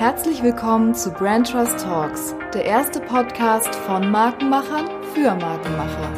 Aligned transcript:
Herzlich 0.00 0.42
willkommen 0.42 0.94
zu 0.94 1.10
Brand 1.10 1.50
Trust 1.50 1.80
Talks, 1.80 2.34
der 2.54 2.64
erste 2.64 3.00
Podcast 3.00 3.74
von 3.74 4.10
Markenmachern 4.10 4.88
für 5.12 5.34
Markenmacher. 5.34 6.10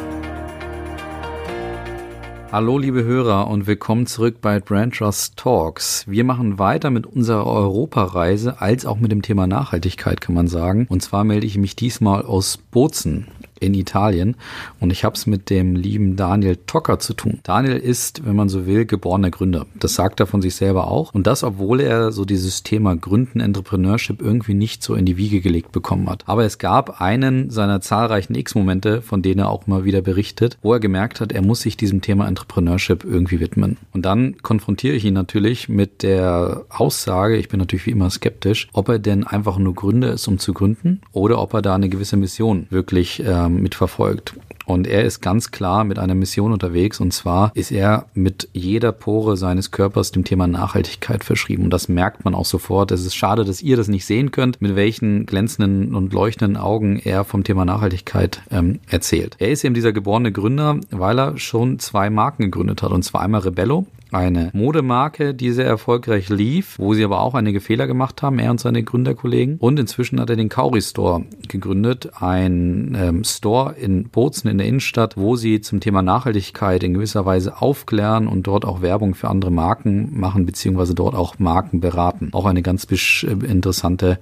Hallo 2.49 2.77
liebe 2.77 3.03
Hörer 3.03 3.49
und 3.49 3.67
willkommen 3.67 4.05
zurück 4.05 4.37
bei 4.39 4.61
Brand 4.61 4.95
Trust 4.95 5.35
Talks. 5.35 6.05
Wir 6.07 6.23
machen 6.23 6.59
weiter 6.59 6.91
mit 6.91 7.05
unserer 7.05 7.45
Europareise 7.45 8.61
als 8.61 8.85
auch 8.85 9.01
mit 9.01 9.11
dem 9.11 9.21
Thema 9.21 9.47
Nachhaltigkeit 9.47 10.21
kann 10.21 10.35
man 10.35 10.47
sagen. 10.47 10.87
Und 10.87 11.03
zwar 11.03 11.25
melde 11.25 11.45
ich 11.45 11.57
mich 11.57 11.75
diesmal 11.75 12.21
aus 12.21 12.55
Bozen 12.55 13.27
in 13.63 13.73
Italien 13.73 14.35
und 14.79 14.91
ich 14.91 15.03
habe 15.03 15.15
es 15.15 15.25
mit 15.27 15.49
dem 15.49 15.75
lieben 15.75 16.15
Daniel 16.15 16.57
Tocker 16.67 16.99
zu 16.99 17.13
tun. 17.13 17.39
Daniel 17.43 17.77
ist, 17.77 18.25
wenn 18.25 18.35
man 18.35 18.49
so 18.49 18.65
will, 18.65 18.85
geborener 18.85 19.31
Gründer. 19.31 19.65
Das 19.79 19.95
sagt 19.95 20.19
er 20.19 20.27
von 20.27 20.41
sich 20.41 20.55
selber 20.55 20.87
auch 20.87 21.13
und 21.13 21.27
das, 21.27 21.43
obwohl 21.43 21.79
er 21.79 22.11
so 22.11 22.25
dieses 22.25 22.63
Thema 22.63 22.95
Gründen, 22.95 23.39
Entrepreneurship 23.39 24.21
irgendwie 24.21 24.53
nicht 24.53 24.83
so 24.83 24.95
in 24.95 25.05
die 25.05 25.17
Wiege 25.17 25.41
gelegt 25.41 25.71
bekommen 25.71 26.09
hat. 26.09 26.23
Aber 26.27 26.43
es 26.43 26.57
gab 26.57 27.01
einen 27.01 27.49
seiner 27.49 27.81
zahlreichen 27.81 28.35
X-Momente, 28.35 29.01
von 29.01 29.21
denen 29.21 29.39
er 29.39 29.49
auch 29.49 29.67
mal 29.67 29.85
wieder 29.85 30.01
berichtet, 30.01 30.57
wo 30.61 30.73
er 30.73 30.79
gemerkt 30.79 31.21
hat, 31.21 31.31
er 31.31 31.41
muss 31.41 31.61
sich 31.61 31.77
diesem 31.77 32.01
Thema 32.01 32.27
Entrepreneurship 32.27 33.03
irgendwie 33.03 33.39
widmen. 33.39 33.77
Und 33.93 34.05
dann 34.05 34.37
konfrontiere 34.41 34.95
ich 34.95 35.05
ihn 35.05 35.13
natürlich 35.13 35.69
mit 35.69 36.03
der 36.03 36.65
Aussage, 36.69 37.37
ich 37.37 37.49
bin 37.49 37.59
natürlich 37.59 37.85
wie 37.85 37.91
immer 37.91 38.09
skeptisch, 38.09 38.67
ob 38.73 38.89
er 38.89 38.99
denn 38.99 39.25
einfach 39.25 39.57
nur 39.57 39.73
Gründer 39.73 40.13
ist, 40.13 40.27
um 40.27 40.39
zu 40.39 40.53
gründen 40.53 41.01
oder 41.11 41.39
ob 41.39 41.53
er 41.53 41.61
da 41.61 41.75
eine 41.75 41.89
gewisse 41.89 42.17
Mission 42.17 42.67
wirklich 42.69 43.23
ähm, 43.25 43.52
mitverfolgt. 43.61 44.33
Und 44.65 44.87
er 44.87 45.03
ist 45.03 45.21
ganz 45.21 45.51
klar 45.51 45.83
mit 45.83 45.99
einer 45.99 46.15
Mission 46.15 46.51
unterwegs 46.51 46.99
und 46.99 47.13
zwar 47.13 47.51
ist 47.53 47.71
er 47.71 48.05
mit 48.13 48.49
jeder 48.53 48.91
Pore 48.91 49.37
seines 49.37 49.71
Körpers 49.71 50.11
dem 50.11 50.23
Thema 50.23 50.47
Nachhaltigkeit 50.47 51.23
verschrieben. 51.23 51.63
Und 51.63 51.73
das 51.73 51.89
merkt 51.89 52.25
man 52.25 52.35
auch 52.35 52.45
sofort. 52.45 52.91
Es 52.91 53.05
ist 53.05 53.15
schade, 53.15 53.45
dass 53.45 53.61
ihr 53.61 53.77
das 53.77 53.87
nicht 53.87 54.05
sehen 54.05 54.31
könnt, 54.31 54.61
mit 54.61 54.75
welchen 54.75 55.25
glänzenden 55.25 55.95
und 55.95 56.13
leuchtenden 56.13 56.57
Augen 56.57 56.99
er 57.03 57.23
vom 57.23 57.43
Thema 57.43 57.65
Nachhaltigkeit 57.65 58.41
ähm, 58.51 58.79
erzählt. 58.89 59.35
Er 59.39 59.49
ist 59.49 59.63
eben 59.63 59.75
dieser 59.75 59.93
geborene 59.93 60.31
Gründer, 60.31 60.79
weil 60.91 61.19
er 61.19 61.37
schon 61.37 61.79
zwei 61.79 62.09
Marken 62.09 62.43
gegründet 62.43 62.81
hat. 62.81 62.91
Und 62.91 63.03
zwar 63.03 63.21
einmal 63.21 63.41
Rebello, 63.41 63.85
eine 64.13 64.51
Modemarke, 64.53 65.33
die 65.33 65.51
sehr 65.51 65.65
erfolgreich 65.65 66.29
lief, 66.29 66.77
wo 66.77 66.93
sie 66.93 67.03
aber 67.03 67.21
auch 67.21 67.33
einige 67.33 67.59
Fehler 67.59 67.87
gemacht 67.87 68.21
haben, 68.21 68.39
er 68.39 68.51
und 68.51 68.59
seine 68.59 68.83
Gründerkollegen. 68.83 69.57
Und 69.57 69.79
inzwischen 69.79 70.19
hat 70.19 70.29
er 70.29 70.35
den 70.35 70.49
Kauri 70.49 70.81
Store 70.81 71.23
gegründet, 71.47 72.11
ein 72.19 72.95
ähm, 72.99 73.23
Store 73.23 73.73
in 73.73 74.09
Bozen 74.09 74.49
in 74.53 74.59
der 74.59 74.67
Innenstadt, 74.67 75.17
wo 75.17 75.35
sie 75.35 75.59
zum 75.59 75.79
Thema 75.79 76.01
Nachhaltigkeit 76.01 76.83
in 76.83 76.93
gewisser 76.93 77.25
Weise 77.25 77.61
aufklären 77.61 78.27
und 78.27 78.43
dort 78.43 78.65
auch 78.65 78.81
Werbung 78.81 79.15
für 79.15 79.27
andere 79.27 79.51
Marken 79.51 80.17
machen, 80.17 80.45
beziehungsweise 80.45 80.93
dort 80.93 81.15
auch 81.15 81.39
Marken 81.39 81.81
beraten. 81.81 82.29
Auch 82.31 82.45
eine 82.45 82.61
ganz 82.61 82.87
äh, 82.89 83.27
interessante 83.45 84.19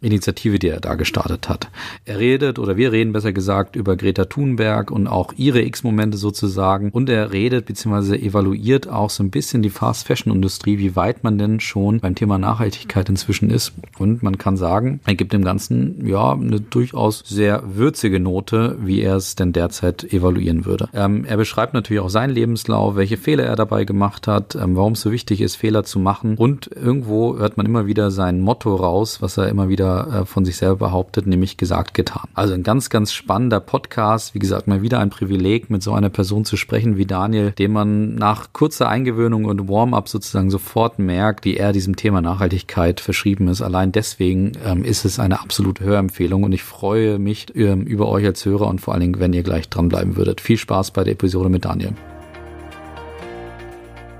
Initiative, 0.00 0.58
die 0.58 0.68
er 0.68 0.80
da 0.80 0.94
gestartet 0.94 1.48
hat. 1.48 1.68
Er 2.06 2.18
redet, 2.18 2.58
oder 2.58 2.76
wir 2.76 2.92
reden 2.92 3.12
besser 3.12 3.32
gesagt, 3.32 3.76
über 3.76 3.96
Greta 3.96 4.24
Thunberg 4.24 4.90
und 4.90 5.06
auch 5.06 5.34
ihre 5.36 5.60
X-Momente 5.62 6.16
sozusagen. 6.16 6.90
Und 6.90 7.10
er 7.10 7.30
redet, 7.30 7.66
beziehungsweise 7.66 8.18
evaluiert 8.18 8.88
auch 8.88 9.10
so 9.10 9.22
ein 9.22 9.30
bisschen 9.30 9.60
die 9.60 9.70
Fast-Fashion-Industrie, 9.70 10.78
wie 10.78 10.96
weit 10.96 11.24
man 11.24 11.36
denn 11.36 11.60
schon 11.60 12.00
beim 12.00 12.14
Thema 12.14 12.38
Nachhaltigkeit 12.38 13.08
inzwischen 13.10 13.50
ist. 13.50 13.74
Und 13.98 14.22
man 14.22 14.38
kann 14.38 14.56
sagen, 14.56 15.00
er 15.04 15.14
gibt 15.14 15.34
dem 15.34 15.44
Ganzen 15.44 16.06
ja 16.06 16.32
eine 16.32 16.60
durchaus 16.60 17.22
sehr 17.26 17.62
würzige 17.76 18.18
Note, 18.18 18.78
wie 18.80 19.02
er 19.02 19.16
es 19.16 19.34
denn 19.34 19.52
derzeit 19.52 19.73
evaluieren 19.82 20.64
würde. 20.64 20.88
Ähm, 20.92 21.24
er 21.24 21.36
beschreibt 21.36 21.74
natürlich 21.74 22.02
auch 22.02 22.10
seinen 22.10 22.30
Lebenslauf, 22.30 22.96
welche 22.96 23.16
Fehler 23.16 23.44
er 23.44 23.56
dabei 23.56 23.84
gemacht 23.84 24.26
hat, 24.26 24.54
ähm, 24.54 24.76
warum 24.76 24.92
es 24.92 25.00
so 25.00 25.10
wichtig 25.10 25.40
ist, 25.40 25.56
Fehler 25.56 25.84
zu 25.84 25.98
machen. 25.98 26.36
Und 26.36 26.70
irgendwo 26.74 27.36
hört 27.38 27.56
man 27.56 27.66
immer 27.66 27.86
wieder 27.86 28.10
sein 28.10 28.40
Motto 28.40 28.74
raus, 28.74 29.22
was 29.22 29.36
er 29.36 29.48
immer 29.48 29.68
wieder 29.68 30.22
äh, 30.22 30.24
von 30.26 30.44
sich 30.44 30.56
selber 30.56 30.76
behauptet, 30.76 31.26
nämlich 31.26 31.56
gesagt, 31.56 31.94
getan. 31.94 32.28
Also 32.34 32.54
ein 32.54 32.62
ganz, 32.62 32.90
ganz 32.90 33.12
spannender 33.12 33.60
Podcast. 33.60 34.34
Wie 34.34 34.38
gesagt, 34.38 34.66
mal 34.66 34.82
wieder 34.82 35.00
ein 35.00 35.10
Privileg, 35.10 35.70
mit 35.70 35.82
so 35.82 35.92
einer 35.92 36.10
Person 36.10 36.44
zu 36.44 36.56
sprechen 36.56 36.96
wie 36.96 37.06
Daniel, 37.06 37.52
dem 37.52 37.72
man 37.72 38.14
nach 38.14 38.52
kurzer 38.52 38.88
Eingewöhnung 38.88 39.24
Eingewöhnung 39.24 39.44
und 39.44 39.68
Warm-up 39.68 40.08
sozusagen 40.08 40.50
sofort 40.50 40.98
merkt, 40.98 41.44
wie 41.44 41.56
er 41.56 41.72
diesem 41.72 41.96
Thema 41.96 42.20
Nachhaltigkeit 42.20 43.00
verschrieben 43.00 43.48
ist. 43.48 43.62
Allein 43.62 43.92
deswegen 43.92 44.52
ähm, 44.64 44.84
ist 44.84 45.04
es 45.04 45.18
eine 45.18 45.40
absolute 45.40 45.84
Hörempfehlung 45.84 46.42
und 46.42 46.52
ich 46.52 46.62
freue 46.62 47.18
mich 47.18 47.46
ähm, 47.54 47.82
über 47.82 48.08
euch 48.08 48.24
als 48.26 48.44
Hörer 48.44 48.66
und 48.66 48.80
vor 48.80 48.94
allen 48.94 49.00
Dingen, 49.00 49.20
wenn 49.20 49.32
ihr 49.32 49.42
gleich 49.42 49.63
dranbleiben 49.68 50.16
würdet. 50.16 50.40
Viel 50.40 50.56
Spaß 50.56 50.90
bei 50.90 51.04
der 51.04 51.14
Episode 51.14 51.48
mit 51.48 51.64
Daniel. 51.64 51.92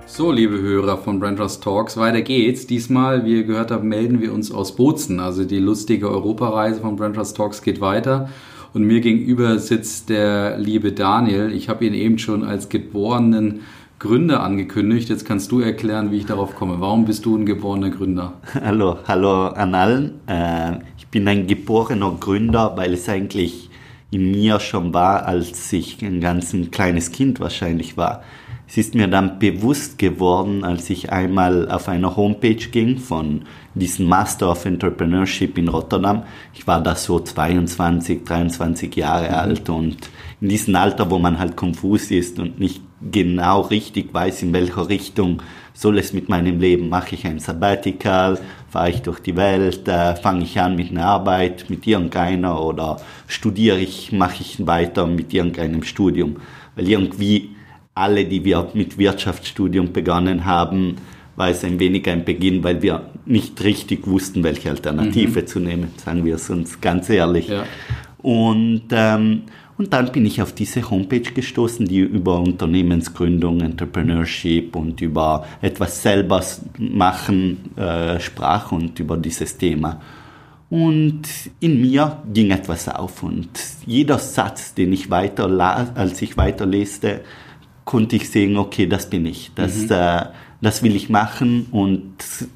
So, 0.06 0.30
liebe 0.30 0.60
Hörer 0.60 0.98
von 0.98 1.18
Brandrust 1.18 1.64
Talks, 1.64 1.96
weiter 1.96 2.22
geht's. 2.22 2.68
Diesmal, 2.68 3.24
wie 3.24 3.38
ihr 3.38 3.42
gehört 3.42 3.72
habt, 3.72 3.82
melden 3.82 4.20
wir 4.20 4.32
uns 4.32 4.52
aus 4.52 4.76
Bozen. 4.76 5.18
Also 5.18 5.44
die 5.44 5.58
lustige 5.58 6.08
Europareise 6.08 6.80
von 6.80 6.94
Brandrust 6.94 7.36
Talks 7.36 7.62
geht 7.62 7.80
weiter. 7.80 8.28
Und 8.74 8.84
mir 8.84 9.00
gegenüber 9.00 9.58
sitzt 9.58 10.10
der 10.10 10.56
liebe 10.58 10.92
Daniel. 10.92 11.52
Ich 11.52 11.68
habe 11.68 11.84
ihn 11.84 11.94
eben 11.94 12.18
schon 12.18 12.44
als 12.44 12.68
geborenen 12.68 13.62
Gründer 13.98 14.42
angekündigt. 14.42 15.08
Jetzt 15.08 15.24
kannst 15.24 15.50
du 15.50 15.60
erklären, 15.60 16.12
wie 16.12 16.18
ich 16.18 16.26
darauf 16.26 16.54
komme. 16.54 16.76
Warum 16.78 17.06
bist 17.06 17.24
du 17.24 17.36
ein 17.36 17.44
geborener 17.46 17.90
Gründer? 17.90 18.34
Hallo, 18.54 18.98
hallo 19.08 19.46
an 19.46 19.74
allen. 19.74 20.20
Äh, 20.28 20.78
ich 20.96 21.08
bin 21.08 21.26
ein 21.26 21.46
geborener 21.46 22.16
Gründer, 22.20 22.76
weil 22.76 22.94
es 22.94 23.08
eigentlich 23.08 23.70
in 24.14 24.30
mir 24.30 24.60
schon 24.60 24.94
war, 24.94 25.26
als 25.26 25.72
ich 25.72 26.02
ein 26.02 26.20
ganz 26.20 26.52
ein 26.52 26.70
kleines 26.70 27.12
Kind 27.12 27.40
wahrscheinlich 27.40 27.96
war. 27.96 28.22
Es 28.66 28.78
ist 28.78 28.94
mir 28.94 29.08
dann 29.08 29.38
bewusst 29.38 29.98
geworden, 29.98 30.64
als 30.64 30.88
ich 30.88 31.12
einmal 31.12 31.70
auf 31.70 31.88
einer 31.88 32.16
Homepage 32.16 32.54
ging 32.54 32.98
von 32.98 33.42
diesem 33.80 34.06
Master 34.06 34.50
of 34.50 34.64
Entrepreneurship 34.64 35.58
in 35.58 35.68
Rotterdam. 35.68 36.24
Ich 36.52 36.66
war 36.66 36.82
da 36.82 36.94
so 36.94 37.20
22, 37.20 38.24
23 38.24 38.94
Jahre 38.96 39.28
mhm. 39.28 39.34
alt 39.34 39.68
und 39.68 40.10
in 40.40 40.48
diesem 40.48 40.76
Alter, 40.76 41.10
wo 41.10 41.18
man 41.18 41.38
halt 41.38 41.56
konfus 41.56 42.10
ist 42.10 42.38
und 42.38 42.58
nicht 42.58 42.82
genau 43.10 43.62
richtig 43.62 44.12
weiß, 44.12 44.42
in 44.42 44.52
welcher 44.52 44.88
Richtung 44.88 45.42
soll 45.72 45.98
es 45.98 46.12
mit 46.12 46.28
meinem 46.28 46.60
Leben. 46.60 46.88
Mache 46.88 47.14
ich 47.14 47.26
ein 47.26 47.40
Sabbatical, 47.40 48.38
fahre 48.68 48.90
ich 48.90 49.02
durch 49.02 49.20
die 49.20 49.36
Welt, 49.36 49.86
äh, 49.88 50.14
fange 50.16 50.44
ich 50.44 50.60
an 50.60 50.76
mit 50.76 50.90
einer 50.90 51.06
Arbeit, 51.06 51.68
mit 51.68 51.86
irgendeiner 51.86 52.62
oder 52.62 53.00
studiere 53.26 53.78
ich, 53.78 54.12
mache 54.12 54.36
ich 54.40 54.66
weiter 54.66 55.06
mit 55.06 55.34
irgendeinem 55.34 55.82
Studium. 55.82 56.36
Weil 56.76 56.88
irgendwie 56.88 57.50
alle, 57.94 58.24
die 58.24 58.44
wir 58.44 58.70
mit 58.74 58.98
Wirtschaftsstudium 58.98 59.92
begonnen 59.92 60.44
haben, 60.44 60.96
war 61.36 61.48
es 61.48 61.64
ein 61.64 61.78
wenig 61.78 62.08
ein 62.08 62.24
Beginn, 62.24 62.62
weil 62.62 62.82
wir 62.82 63.10
nicht 63.26 63.62
richtig 63.64 64.06
wussten, 64.06 64.42
welche 64.44 64.70
Alternative 64.70 65.40
mhm. 65.40 65.46
zu 65.46 65.60
nehmen, 65.60 65.88
sagen 65.96 66.24
wir 66.24 66.36
es 66.36 66.48
uns 66.50 66.80
ganz 66.80 67.10
ehrlich. 67.10 67.48
Ja. 67.48 67.64
Und 68.18 68.84
ähm, 68.90 69.42
und 69.76 69.92
dann 69.92 70.12
bin 70.12 70.24
ich 70.24 70.40
auf 70.40 70.52
diese 70.52 70.88
Homepage 70.88 71.32
gestoßen, 71.32 71.86
die 71.86 71.98
über 71.98 72.38
Unternehmensgründung, 72.38 73.60
Entrepreneurship 73.60 74.76
und 74.76 75.00
über 75.00 75.44
etwas 75.60 76.00
selber 76.02 76.44
machen 76.78 77.76
äh, 77.76 78.20
sprach 78.20 78.70
und 78.70 79.00
über 79.00 79.16
dieses 79.16 79.58
Thema. 79.58 80.00
Und 80.70 81.22
in 81.60 81.80
mir 81.80 82.22
ging 82.32 82.50
etwas 82.50 82.88
auf 82.88 83.22
und 83.22 83.48
jeder 83.84 84.18
Satz, 84.18 84.74
den 84.74 84.92
ich 84.92 85.10
weiter 85.10 85.46
als 85.94 86.22
ich 86.22 86.36
weiterleste, 86.36 87.20
konnte 87.84 88.16
ich 88.16 88.30
sehen, 88.30 88.56
okay, 88.56 88.86
das 88.86 89.10
bin 89.10 89.26
ich. 89.26 89.50
Das, 89.54 89.76
mhm. 89.76 89.90
äh, 89.90 90.24
das 90.64 90.82
will 90.82 90.96
ich 90.96 91.08
machen 91.08 91.66
und 91.70 92.02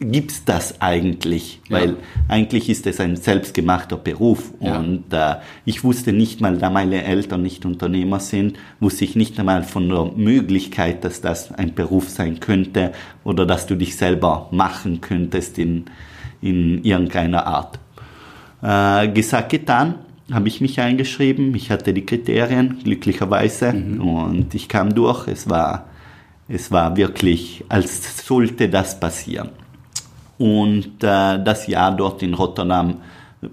gibt's 0.01 0.45
das 0.45 0.81
eigentlich? 0.81 1.61
Ja. 1.69 1.77
Weil 1.77 1.97
eigentlich 2.29 2.69
ist 2.69 2.87
es 2.87 3.01
ein 3.01 3.17
selbstgemachter 3.17 3.97
Beruf 3.97 4.53
ja. 4.61 4.79
und 4.79 5.13
äh, 5.13 5.37
ich 5.65 5.85
wusste 5.85 6.13
nicht 6.13 6.41
mal, 6.41 6.57
da 6.59 6.71
meine 6.71 7.05
Eltern 7.05 7.43
nicht 7.43 7.65
Unternehmer 7.65 8.21
sind, 8.21 8.59
wusste 8.81 9.05
ich 9.05 9.15
nicht 9.15 9.39
einmal 9.39 9.63
von 9.63 9.89
der 9.89 10.13
Möglichkeit, 10.17 11.05
dass 11.05 11.21
das 11.21 11.53
ein 11.53 11.75
Beruf 11.75 12.09
sein 12.09 12.41
könnte 12.41 12.93
oder 13.25 13.47
dass 13.47 13.67
du 13.67 13.75
dich 13.77 13.97
selber 13.97 14.49
machen 14.51 15.01
könntest 15.01 15.59
in, 15.59 15.85
in 16.41 16.83
irgendeiner 16.85 17.47
Art. 17.47 17.79
Äh, 18.63 19.13
gesagt, 19.13 19.51
getan 19.51 19.97
habe 20.33 20.49
ich 20.49 20.61
mich 20.61 20.81
eingeschrieben. 20.81 21.55
Ich 21.55 21.71
hatte 21.71 21.95
die 21.95 22.05
Kriterien, 22.05 22.79
glücklicherweise, 22.83 23.73
mhm. 23.73 24.01
und 24.01 24.55
ich 24.55 24.69
kam 24.69 24.95
durch. 24.95 25.27
Es 25.29 25.49
war 25.49 25.88
es 26.49 26.71
war 26.73 26.97
wirklich, 26.97 27.65
als 27.69 28.27
sollte 28.27 28.69
das 28.69 28.99
passieren. 28.99 29.51
Und 30.39 31.03
äh, 31.03 31.43
das 31.43 31.67
Jahr 31.67 31.95
dort 31.95 32.23
in 32.23 32.35
Rotterdam 32.35 33.01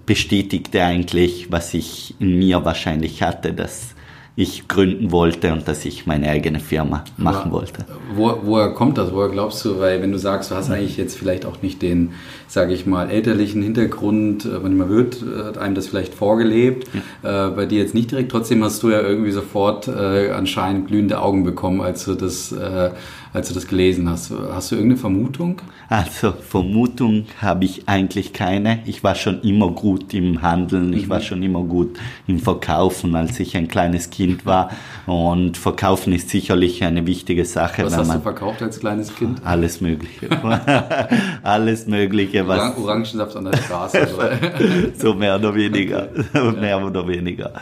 bestätigte 0.06 0.82
eigentlich, 0.82 1.50
was 1.50 1.74
ich 1.74 2.14
in 2.20 2.38
mir 2.38 2.64
wahrscheinlich 2.64 3.22
hatte, 3.22 3.52
dass 3.52 3.95
ich 4.38 4.68
gründen 4.68 5.12
wollte 5.12 5.50
und 5.50 5.66
dass 5.66 5.86
ich 5.86 6.04
meine 6.04 6.28
eigene 6.28 6.60
Firma 6.60 7.04
machen 7.16 7.50
Aber 7.50 7.52
wollte. 7.52 7.86
Wo, 8.14 8.38
woher 8.42 8.68
kommt 8.68 8.98
das? 8.98 9.12
Woher 9.12 9.30
glaubst 9.30 9.64
du? 9.64 9.80
Weil 9.80 10.02
wenn 10.02 10.12
du 10.12 10.18
sagst, 10.18 10.50
du 10.50 10.54
hast 10.54 10.70
eigentlich 10.70 10.98
jetzt 10.98 11.16
vielleicht 11.16 11.46
auch 11.46 11.62
nicht 11.62 11.80
den, 11.80 12.12
sage 12.46 12.74
ich 12.74 12.84
mal, 12.84 13.08
elterlichen 13.08 13.62
Hintergrund, 13.62 14.44
äh, 14.44 14.58
manchmal 14.62 14.90
wird 14.90 15.24
hat 15.42 15.56
einem 15.56 15.74
das 15.74 15.86
vielleicht 15.86 16.12
vorgelebt, 16.12 16.86
ja. 17.22 17.48
äh, 17.48 17.50
bei 17.50 17.64
dir 17.64 17.80
jetzt 17.80 17.94
nicht 17.94 18.10
direkt. 18.10 18.30
Trotzdem 18.30 18.62
hast 18.62 18.82
du 18.82 18.90
ja 18.90 19.00
irgendwie 19.00 19.32
sofort 19.32 19.88
äh, 19.88 20.30
anscheinend 20.30 20.88
glühende 20.88 21.18
Augen 21.20 21.44
bekommen, 21.44 21.80
als 21.80 22.04
du 22.04 22.14
das 22.14 22.52
äh, 22.52 22.90
als 23.36 23.48
du 23.48 23.54
das 23.54 23.66
gelesen 23.66 24.08
hast. 24.08 24.30
Hast 24.30 24.70
du 24.70 24.76
irgendeine 24.76 24.98
Vermutung? 24.98 25.60
Also 25.90 26.32
Vermutung 26.32 27.26
habe 27.42 27.66
ich 27.66 27.86
eigentlich 27.86 28.32
keine. 28.32 28.80
Ich 28.86 29.04
war 29.04 29.14
schon 29.14 29.42
immer 29.42 29.70
gut 29.72 30.14
im 30.14 30.40
Handeln, 30.40 30.94
ich 30.94 31.10
war 31.10 31.18
mhm. 31.18 31.22
schon 31.22 31.42
immer 31.42 31.62
gut 31.62 31.98
im 32.26 32.38
Verkaufen, 32.38 33.14
als 33.14 33.38
ich 33.38 33.54
ein 33.54 33.68
kleines 33.68 34.08
Kind 34.08 34.46
war. 34.46 34.70
Und 35.04 35.58
Verkaufen 35.58 36.14
ist 36.14 36.30
sicherlich 36.30 36.82
eine 36.82 37.06
wichtige 37.06 37.44
Sache. 37.44 37.84
Was 37.84 37.98
hast 37.98 38.14
du 38.14 38.20
verkauft 38.20 38.62
als 38.62 38.80
kleines 38.80 39.14
Kind? 39.14 39.42
Alles 39.44 39.82
Mögliche. 39.82 40.30
alles 41.42 41.86
Mögliche. 41.86 42.48
Was 42.48 42.74
Orangensaft 42.78 43.36
an 43.36 43.44
der 43.44 43.58
Straße. 43.58 44.08
so 44.98 45.12
mehr 45.12 45.36
oder 45.36 45.54
weniger. 45.54 46.08
mehr 46.58 46.82
oder 46.82 47.06
weniger. 47.06 47.52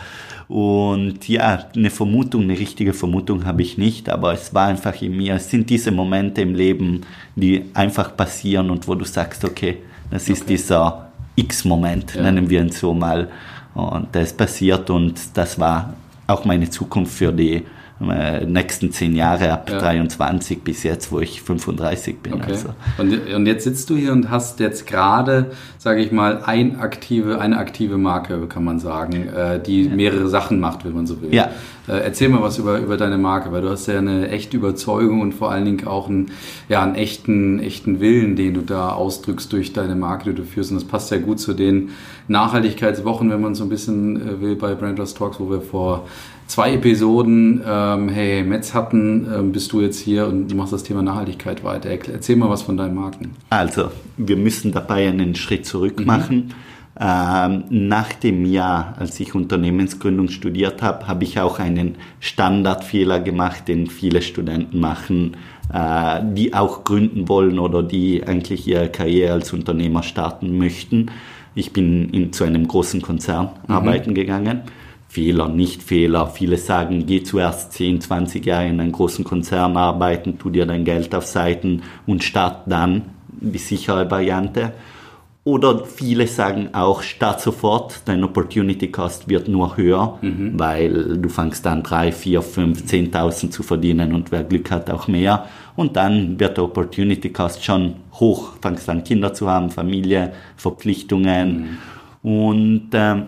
Und 0.55 1.29
ja, 1.29 1.67
eine 1.75 1.91
Vermutung, 1.91 2.43
eine 2.43 2.56
richtige 2.56 2.93
Vermutung 2.93 3.45
habe 3.45 3.62
ich 3.62 3.77
nicht, 3.77 4.09
aber 4.09 4.35
es 4.35 4.55
war 4.55 4.69
einfach 4.69 5.03
in 5.03 5.17
mir. 5.17 5.35
Es 5.35 5.51
sind 5.51 5.69
diese 5.69 5.91
Momente 5.91 6.43
im 6.43 6.55
Leben, 6.55 7.01
die 7.35 7.65
einfach 7.75 8.17
passieren 8.17 8.71
und 8.71 8.87
wo 8.87 8.95
du 8.95 9.05
sagst, 9.05 9.45
okay, 9.45 9.79
das 10.12 10.29
ist 10.29 10.43
okay. 10.43 10.53
dieser 10.53 11.09
X-Moment, 11.35 12.15
ja. 12.15 12.23
nennen 12.23 12.49
wir 12.49 12.61
ihn 12.61 12.71
so 12.71 12.95
mal. 12.95 13.29
Und 13.75 14.06
das 14.12 14.33
passiert 14.33 14.89
und 14.91 15.19
das 15.35 15.59
war 15.59 15.95
auch 16.29 16.45
meine 16.45 16.71
Zukunft 16.71 17.15
für 17.15 17.33
die 17.33 17.65
äh, 18.11 18.45
nächsten 18.45 18.93
zehn 18.93 19.15
Jahre 19.15 19.53
ab 19.53 19.71
ja. 19.71 19.79
23 19.79 20.62
bis 20.62 20.83
jetzt, 20.83 21.12
wo 21.12 21.21
ich 21.21 21.43
35 21.43 22.19
bin. 22.19 22.35
Okay. 22.35 22.53
Also. 22.53 22.69
Und, 22.99 23.35
und 23.35 23.47
jetzt 23.47 23.65
sitzt 23.65 23.91
du 23.91 23.97
hier 23.97 24.12
und 24.12 24.31
hast 24.31 24.61
jetzt 24.61 24.87
gerade, 24.87 25.53
sage 25.79 26.03
ich 26.03 26.12
mal, 26.12 26.43
ein 26.45 26.79
aktive, 26.79 27.41
eine 27.41 27.59
aktive 27.59 27.99
Marke, 27.99 28.47
kann 28.47 28.65
man 28.65 28.79
sagen, 28.79 29.29
äh, 29.29 29.61
die 29.61 29.89
mehrere 29.89 30.29
Sachen 30.29 30.61
macht, 30.61 30.85
wenn 30.85 30.95
man 30.95 31.06
so 31.06 31.21
will. 31.21 31.35
Ja. 31.35 31.51
Äh, 31.87 31.99
erzähl 31.99 32.31
mal 32.31 32.41
was 32.41 32.59
über, 32.59 32.79
über 32.79 32.97
deine 32.97 33.19
Marke, 33.19 33.53
weil 33.53 33.62
du 33.62 33.71
hast 33.71 33.87
ja 33.87 33.99
eine 33.99 34.29
echte 34.29 34.56
Überzeugung 34.56 35.21
und 35.21 35.35
vor 35.35 35.51
allen 35.51 35.67
Dingen 35.67 35.87
auch 35.87 36.09
einen, 36.09 36.31
ja, 36.69 36.83
einen 36.83 36.95
echten, 36.95 37.59
echten 37.59 38.01
Willen, 38.01 38.37
den 38.37 38.55
du 38.55 38.62
da 38.62 38.91
ausdrückst 38.91 39.53
durch 39.53 39.73
deine 39.73 39.95
Marke, 39.95 40.31
die 40.31 40.37
du 40.37 40.45
führst. 40.45 40.71
Und 40.71 40.81
das 40.81 40.89
passt 40.89 41.11
ja 41.11 41.19
gut 41.19 41.41
zu 41.41 41.53
den 41.53 41.91
Nachhaltigkeitswochen, 42.29 43.31
wenn 43.31 43.41
man 43.41 43.55
so 43.55 43.65
ein 43.65 43.69
bisschen 43.69 44.41
will, 44.41 44.56
bei 44.56 44.75
Brandless 44.75 45.12
Talks, 45.12 45.39
wo 45.39 45.51
wir 45.51 45.61
vor 45.61 46.06
zwei 46.46 46.75
Episoden, 46.75 47.62
ähm, 47.67 48.08
hey, 48.08 48.43
Metz 48.43 48.75
hatten, 48.75 49.26
ähm, 49.32 49.52
bist 49.52 49.73
du 49.73 49.81
jetzt 49.81 49.99
hier 49.99 50.26
und 50.26 50.49
du 50.49 50.56
machst 50.56 50.73
das 50.73 50.82
Thema 50.82 51.02
Nachhaltigkeit 51.02 51.64
weiter. 51.64 51.91
Erzähl 51.91 52.37
mal 52.37 52.50
was 52.50 52.62
von 52.62 52.76
deinen 52.76 52.94
Marken. 52.94 53.32
Also, 53.50 53.91
wir 54.17 54.37
müssen 54.37 54.73
dabei 54.73 55.08
einen 55.08 55.35
Schritt 55.35 55.67
zurück 55.67 56.00
mhm. 56.00 56.06
machen. 56.06 56.55
Ähm, 57.00 57.64
nach 57.70 58.12
dem 58.12 58.44
Jahr, 58.44 58.94
als 58.99 59.19
ich 59.19 59.35
Unternehmensgründung 59.35 60.29
studiert 60.29 60.81
habe, 60.81 61.08
habe 61.08 61.25
ich 61.25 61.41
auch 61.41 61.58
einen 61.58 61.96
Standardfehler 62.20 63.19
gemacht, 63.19 63.67
den 63.67 63.88
viele 63.88 64.23
Studenten 64.23 64.79
machen, 64.79 65.37
äh, 65.73 66.20
die 66.23 66.55
auch 66.55 66.85
gründen 66.85 67.29
wollen 67.29 67.58
oder 67.58 67.82
die 67.82 68.23
eigentlich 68.25 68.69
ihre 68.69 68.91
Karriere 68.91 69.32
als 69.32 69.52
Unternehmer 69.52 70.05
starten 70.05 70.56
möchten. 70.56 71.11
Ich 71.56 71.73
bin 71.73 72.11
in, 72.11 72.32
zu 72.32 72.44
einem 72.44 72.69
großen 72.69 73.02
Konzern 73.02 73.50
mhm. 73.67 73.75
arbeiten 73.75 74.14
gegangen 74.14 74.62
Fehler, 75.15 75.49
nicht 75.49 75.81
Fehler. 75.81 76.27
Viele 76.27 76.57
sagen, 76.57 77.07
geh 77.07 77.23
zuerst 77.23 77.73
10, 77.73 78.01
20 78.01 78.45
Jahre 78.45 78.67
in 78.67 78.81
einem 78.81 78.91
großen 78.91 79.25
Konzern 79.25 79.77
arbeiten, 79.77 80.39
tu 80.41 80.51
dir 80.51 80.67
dein 80.67 80.85
Geld 80.85 81.15
auf 81.15 81.25
Seiten 81.25 81.83
und 82.05 82.25
start 82.25 82.63
dann 82.67 83.03
die 83.29 83.59
sichere 83.59 84.11
Variante. 84.11 84.73
Oder 85.45 85.85
viele 85.85 86.27
sagen 86.27 86.71
auch, 86.73 87.03
start 87.03 87.41
sofort, 87.41 88.01
dein 88.07 88.25
Opportunity 88.25 88.91
Cost 88.91 89.29
wird 89.29 89.47
nur 89.47 89.77
höher, 89.77 90.19
mhm. 90.21 90.59
weil 90.59 91.19
du 91.19 91.29
fängst 91.29 91.65
dann 91.65 91.85
3, 91.85 92.11
4, 92.11 92.43
5, 92.43 92.83
10.000 92.83 93.51
zu 93.51 93.63
verdienen 93.63 94.15
und 94.15 94.33
wer 94.33 94.43
Glück 94.43 94.73
hat 94.73 94.91
auch 94.91 95.07
mehr. 95.07 95.47
Und 95.77 95.95
dann 95.95 96.41
wird 96.41 96.57
der 96.57 96.65
Opportunity 96.65 97.31
Cost 97.31 97.63
schon 97.63 97.97
hoch, 98.15 98.55
fängst 98.61 98.89
an 98.89 99.05
Kinder 99.05 99.33
zu 99.33 99.49
haben, 99.49 99.71
Familie, 99.71 100.33
Verpflichtungen. 100.57 101.79
Mhm. 102.23 102.29
Und 102.29 102.95
äh, 102.95 103.23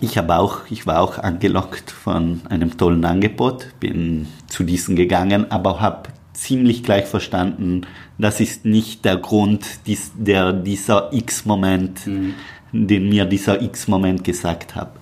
ich 0.00 0.18
habe 0.18 0.36
auch, 0.36 0.60
ich 0.70 0.86
war 0.86 1.00
auch 1.00 1.18
angelockt 1.18 1.90
von 1.90 2.40
einem 2.48 2.76
tollen 2.76 3.04
Angebot, 3.04 3.68
bin 3.80 4.26
zu 4.48 4.64
diesen 4.64 4.96
gegangen, 4.96 5.50
aber 5.50 5.80
habe 5.80 6.08
ziemlich 6.32 6.82
gleich 6.82 7.06
verstanden, 7.06 7.82
das 8.18 8.40
ist 8.40 8.64
nicht 8.64 9.04
der 9.04 9.16
Grund, 9.16 9.64
dies, 9.86 10.12
der 10.16 10.52
dieser 10.52 11.12
X-Moment, 11.12 12.06
mhm. 12.06 12.34
den 12.72 13.08
mir 13.08 13.24
dieser 13.24 13.62
X-Moment 13.62 14.24
gesagt 14.24 14.74
hat. 14.74 14.92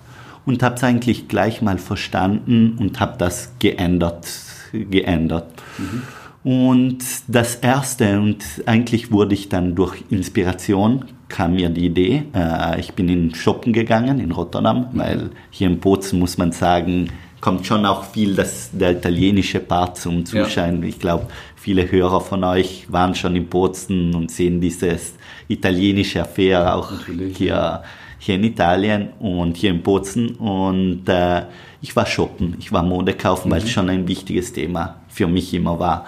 Und 0.45 0.61
habe 0.61 0.75
es 0.75 0.83
eigentlich 0.83 1.27
gleich 1.27 1.61
mal 1.61 1.77
verstanden 1.77 2.77
und 2.77 2.99
habe 2.99 3.17
das 3.17 3.53
geändert, 3.59 4.27
geändert. 4.71 5.47
Mhm. 5.77 6.03
Und 6.43 7.03
das 7.27 7.55
erste, 7.55 8.19
und 8.19 8.43
eigentlich 8.65 9.11
wurde 9.11 9.33
ich 9.33 9.47
dann 9.47 9.75
durch 9.75 10.03
Inspiration, 10.09 11.05
kam 11.29 11.55
mir 11.55 11.69
die 11.69 11.85
Idee, 11.85 12.23
äh, 12.33 12.79
ich 12.79 12.93
bin 12.93 13.09
in 13.09 13.33
Shoppen 13.33 13.73
gegangen 13.73 14.19
in 14.19 14.31
Rotterdam, 14.31 14.87
mhm. 14.91 14.99
weil 14.99 15.29
hier 15.49 15.67
in 15.67 15.79
Bozen 15.79 16.19
muss 16.19 16.37
man 16.37 16.51
sagen, 16.51 17.09
kommt 17.43 17.65
schon 17.65 17.85
auch 17.85 18.05
viel 18.05 18.35
das, 18.35 18.69
der 18.71 18.91
italienische 18.91 19.59
Part 19.59 19.97
zum 19.97 20.25
Zuschein. 20.25 20.81
Ja. 20.81 20.87
Ich 20.87 20.97
glaube, 20.97 21.27
viele 21.57 21.91
Hörer 21.91 22.21
von 22.21 22.43
euch 22.45 22.85
waren 22.89 23.15
schon 23.15 23.35
in 23.35 23.47
Bozen 23.47 24.15
und 24.15 24.31
sehen 24.31 24.61
dieses 24.61 25.15
italienische 25.49 26.21
Affair 26.21 26.73
auch 26.73 26.91
hier, 27.35 27.83
hier 28.17 28.35
in 28.35 28.45
Italien 28.45 29.09
und 29.19 29.57
hier 29.57 29.71
in 29.71 29.81
Bozen. 29.81 30.35
Und 30.35 31.09
äh, 31.09 31.43
ich 31.81 31.93
war 31.97 32.05
shoppen, 32.05 32.55
ich 32.59 32.71
war 32.71 32.81
Mode 32.81 33.13
kaufen, 33.13 33.49
mhm. 33.49 33.53
weil 33.53 33.63
es 33.63 33.71
schon 33.71 33.89
ein 33.89 34.07
wichtiges 34.07 34.53
Thema 34.53 35.01
für 35.09 35.27
mich 35.27 35.53
immer 35.53 35.77
war. 35.77 36.05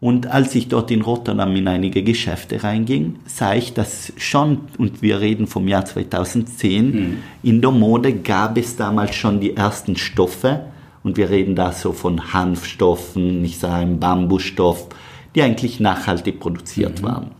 Und 0.00 0.26
als 0.26 0.54
ich 0.54 0.68
dort 0.68 0.90
in 0.90 1.02
Rotterdam 1.02 1.54
in 1.56 1.68
einige 1.68 2.02
Geschäfte 2.02 2.64
reinging, 2.64 3.16
sah 3.26 3.54
ich, 3.54 3.74
dass 3.74 4.14
schon, 4.16 4.62
und 4.78 5.02
wir 5.02 5.20
reden 5.20 5.46
vom 5.46 5.68
Jahr 5.68 5.84
2010, 5.84 6.90
mhm. 6.90 7.16
in 7.42 7.60
der 7.60 7.70
Mode 7.70 8.14
gab 8.14 8.56
es 8.56 8.76
damals 8.76 9.14
schon 9.14 9.40
die 9.40 9.56
ersten 9.56 9.96
Stoffe, 9.96 10.64
und 11.02 11.16
wir 11.16 11.30
reden 11.30 11.54
da 11.54 11.72
so 11.72 11.92
von 11.92 12.32
Hanfstoffen, 12.32 13.44
ich 13.44 13.58
sage 13.58 13.86
Bambusstoff, 13.86 14.88
die 15.34 15.42
eigentlich 15.42 15.80
nachhaltig 15.80 16.40
produziert 16.40 17.00
mhm. 17.00 17.06
waren. 17.06 17.30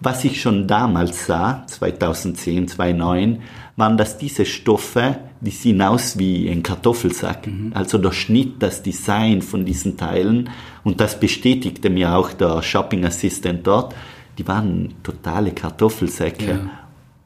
Was 0.00 0.24
ich 0.24 0.40
schon 0.40 0.68
damals 0.68 1.26
sah, 1.26 1.64
2010, 1.66 2.68
2009, 2.68 3.42
waren, 3.76 3.96
dass 3.96 4.18
diese 4.18 4.46
Stoffe, 4.46 5.16
die 5.40 5.50
sehen 5.50 5.82
aus 5.82 6.18
wie 6.18 6.48
ein 6.48 6.62
Kartoffelsack. 6.62 7.46
Mhm. 7.46 7.72
Also 7.74 7.98
der 7.98 8.12
Schnitt, 8.12 8.54
das 8.60 8.82
Design 8.82 9.42
von 9.42 9.64
diesen 9.64 9.96
Teilen, 9.96 10.50
und 10.84 11.00
das 11.00 11.18
bestätigte 11.18 11.90
mir 11.90 12.14
auch 12.14 12.32
der 12.32 12.62
Shopping 12.62 13.04
Assistant 13.04 13.66
dort, 13.66 13.94
die 14.38 14.46
waren 14.46 14.94
totale 15.02 15.50
Kartoffelsäcke. 15.52 16.50
Ja. 16.50 16.70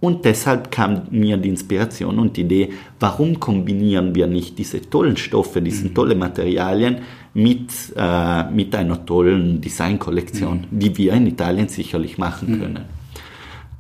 Und 0.01 0.25
deshalb 0.25 0.73
kam 0.73 1.03
mir 1.11 1.37
die 1.37 1.51
Inspiration 1.51 2.19
und 2.19 2.37
die 2.37 2.41
Idee, 2.41 2.73
warum 2.99 3.39
kombinieren 3.39 4.15
wir 4.17 4.27
nicht 4.27 4.59
diese 4.59 4.81
tollen 4.81 5.17
Stoffe, 5.17 5.63
diese 5.63 5.89
mhm. 5.89 5.95
tollen 5.95 6.19
Materialien 6.19 6.99
mit, 7.35 7.71
äh, 7.97 8.51
mit 8.51 8.75
einer 8.75 9.07
tollen 9.07 9.61
Designkollektion, 9.61 10.67
mhm. 10.69 10.79
die 10.79 10.97
wir 10.99 11.13
in 11.13 11.29
Italien 11.29 11.69
sicherlich 11.69 12.19
machen 12.19 12.51
mhm. 12.51 12.61
können. 12.61 13.02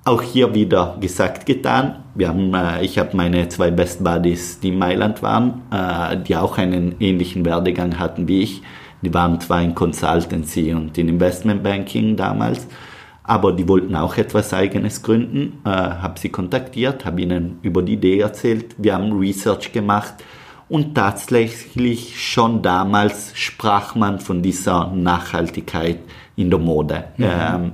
Auch 0.04 0.22
hier 0.22 0.52
wieder 0.52 0.96
gesagt, 1.00 1.46
getan. 1.46 2.02
Wir 2.16 2.28
haben, 2.28 2.52
äh, 2.54 2.84
ich 2.84 2.98
habe 2.98 3.16
meine 3.16 3.48
zwei 3.48 3.70
Best 3.70 4.02
Buddies, 4.02 4.58
die 4.58 4.68
in 4.68 4.78
Mailand 4.78 5.22
waren, 5.22 5.62
äh, 5.70 6.16
die 6.16 6.34
auch 6.36 6.58
einen 6.58 6.96
ähnlichen 6.98 7.44
Werdegang 7.44 8.00
hatten 8.00 8.26
wie 8.26 8.42
ich. 8.42 8.62
Die 9.02 9.14
waren 9.14 9.40
zwar 9.40 9.62
in 9.62 9.76
Consultancy 9.76 10.74
und 10.74 10.98
in 10.98 11.08
Investment 11.08 11.62
Banking 11.62 12.16
damals, 12.16 12.66
aber 13.22 13.52
die 13.52 13.68
wollten 13.68 13.94
auch 13.94 14.16
etwas 14.16 14.52
Eigenes 14.52 15.04
gründen. 15.04 15.60
Äh, 15.64 15.68
habe 15.68 16.18
sie 16.18 16.30
kontaktiert, 16.30 17.04
habe 17.04 17.20
ihnen 17.20 17.58
über 17.62 17.82
die 17.82 17.92
Idee 17.92 18.18
erzählt. 18.18 18.74
Wir 18.78 18.94
haben 18.94 19.12
Research 19.12 19.70
gemacht 19.70 20.14
und 20.68 20.96
tatsächlich 20.96 22.20
schon 22.20 22.60
damals 22.60 23.32
sprach 23.36 23.94
man 23.94 24.18
von 24.18 24.42
dieser 24.42 24.90
Nachhaltigkeit 24.90 25.98
in 26.34 26.50
der 26.50 26.58
Mode. 26.58 27.04
Mhm. 27.16 27.24
Ähm, 27.24 27.72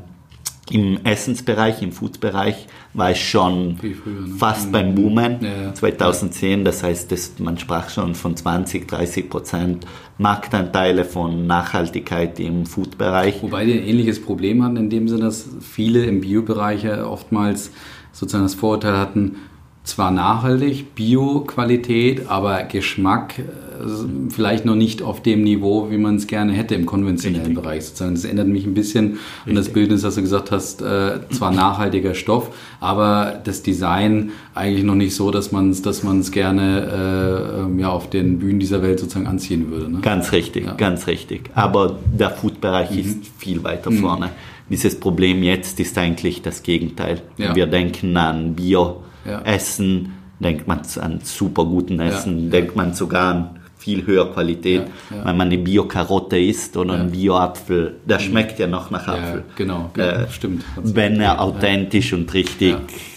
im 0.71 0.99
Essensbereich, 1.05 1.83
im 1.83 1.93
Foodbereich 1.93 2.67
war 2.95 3.11
es 3.11 3.19
schon 3.19 3.77
früher, 3.77 4.21
ne? 4.27 4.35
fast 4.37 4.69
mhm. 4.69 4.73
beim 4.73 4.95
Boomen 4.95 5.39
ja, 5.41 5.75
2010. 5.75 6.65
Das 6.65 6.83
heißt, 6.83 7.11
das, 7.13 7.39
man 7.39 7.59
sprach 7.59 7.91
schon 7.91 8.15
von 8.15 8.37
20, 8.37 8.87
30 8.87 9.31
Prozent 9.31 9.87
Marktanteile 10.19 11.05
von 11.05 11.47
Nachhaltigkeit 11.47 12.41
im 12.41 12.67
Foodbereich. 12.67 13.43
Wobei 13.43 13.65
die 13.65 13.75
ein 13.75 13.85
ähnliches 13.85 14.21
Problem 14.21 14.63
hatten, 14.63 14.77
in 14.77 14.91
dem 14.91 15.09
Sinne, 15.09 15.23
dass 15.23 15.49
viele 15.61 16.05
im 16.05 16.21
Biobereich 16.21 16.89
oftmals 16.89 17.71
sozusagen 18.13 18.45
das 18.45 18.55
Vorurteil 18.55 18.97
hatten, 18.97 19.37
zwar 19.89 20.11
nachhaltig, 20.11 20.95
Bio-Qualität, 20.95 22.29
aber 22.29 22.63
Geschmack 22.65 23.39
äh, 23.39 23.43
vielleicht 24.31 24.65
noch 24.65 24.75
nicht 24.75 25.03
auf 25.03 25.23
dem 25.23 25.43
Niveau, 25.43 25.91
wie 25.91 25.97
man 25.97 26.17
es 26.17 26.27
gerne 26.27 26.53
hätte 26.53 26.75
im 26.75 26.85
konventionellen 26.85 27.47
Richtig. 27.47 27.63
Bereich. 27.63 27.85
Sozusagen. 27.87 28.15
Das 28.15 28.25
ändert 28.25 28.49
mich 28.49 28.67
ein 28.67 28.75
bisschen 28.75 29.05
Richtig. 29.07 29.21
an 29.47 29.55
das 29.55 29.69
Bildnis, 29.71 30.03
das 30.03 30.17
du 30.17 30.21
gesagt 30.21 30.51
hast, 30.51 30.83
äh, 30.83 31.21
zwar 31.31 31.53
nachhaltiger 31.53 32.15
Stoff, 32.15 32.51
aber 32.81 33.41
das 33.45 33.63
Design 33.63 34.33
eigentlich 34.55 34.85
noch 34.85 34.95
nicht 34.95 35.15
so, 35.15 35.31
dass 35.31 35.53
man 35.53 35.71
es 35.71 35.83
dass 35.83 36.03
man's 36.03 36.33
gerne 36.33 37.57
äh, 37.57 37.61
ähm, 37.61 37.79
ja, 37.79 37.89
auf 37.89 38.11
den 38.11 38.39
Bühnen 38.39 38.61
dieser 38.61 38.83
Welt 38.83 39.01
sozusagen 39.01 39.27
anziehen 39.27 39.71
würde. 39.71 39.91
Ne? 39.91 40.01
Ganz 40.03 40.33
richtig, 40.33 40.67
ja. 40.67 40.75
ganz 40.75 41.07
richtig. 41.07 41.51
Aber 41.55 41.99
der 42.13 42.31
Food-Bereich 42.31 42.91
mhm. 42.91 42.99
ist 42.99 43.19
viel 43.39 43.65
weiter 43.65 43.91
mhm. 43.91 43.99
vorne. 43.99 44.31
Dieses 44.69 45.01
Problem 45.01 45.43
jetzt 45.43 45.81
ist 45.81 45.97
eigentlich 45.97 46.43
das 46.43 46.63
Gegenteil. 46.63 47.23
Ja. 47.39 47.55
Wir 47.55 47.67
denken 47.67 48.15
an 48.19 48.55
Bio 48.55 49.03
ja. 49.29 49.43
Essen, 49.43 50.15
denkt 50.41 50.67
man 50.67 50.81
an 51.01 51.21
super 51.23 51.65
guten 51.65 52.01
Essen, 52.01 52.45
ja, 52.45 52.51
denkt 52.51 52.77
man 52.77 52.95
sogar 52.95 53.35
an 53.35 53.51
viel 53.77 54.07
höher 54.07 54.33
Qualität. 54.33 54.83
Wenn 55.09 55.37
man 55.37 55.49
eine 55.49 55.59
Bio-Karotte 55.59 56.39
isst 56.39 56.77
oder 56.77 56.95
einen 56.95 57.13
Bio-Apfel, 57.13 57.97
der 58.05 58.19
mhm. 58.19 58.23
schmeckt 58.23 58.59
ja 58.59 58.67
noch 58.67 58.91
nach 58.91 59.07
Apfel. 59.07 59.45
genau, 59.57 59.91
genau 59.93 60.09
äh, 60.09 60.29
stimmt. 60.31 60.65
Wenn 60.77 61.21
er 61.21 61.41
authentisch 61.41 62.13
und 62.13 62.33
richtig 62.35 62.77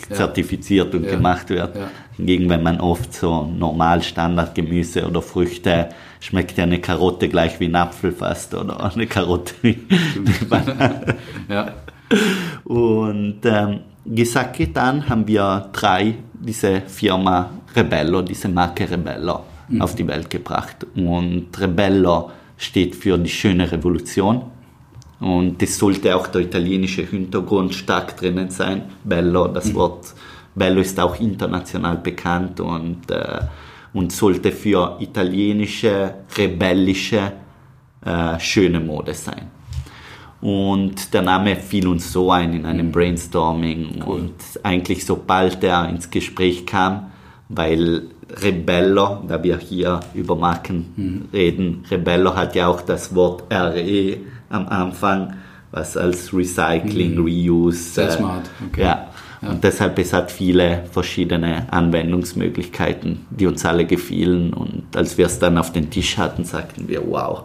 zertifiziert 0.10 0.94
und 0.94 1.08
gemacht 1.08 1.50
wird. 1.50 1.76
Hingegen, 2.18 2.50
wenn 2.50 2.62
man 2.62 2.80
oft 2.80 3.14
so 3.14 3.46
normal 3.46 4.04
Standardgemüse 4.04 5.08
oder 5.08 5.22
Früchte, 5.22 5.90
schmeckt 6.20 6.58
ja 6.58 6.66
eine 6.66 6.80
Karotte 6.80 7.30
gleich 7.30 7.60
wie 7.60 7.66
ein 7.66 7.76
Apfel 7.76 8.12
fast 8.12 8.54
oder 8.54 8.94
eine 8.94 9.08
Karotte 9.08 9.54
wie 9.62 9.80
ja. 11.50 11.74
Und 12.66 13.40
ähm, 13.46 13.80
gesagt, 14.06 14.58
getan 14.58 15.08
haben 15.08 15.28
wir 15.28 15.70
drei, 15.72 16.16
diese 16.34 16.82
Firma 16.82 17.50
Rebello, 17.76 18.22
diese 18.22 18.50
Marke 18.50 18.90
Rebello 18.90 19.44
mhm. 19.70 19.82
auf 19.82 19.96
die 19.96 20.08
Welt 20.08 20.30
gebracht. 20.30 20.86
Und 20.96 21.48
Rebello 21.60 22.32
steht 22.58 22.96
für 22.96 23.18
die 23.18 23.30
schöne 23.30 23.72
Revolution. 23.72 24.44
Und 25.20 25.62
das 25.62 25.78
sollte 25.78 26.16
auch 26.16 26.28
der 26.28 26.42
italienische 26.42 27.04
Hintergrund 27.04 27.76
stark 27.76 28.18
drinnen 28.18 28.50
sein. 28.50 28.84
Bello, 29.04 29.48
das 29.48 29.68
mhm. 29.68 29.76
Wort 29.76 30.14
Bello 30.56 30.82
ist 30.82 31.00
auch 31.00 31.20
international 31.20 31.98
bekannt 31.98 32.60
und, 32.60 33.10
äh, 33.10 33.40
und 33.94 34.12
sollte 34.12 34.52
für 34.52 34.98
italienische, 35.00 36.16
rebellische, 36.36 37.32
äh, 38.04 38.40
schöne 38.40 38.80
Mode 38.80 39.14
sein. 39.14 39.50
Und 40.42 41.14
der 41.14 41.22
Name 41.22 41.56
fiel 41.56 41.88
uns 41.88 42.12
so 42.12 42.32
ein 42.32 42.54
in 42.54 42.66
einem 42.66 42.92
Brainstorming. 42.92 44.04
Cool. 44.06 44.20
Und 44.22 44.34
eigentlich 44.64 45.06
sobald 45.06 45.64
er 45.64 45.88
ins 45.88 46.10
Gespräch 46.10 46.66
kam, 46.66 47.12
weil 47.48 48.04
Rebello, 48.42 49.24
da 49.28 49.44
wir 49.44 49.58
hier 49.58 50.00
über 50.14 50.36
Marken 50.36 50.94
mhm. 50.96 51.26
reden, 51.32 51.86
Rebello 51.92 52.36
hat 52.36 52.56
ja 52.56 52.68
auch 52.68 52.82
das 52.82 53.14
Wort 53.14 53.44
RE 53.52 54.18
am 54.50 54.68
Anfang, 54.68 55.36
was 55.72 55.96
als 55.96 56.34
Recycling, 56.34 57.16
mhm. 57.16 57.24
Reuse. 57.24 57.94
Sehr 57.94 58.08
äh, 58.08 58.12
smart. 58.12 58.50
Okay. 58.70 58.82
Ja. 58.82 59.10
ja. 59.42 59.50
Und 59.50 59.64
deshalb 59.64 60.00
es 60.00 60.12
hat 60.12 60.32
viele 60.32 60.86
verschiedene 60.92 61.72
Anwendungsmöglichkeiten, 61.72 63.26
die 63.30 63.46
uns 63.46 63.66
alle 63.66 63.86
gefielen. 63.86 64.54
Und 64.54 64.96
als 64.96 65.18
wir 65.18 65.28
es 65.28 65.40
dann 65.40 65.58
auf 65.58 65.72
den 65.72 65.90
Tisch 65.90 66.18
hatten, 66.18 66.46
sagten 66.46 66.88
wir, 66.88 67.04
wow, 67.08 67.44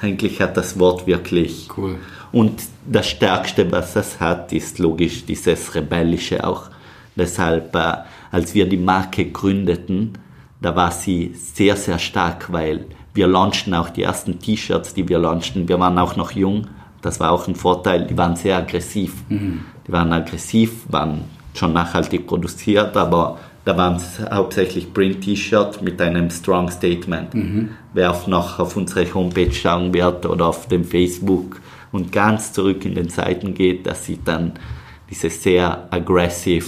eigentlich 0.00 0.40
hat 0.40 0.56
das 0.56 0.78
Wort 0.78 1.06
wirklich. 1.06 1.68
Cool. 1.76 1.96
Und 2.32 2.62
das 2.86 3.08
Stärkste, 3.08 3.70
was 3.70 3.96
es 3.96 4.20
hat, 4.20 4.52
ist 4.52 4.78
logisch 4.78 5.24
dieses 5.24 5.74
Rebellische 5.74 6.46
auch. 6.46 6.70
Deshalb, 7.16 7.74
äh, 7.74 7.94
als 8.30 8.54
wir 8.54 8.68
die 8.68 8.76
Marke 8.76 9.30
gründeten, 9.30 10.12
da 10.60 10.74
war 10.74 10.90
sie 10.90 11.32
sehr, 11.34 11.76
sehr 11.76 11.98
stark, 11.98 12.52
weil 12.52 12.86
wir 13.14 13.26
launchten 13.26 13.74
auch 13.74 13.90
die 13.90 14.02
ersten 14.02 14.38
T-Shirts, 14.38 14.94
die 14.94 15.08
wir 15.08 15.18
launchten. 15.18 15.68
Wir 15.68 15.80
waren 15.80 15.98
auch 15.98 16.16
noch 16.16 16.32
jung. 16.32 16.66
Das 17.02 17.18
war 17.20 17.32
auch 17.32 17.48
ein 17.48 17.54
Vorteil. 17.54 18.06
Die 18.06 18.16
waren 18.16 18.36
sehr 18.36 18.56
aggressiv. 18.56 19.12
Mhm. 19.28 19.64
Die 19.86 19.92
waren 19.92 20.12
aggressiv, 20.12 20.84
waren 20.88 21.24
schon 21.54 21.72
nachhaltig 21.72 22.26
produziert, 22.26 22.96
aber 22.96 23.38
da 23.64 23.76
waren 23.76 23.96
es 23.96 24.20
hauptsächlich 24.30 24.92
Print-T-Shirt 24.94 25.82
mit 25.82 26.00
einem 26.00 26.30
Strong 26.30 26.70
Statement. 26.70 27.34
Mhm. 27.34 27.70
Wer 27.92 28.10
auch 28.10 28.26
noch 28.26 28.58
auf 28.58 28.76
unsere 28.76 29.12
Homepage 29.12 29.52
schauen 29.52 29.92
wird 29.92 30.24
oder 30.24 30.46
auf 30.46 30.68
dem 30.68 30.84
Facebook 30.84 31.60
und 31.92 32.12
ganz 32.12 32.52
zurück 32.52 32.84
in 32.84 32.94
den 32.94 33.08
Zeiten 33.08 33.54
geht, 33.54 33.86
das 33.86 34.04
sieht 34.04 34.26
dann 34.26 34.52
diese 35.10 35.30
sehr 35.30 35.88
aggressive, 35.90 36.66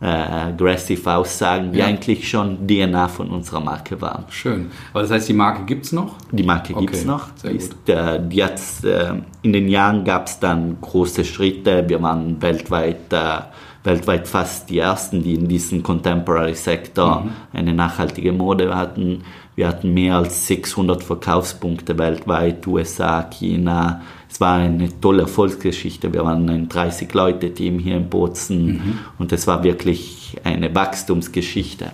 äh, 0.00 0.06
aggressive 0.06 1.14
Aussagen, 1.14 1.72
die 1.72 1.80
ja. 1.80 1.86
eigentlich 1.86 2.28
schon 2.28 2.66
DNA 2.66 3.08
von 3.08 3.28
unserer 3.30 3.60
Marke 3.60 4.00
waren. 4.00 4.24
Schön. 4.30 4.70
Aber 4.92 5.02
das 5.02 5.10
heißt, 5.10 5.28
die 5.28 5.34
Marke 5.34 5.64
gibt 5.64 5.84
es 5.84 5.92
noch? 5.92 6.14
Die 6.32 6.42
Marke 6.42 6.74
okay. 6.74 6.86
gibt 6.86 6.96
es 6.96 7.04
noch. 7.04 7.28
Sehr 7.36 7.50
ist, 7.50 7.88
äh, 7.88 8.20
die 8.26 8.42
hat's, 8.42 8.84
äh, 8.84 9.14
in 9.42 9.52
den 9.52 9.68
Jahren 9.68 10.04
gab 10.04 10.26
es 10.26 10.38
dann 10.38 10.78
große 10.80 11.24
Schritte. 11.24 11.84
Wir 11.88 12.00
waren 12.02 12.40
weltweit 12.40 13.12
äh, 13.12 13.40
weltweit 13.86 14.28
fast 14.28 14.68
die 14.68 14.80
ersten, 14.80 15.22
die 15.22 15.34
in 15.34 15.48
diesem 15.48 15.82
Contemporary-Sektor 15.82 17.20
mhm. 17.20 17.30
eine 17.52 17.72
nachhaltige 17.72 18.32
Mode 18.32 18.76
hatten. 18.76 19.22
Wir 19.56 19.68
hatten 19.68 19.94
mehr 19.94 20.16
als 20.16 20.46
600 20.46 21.02
Verkaufspunkte 21.02 21.98
weltweit, 21.98 22.66
USA, 22.66 23.22
China. 23.22 24.02
Es 24.30 24.38
war 24.38 24.58
eine 24.58 25.00
tolle 25.00 25.22
Erfolgsgeschichte. 25.22 26.12
Wir 26.12 26.24
waren 26.24 26.48
ein 26.50 26.68
30-Leute-Team 26.68 27.78
hier 27.78 27.96
in 27.96 28.10
Bozen 28.10 28.66
mhm. 28.66 28.98
und 29.18 29.32
es 29.32 29.46
war 29.46 29.64
wirklich 29.64 30.36
eine 30.44 30.74
Wachstumsgeschichte. 30.74 31.90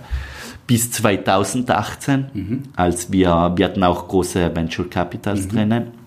Bis 0.66 0.90
2018, 0.90 2.26
mhm. 2.34 2.62
als 2.74 3.12
wir, 3.12 3.52
wir 3.54 3.64
hatten 3.64 3.84
auch 3.84 4.08
große 4.08 4.54
Venture 4.54 4.90
Capitals 4.90 5.44
mhm. 5.44 5.48
drinnen 5.48 6.02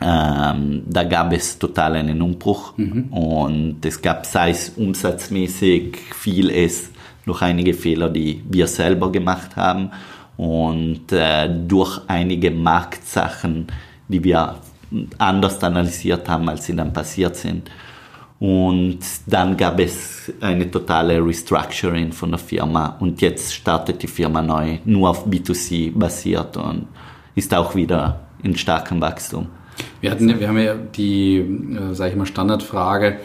ähm, 0.00 0.82
da 0.86 1.04
gab 1.04 1.32
es 1.32 1.58
total 1.58 1.94
einen 1.94 2.20
Umbruch 2.20 2.76
mhm. 2.76 3.04
und 3.12 3.86
es 3.86 4.02
gab, 4.02 4.26
sei 4.26 4.50
es 4.50 4.70
umsatzmäßig, 4.70 5.96
viel 6.14 6.50
es 6.50 6.90
noch 7.26 7.42
einige 7.42 7.74
Fehler, 7.74 8.10
die 8.10 8.42
wir 8.50 8.66
selber 8.66 9.10
gemacht 9.12 9.56
haben 9.56 9.90
und 10.36 11.12
äh, 11.12 11.48
durch 11.48 12.00
einige 12.08 12.50
Marktsachen, 12.50 13.66
die 14.08 14.22
wir 14.22 14.56
anders 15.18 15.62
analysiert 15.62 16.28
haben, 16.28 16.48
als 16.48 16.66
sie 16.66 16.76
dann 16.76 16.92
passiert 16.92 17.36
sind. 17.36 17.70
Und 18.40 18.98
dann 19.26 19.56
gab 19.56 19.80
es 19.80 20.32
eine 20.40 20.70
totale 20.70 21.24
Restructuring 21.24 22.12
von 22.12 22.30
der 22.30 22.38
Firma 22.38 22.96
und 23.00 23.20
jetzt 23.20 23.54
startet 23.54 24.02
die 24.02 24.08
Firma 24.08 24.42
neu, 24.42 24.78
nur 24.84 25.10
auf 25.10 25.26
B2C 25.26 25.96
basiert 25.96 26.56
und 26.56 26.88
ist 27.34 27.54
auch 27.54 27.74
wieder 27.74 28.20
in 28.42 28.56
starkem 28.56 29.00
Wachstum. 29.00 29.48
Wir, 30.00 30.10
hatten, 30.10 30.38
wir 30.38 30.48
haben 30.48 30.58
ja 30.58 30.74
die, 30.74 31.36
äh, 31.36 31.94
sage 31.94 32.10
ich 32.10 32.16
mal, 32.16 32.26
Standardfrage. 32.26 33.20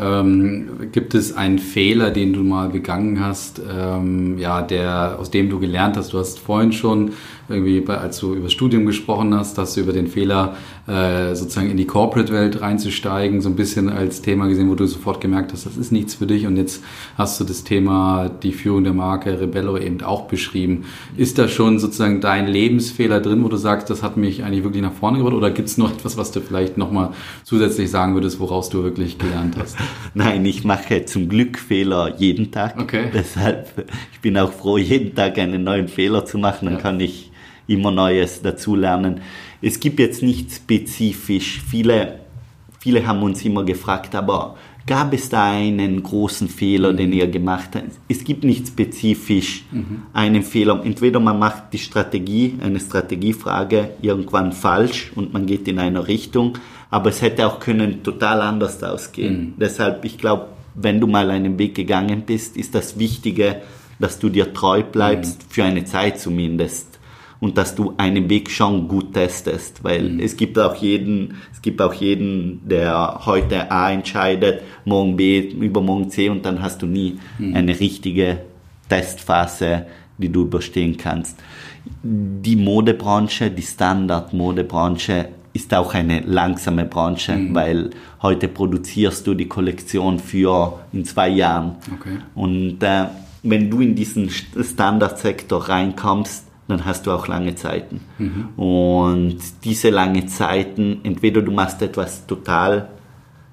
Ähm, 0.00 0.90
gibt 0.92 1.14
es 1.14 1.36
einen 1.36 1.58
Fehler, 1.58 2.10
den 2.10 2.32
du 2.32 2.42
mal 2.42 2.68
begangen 2.68 3.20
hast, 3.20 3.60
ähm, 3.60 4.38
ja, 4.38 4.62
der, 4.62 5.16
aus 5.18 5.30
dem 5.30 5.50
du 5.50 5.58
gelernt 5.58 5.96
hast? 5.96 6.12
Du 6.12 6.18
hast 6.18 6.38
vorhin 6.38 6.72
schon 6.72 7.12
irgendwie, 7.50 7.86
als 7.88 8.18
du 8.18 8.34
über 8.34 8.44
das 8.44 8.52
Studium 8.52 8.86
gesprochen 8.86 9.34
hast, 9.34 9.58
hast 9.58 9.76
du 9.76 9.80
über 9.80 9.92
den 9.92 10.06
Fehler, 10.06 10.56
äh, 10.86 11.34
sozusagen 11.34 11.70
in 11.70 11.76
die 11.76 11.86
Corporate-Welt 11.86 12.60
reinzusteigen, 12.60 13.40
so 13.40 13.48
ein 13.48 13.56
bisschen 13.56 13.88
als 13.88 14.22
Thema 14.22 14.46
gesehen, 14.48 14.70
wo 14.70 14.74
du 14.74 14.86
sofort 14.86 15.20
gemerkt 15.20 15.52
hast, 15.52 15.66
das 15.66 15.76
ist 15.76 15.92
nichts 15.92 16.14
für 16.14 16.26
dich. 16.26 16.46
Und 16.46 16.56
jetzt 16.56 16.82
hast 17.16 17.40
du 17.40 17.44
das 17.44 17.64
Thema, 17.64 18.28
die 18.28 18.52
Führung 18.52 18.84
der 18.84 18.92
Marke 18.92 19.40
Rebello 19.40 19.76
eben 19.76 20.02
auch 20.02 20.26
beschrieben. 20.26 20.84
Ist 21.16 21.38
da 21.38 21.48
schon 21.48 21.78
sozusagen 21.78 22.20
dein 22.20 22.46
Lebensfehler 22.46 23.20
drin, 23.20 23.44
wo 23.44 23.48
du 23.48 23.56
sagst, 23.56 23.90
das 23.90 24.02
hat 24.02 24.16
mich 24.16 24.44
eigentlich 24.44 24.64
wirklich 24.64 24.82
nach 24.82 24.92
vorne 24.92 25.18
gebracht? 25.18 25.34
Oder 25.34 25.50
gibt 25.50 25.68
es 25.68 25.78
noch 25.78 25.92
etwas, 25.92 26.16
was 26.16 26.32
du 26.32 26.40
vielleicht 26.40 26.78
nochmal 26.78 27.10
zusätzlich 27.44 27.90
sagen 27.90 28.14
würdest, 28.14 28.40
woraus 28.40 28.70
du 28.70 28.82
wirklich 28.82 29.18
gelernt 29.18 29.56
hast? 29.58 29.76
Nein, 30.14 30.44
ich 30.44 30.64
mache 30.64 31.04
zum 31.04 31.28
Glück 31.28 31.58
Fehler 31.58 32.16
jeden 32.18 32.50
Tag. 32.50 32.80
Okay. 32.80 33.10
Deshalb, 33.12 33.86
ich 34.12 34.20
bin 34.20 34.36
auch 34.38 34.52
froh, 34.52 34.78
jeden 34.78 35.14
Tag 35.14 35.38
einen 35.38 35.64
neuen 35.64 35.88
Fehler 35.88 36.24
zu 36.24 36.38
machen. 36.38 36.66
Dann 36.66 36.74
ja. 36.74 36.80
kann 36.80 37.00
ich 37.00 37.30
immer 37.70 37.90
Neues 37.90 38.42
dazulernen. 38.42 39.20
Es 39.62 39.78
gibt 39.78 40.00
jetzt 40.00 40.22
nicht 40.22 40.52
spezifisch, 40.52 41.62
viele, 41.66 42.20
viele 42.78 43.06
haben 43.06 43.22
uns 43.22 43.44
immer 43.44 43.64
gefragt, 43.64 44.14
aber 44.14 44.56
gab 44.86 45.12
es 45.12 45.28
da 45.28 45.52
einen 45.52 46.02
großen 46.02 46.48
Fehler, 46.48 46.92
den 46.92 47.12
ihr 47.12 47.28
gemacht 47.28 47.70
habt? 47.74 47.92
Es 48.08 48.24
gibt 48.24 48.44
nicht 48.44 48.66
spezifisch 48.66 49.64
mhm. 49.70 50.02
einen 50.12 50.42
Fehler. 50.42 50.82
Entweder 50.84 51.20
man 51.20 51.38
macht 51.38 51.72
die 51.72 51.78
Strategie, 51.78 52.56
eine 52.62 52.80
Strategiefrage 52.80 53.90
irgendwann 54.02 54.52
falsch 54.52 55.12
und 55.14 55.32
man 55.32 55.46
geht 55.46 55.68
in 55.68 55.78
eine 55.78 56.08
Richtung, 56.08 56.58
aber 56.90 57.10
es 57.10 57.22
hätte 57.22 57.46
auch 57.46 57.60
können 57.60 58.02
total 58.02 58.40
anders 58.40 58.82
ausgehen. 58.82 59.34
Mhm. 59.34 59.54
Deshalb, 59.58 60.04
ich 60.04 60.18
glaube, 60.18 60.46
wenn 60.74 61.00
du 61.00 61.06
mal 61.06 61.30
einen 61.30 61.58
Weg 61.58 61.74
gegangen 61.74 62.22
bist, 62.26 62.56
ist 62.56 62.74
das 62.74 62.98
Wichtige, 62.98 63.62
dass 64.00 64.18
du 64.18 64.28
dir 64.28 64.52
treu 64.52 64.82
bleibst, 64.82 65.42
mhm. 65.42 65.50
für 65.50 65.64
eine 65.64 65.84
Zeit 65.84 66.18
zumindest 66.18 66.89
und 67.40 67.56
dass 67.56 67.74
du 67.74 67.94
einen 67.96 68.28
Weg 68.28 68.50
schon 68.50 68.86
gut 68.86 69.14
testest, 69.14 69.82
weil 69.82 70.10
mhm. 70.10 70.20
es 70.20 70.36
gibt 70.36 70.58
auch 70.58 70.74
jeden, 70.76 71.36
es 71.52 71.62
gibt 71.62 71.80
auch 71.80 71.94
jeden, 71.94 72.60
der 72.68 73.22
heute 73.24 73.70
A 73.70 73.90
entscheidet, 73.90 74.62
morgen 74.84 75.16
B, 75.16 75.40
übermorgen 75.40 76.10
C 76.10 76.28
und 76.28 76.44
dann 76.44 76.62
hast 76.62 76.82
du 76.82 76.86
nie 76.86 77.18
mhm. 77.38 77.56
eine 77.56 77.80
richtige 77.80 78.42
Testphase, 78.88 79.86
die 80.18 80.28
du 80.28 80.42
überstehen 80.42 80.96
kannst. 80.96 81.38
Die 82.02 82.56
Modebranche, 82.56 83.50
die 83.50 83.62
Standard-Modebranche 83.62 85.30
ist 85.52 85.72
auch 85.74 85.94
eine 85.94 86.20
langsame 86.20 86.84
Branche, 86.84 87.32
mhm. 87.32 87.54
weil 87.54 87.90
heute 88.22 88.48
produzierst 88.48 89.26
du 89.26 89.34
die 89.34 89.48
Kollektion 89.48 90.18
für 90.18 90.80
in 90.92 91.04
zwei 91.04 91.28
Jahren. 91.30 91.76
Okay. 91.92 92.18
Und 92.34 92.82
äh, 92.82 93.06
wenn 93.42 93.70
du 93.70 93.80
in 93.80 93.94
diesen 93.94 94.28
Standardsektor 94.28 95.68
reinkommst, 95.68 96.49
dann 96.70 96.84
hast 96.84 97.06
du 97.06 97.12
auch 97.12 97.26
lange 97.28 97.54
Zeiten. 97.54 98.00
Mhm. 98.18 98.48
Und 98.56 99.38
diese 99.64 99.90
lange 99.90 100.26
Zeiten, 100.26 101.00
entweder 101.02 101.42
du 101.42 101.52
machst 101.52 101.82
etwas 101.82 102.26
total 102.26 102.88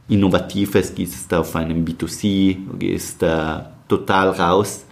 Innovatives, 0.10 0.96
gehst 0.96 1.34
auf 1.34 1.56
einem 1.56 1.84
B2C, 1.84 2.58
gehst 2.80 3.24
äh, 3.24 3.60
total 3.88 4.30
raus, 4.30 4.86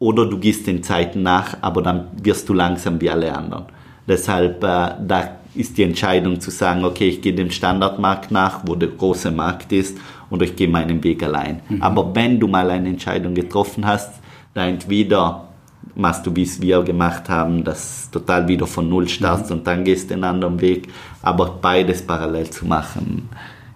oder 0.00 0.26
du 0.26 0.38
gehst 0.38 0.66
den 0.66 0.82
Zeiten 0.82 1.22
nach, 1.22 1.56
aber 1.60 1.82
dann 1.82 2.08
wirst 2.22 2.48
du 2.48 2.54
langsam 2.54 3.00
wie 3.00 3.10
alle 3.10 3.34
anderen. 3.34 3.66
Deshalb, 4.06 4.62
äh, 4.62 4.94
da 5.06 5.38
ist 5.54 5.76
die 5.76 5.82
Entscheidung 5.82 6.40
zu 6.40 6.50
sagen, 6.50 6.84
okay, 6.84 7.08
ich 7.08 7.20
gehe 7.20 7.34
dem 7.34 7.50
Standardmarkt 7.50 8.30
nach, 8.30 8.60
wo 8.64 8.74
der 8.74 8.88
große 8.88 9.30
Markt 9.30 9.72
ist, 9.72 9.98
oder 10.30 10.44
ich 10.44 10.56
gehe 10.56 10.68
meinen 10.68 11.02
Weg 11.02 11.22
allein. 11.22 11.60
Mhm. 11.68 11.82
Aber 11.82 12.14
wenn 12.14 12.38
du 12.38 12.48
mal 12.48 12.70
eine 12.70 12.88
Entscheidung 12.88 13.34
getroffen 13.34 13.86
hast, 13.86 14.20
da 14.54 14.66
entweder 14.66 15.47
machst 15.94 16.26
du, 16.26 16.34
wie 16.36 16.42
es 16.42 16.60
wir 16.60 16.82
gemacht 16.82 17.28
haben, 17.28 17.64
das 17.64 18.10
total 18.10 18.48
wieder 18.48 18.66
von 18.66 18.88
Null 18.88 19.08
startst 19.08 19.50
mhm. 19.50 19.58
und 19.58 19.66
dann 19.66 19.84
gehst 19.84 20.10
den 20.10 20.24
anderen 20.24 20.60
Weg, 20.60 20.88
aber 21.22 21.58
beides 21.60 22.02
parallel 22.02 22.50
zu 22.50 22.66
machen, 22.66 23.28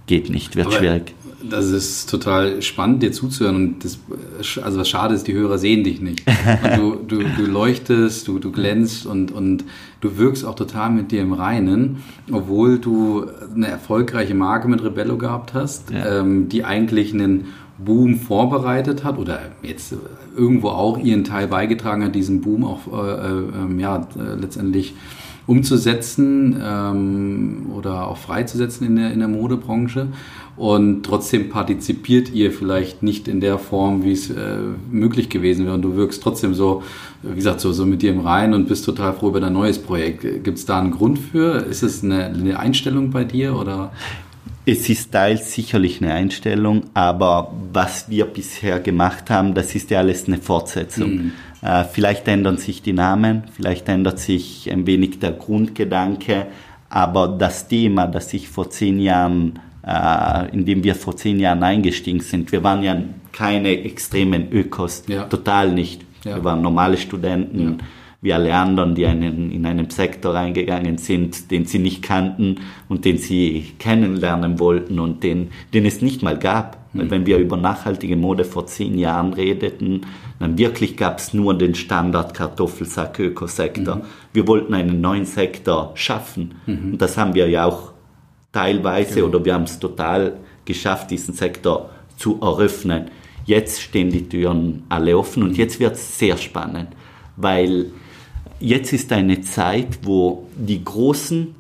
geht 0.07 0.31
nicht, 0.31 0.57
wird 0.57 0.67
aber 0.67 0.77
schwierig. 0.77 1.15
Das 1.49 1.71
ist 1.71 2.09
total 2.09 2.63
spannend, 2.63 3.03
dir 3.03 3.13
zuzuhören. 3.13 3.57
Und 3.57 3.85
das, 3.85 3.99
also 4.63 4.79
was 4.79 4.89
schade 4.89 5.15
ist, 5.15 5.27
die 5.27 5.33
Hörer 5.33 5.59
sehen 5.59 5.85
dich 5.85 6.01
nicht. 6.01 6.23
Du, 6.77 6.95
du, 6.97 7.23
du, 7.37 7.47
leuchtest, 7.47 8.29
du, 8.29 8.39
du 8.39 8.51
glänzt 8.51 9.07
und, 9.07 9.31
und 9.31 9.65
du 10.01 10.17
wirkst 10.17 10.45
auch 10.45 10.55
total 10.55 10.91
mit 10.91 11.11
dir 11.11 11.21
im 11.23 11.33
Reinen, 11.33 12.03
obwohl 12.31 12.79
du 12.79 13.27
eine 13.55 13.69
erfolgreiche 13.69 14.35
Marke 14.35 14.69
mit 14.69 14.83
Rebello 14.83 15.17
gehabt 15.17 15.55
hast, 15.55 15.91
ja. 15.91 16.21
ähm, 16.21 16.49
die 16.49 16.65
eigentlich 16.65 17.13
einen 17.13 17.47
Boom 17.85 18.17
vorbereitet 18.17 19.05
hat 19.05 19.19
oder 19.19 19.41
jetzt 19.63 19.95
irgendwo 20.37 20.69
auch 20.69 20.99
ihren 20.99 21.25
Teil 21.25 21.47
beigetragen 21.47 22.05
hat, 22.05 22.15
diesen 22.15 22.41
Boom 22.41 22.65
auch 22.65 22.81
äh, 22.93 23.39
äh, 23.39 23.81
ja, 23.81 24.07
letztendlich 24.39 24.95
umzusetzen 25.47 26.57
ähm, 26.63 27.67
oder 27.75 28.07
auch 28.09 28.17
freizusetzen 28.17 28.87
in 28.87 28.97
der, 28.97 29.13
in 29.13 29.19
der 29.19 29.29
Modebranche. 29.29 30.09
Und 30.57 31.05
trotzdem 31.05 31.49
partizipiert 31.49 32.33
ihr 32.33 32.53
vielleicht 32.53 33.03
nicht 33.03 33.27
in 33.27 33.41
der 33.41 33.59
Form, 33.59 34.05
wie 34.05 34.13
es 34.13 34.31
äh, 34.31 34.59
möglich 34.91 35.31
gewesen 35.31 35.65
wäre. 35.65 35.75
Und 35.75 35.83
du 35.83 35.97
wirkst 35.97 36.23
trotzdem 36.23 36.55
so, 36.55 36.83
wie 37.23 37.35
gesagt, 37.35 37.61
so, 37.61 37.73
so 37.73 37.87
mit 37.87 38.03
dir 38.03 38.13
im 38.13 38.21
Rein 38.21 38.55
und 38.55 38.69
bist 38.69 38.85
total 38.85 39.15
froh 39.15 39.29
über 39.29 39.41
dein 39.41 39.55
neues 39.55 39.79
Projekt. 39.79 40.45
Gibt 40.45 40.59
es 40.59 40.67
da 40.67 40.79
einen 40.79 40.91
Grund 40.91 41.19
für? 41.19 41.57
Ist 41.57 41.83
es 41.83 42.05
eine, 42.05 42.27
eine 42.27 42.59
Einstellung 42.59 43.11
bei 43.11 43.25
dir 43.25 43.57
oder? 43.57 43.93
Es 44.65 44.89
ist 44.89 45.11
teils 45.11 45.53
sicherlich 45.53 46.01
eine 46.01 46.15
Einstellung, 46.15 46.85
aber 46.95 47.53
was 47.73 48.09
wir 48.09 48.27
bisher 48.27 48.79
gemacht 48.79 49.29
haben, 49.29 49.55
das 49.55 49.75
ist 49.75 49.91
ja 49.91 49.99
alles 49.99 50.29
eine 50.29 50.39
Fortsetzung. 50.39 51.11
Mhm. 51.11 51.33
Äh, 51.63 51.85
vielleicht 51.85 52.29
ändern 52.29 52.59
sich 52.59 52.81
die 52.81 52.93
Namen, 52.93 53.45
vielleicht 53.57 53.89
ändert 53.89 54.21
sich 54.21 54.71
ein 54.71 54.87
wenig 54.87 55.19
der 55.19 55.33
Grundgedanke, 55.33 56.47
aber 56.89 57.27
das 57.27 57.67
Thema, 57.67 58.07
das 58.07 58.33
ich 58.35 58.49
vor 58.49 58.71
zehn 58.71 59.01
Jahren, 59.01 59.59
äh, 59.85 60.49
in 60.53 60.65
dem 60.65 60.85
wir 60.85 60.95
vor 60.95 61.17
zehn 61.17 61.41
Jahren 61.41 61.63
eingestiegen 61.65 62.21
sind, 62.21 62.53
wir 62.53 62.63
waren 62.63 62.85
ja 62.85 63.03
keine 63.33 63.83
extremen 63.83 64.53
Ökos, 64.53 65.05
ja. 65.09 65.25
total 65.25 65.73
nicht. 65.73 66.05
Ja. 66.25 66.37
Wir 66.37 66.45
waren 66.45 66.63
normale 66.63 66.99
Studenten. 66.99 67.61
Ja 67.61 67.87
wie 68.23 68.33
alle 68.33 68.55
anderen, 68.55 68.95
die 68.95 69.05
einen, 69.05 69.51
in 69.51 69.67
einem 69.67 69.91
Sektor 69.91 70.33
reingegangen 70.35 70.97
sind, 70.97 71.51
den 71.51 71.67
sie 71.67 71.81
nicht 71.81 72.03
kannten 72.03 72.61
und 72.89 73.05
den 73.05 73.19
sie 73.19 73.73
kennenlernen 73.81 74.61
wollten 74.61 75.01
und 75.01 75.25
den, 75.25 75.51
den 75.75 75.85
es 75.85 76.01
nicht 76.03 76.23
mal 76.23 76.39
gab. 76.39 76.79
Mhm. 76.93 77.11
Wenn 77.11 77.27
wir 77.27 77.39
über 77.39 77.57
nachhaltige 77.57 78.15
Mode 78.15 78.45
vor 78.45 78.67
zehn 78.67 78.97
Jahren 78.97 79.33
redeten, 79.33 80.03
dann 80.39 80.57
wirklich 80.57 80.97
gab 80.97 81.19
es 81.19 81.35
nur 81.35 81.59
den 81.59 81.75
Standard 81.75 82.33
Kartoffelsack-Ökosektor. 82.35 83.97
Mhm. 83.97 84.03
Wir 84.33 84.47
wollten 84.47 84.73
einen 84.75 85.01
neuen 85.01 85.25
Sektor 85.25 85.91
schaffen. 85.97 86.55
Mhm. 86.67 86.93
Und 86.93 87.03
das 87.03 87.19
haben 87.19 87.35
wir 87.35 87.49
ja 87.49 87.65
auch 87.65 87.91
teilweise 88.53 89.17
genau. 89.17 89.27
oder 89.27 89.45
wir 89.45 89.55
haben 89.55 89.65
es 89.65 89.81
total 89.81 90.37
geschafft, 90.65 91.11
diesen 91.11 91.35
Sektor 91.35 91.91
zu 92.17 92.39
eröffnen. 92.41 93.11
Jetzt 93.47 93.83
stehen 93.83 94.11
die 94.11 94.29
Türen 94.29 94.85
alle 94.89 95.19
offen 95.19 95.43
und 95.43 95.51
mhm. 95.51 95.57
jetzt 95.57 95.81
wird 95.81 95.95
es 95.95 96.19
sehr 96.21 96.37
spannend, 96.37 96.91
weil 97.37 97.87
jetzt 98.63 98.93
ist 98.93 99.13
eine 99.13 99.41
Zeit, 99.41 99.99
wo 100.03 100.47
die 100.57 100.83
Großen 100.85 101.55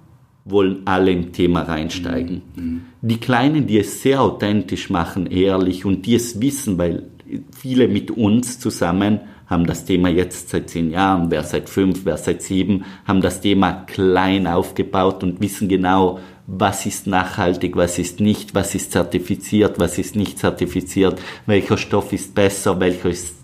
wollen 0.44 0.82
alle 0.86 1.12
im 1.12 1.32
Thema 1.32 1.62
reinsteigen. 1.62 2.42
Mhm. 2.56 2.82
Die 3.00 3.18
Kleinen, 3.18 3.66
die 3.66 3.78
es 3.78 4.02
sehr 4.02 4.20
authentisch 4.22 4.90
machen, 4.90 5.26
ehrlich 5.26 5.84
und 5.84 6.06
die 6.06 6.14
es 6.14 6.40
wissen, 6.40 6.78
weil 6.78 7.04
viele 7.56 7.88
mit 7.88 8.10
uns 8.10 8.58
zusammen 8.58 9.20
haben 9.46 9.66
das 9.66 9.84
Thema 9.84 10.08
jetzt 10.08 10.48
seit 10.48 10.70
zehn 10.70 10.90
Jahren, 10.90 11.30
wer 11.30 11.44
seit 11.44 11.68
fünf, 11.68 12.04
wer 12.04 12.16
seit 12.16 12.42
sieben, 12.42 12.84
haben 13.04 13.20
das 13.20 13.40
Thema 13.40 13.84
klein 13.86 14.46
aufgebaut 14.46 15.22
und 15.22 15.40
wissen 15.40 15.68
genau, 15.68 16.20
was 16.46 16.86
ist 16.86 17.06
nachhaltig, 17.06 17.76
was 17.76 17.98
ist 17.98 18.18
nicht, 18.20 18.54
was 18.54 18.74
ist 18.74 18.92
zertifiziert, 18.92 19.78
was 19.78 19.98
ist 19.98 20.16
nicht 20.16 20.38
zertifiziert, 20.38 21.20
welcher 21.46 21.76
Stoff 21.76 22.12
ist 22.12 22.34
besser, 22.34 22.80
welcher 22.80 23.10
ist, 23.10 23.34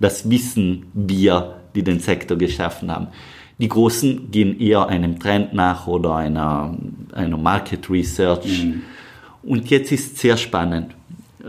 das 0.00 0.28
wissen 0.28 0.86
wir 0.92 1.61
die 1.74 1.82
den 1.82 2.00
Sektor 2.00 2.36
geschaffen 2.36 2.90
haben. 2.90 3.08
Die 3.58 3.68
Großen 3.68 4.30
gehen 4.30 4.58
eher 4.58 4.86
einem 4.88 5.18
Trend 5.18 5.54
nach 5.54 5.86
oder 5.86 6.16
einer, 6.16 6.76
einer 7.12 7.36
Market 7.36 7.88
Research. 7.90 8.64
Mhm. 8.64 8.82
Und 9.42 9.70
jetzt 9.70 9.92
ist 9.92 10.14
es 10.14 10.20
sehr 10.20 10.36
spannend. 10.36 10.94
Äh, 11.44 11.46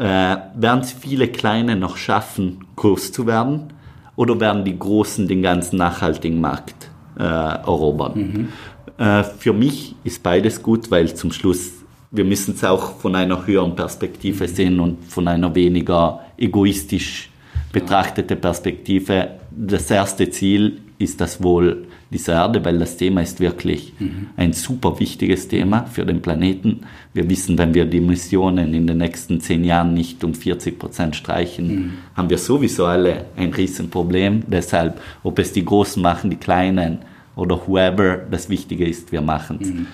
werden 0.55 0.81
es 0.81 0.91
viele 0.91 1.27
Kleine 1.27 1.75
noch 1.75 1.97
schaffen, 1.97 2.65
groß 2.75 3.11
zu 3.11 3.25
werden? 3.25 3.73
Oder 4.15 4.39
werden 4.39 4.63
die 4.63 4.77
Großen 4.77 5.27
den 5.27 5.41
ganzen 5.41 5.77
nachhaltigen 5.77 6.39
Markt 6.39 6.89
äh, 7.17 7.23
erobern? 7.23 8.13
Mhm. 8.15 9.03
Äh, 9.03 9.23
für 9.23 9.53
mich 9.53 9.95
ist 10.03 10.21
beides 10.21 10.61
gut, 10.61 10.91
weil 10.91 11.13
zum 11.15 11.31
Schluss 11.31 11.83
wir 12.13 12.23
müssen 12.23 12.53
es 12.53 12.63
auch 12.63 12.99
von 12.99 13.15
einer 13.15 13.47
höheren 13.47 13.75
Perspektive 13.75 14.47
sehen 14.47 14.79
und 14.79 15.03
von 15.03 15.27
einer 15.27 15.53
weniger 15.55 16.21
egoistisch 16.37 17.31
betrachtete 17.71 18.35
Perspektive. 18.35 19.29
Das 19.55 19.89
erste 19.91 20.29
Ziel 20.29 20.81
ist 20.99 21.21
das 21.21 21.43
Wohl 21.43 21.85
dieser 22.11 22.33
Erde, 22.33 22.63
weil 22.63 22.77
das 22.77 22.97
Thema 22.97 23.21
ist 23.21 23.39
wirklich 23.39 23.93
mhm. 23.99 24.27
ein 24.37 24.53
super 24.53 24.99
wichtiges 24.99 25.47
Thema 25.47 25.85
für 25.85 26.05
den 26.05 26.21
Planeten. 26.21 26.81
Wir 27.13 27.29
wissen, 27.29 27.57
wenn 27.57 27.73
wir 27.73 27.85
die 27.85 27.97
Emissionen 27.97 28.73
in 28.73 28.87
den 28.87 28.99
nächsten 28.99 29.39
zehn 29.39 29.63
Jahren 29.63 29.93
nicht 29.93 30.23
um 30.23 30.33
40 30.33 30.77
Prozent 30.79 31.15
streichen, 31.15 31.67
mhm. 31.67 31.93
haben 32.15 32.29
wir 32.29 32.37
sowieso 32.37 32.85
alle 32.85 33.25
ein 33.35 33.53
Riesenproblem. 33.53 34.43
Deshalb, 34.47 35.01
ob 35.23 35.39
es 35.39 35.51
die 35.51 35.65
Großen 35.65 36.01
machen, 36.01 36.29
die 36.29 36.37
Kleinen 36.37 36.99
oder 37.35 37.59
whoever, 37.67 38.17
das 38.17 38.49
Wichtige 38.49 38.87
ist, 38.87 39.11
wir 39.11 39.21
machen 39.21 39.59
es. 39.61 39.67
Mhm. 39.69 39.87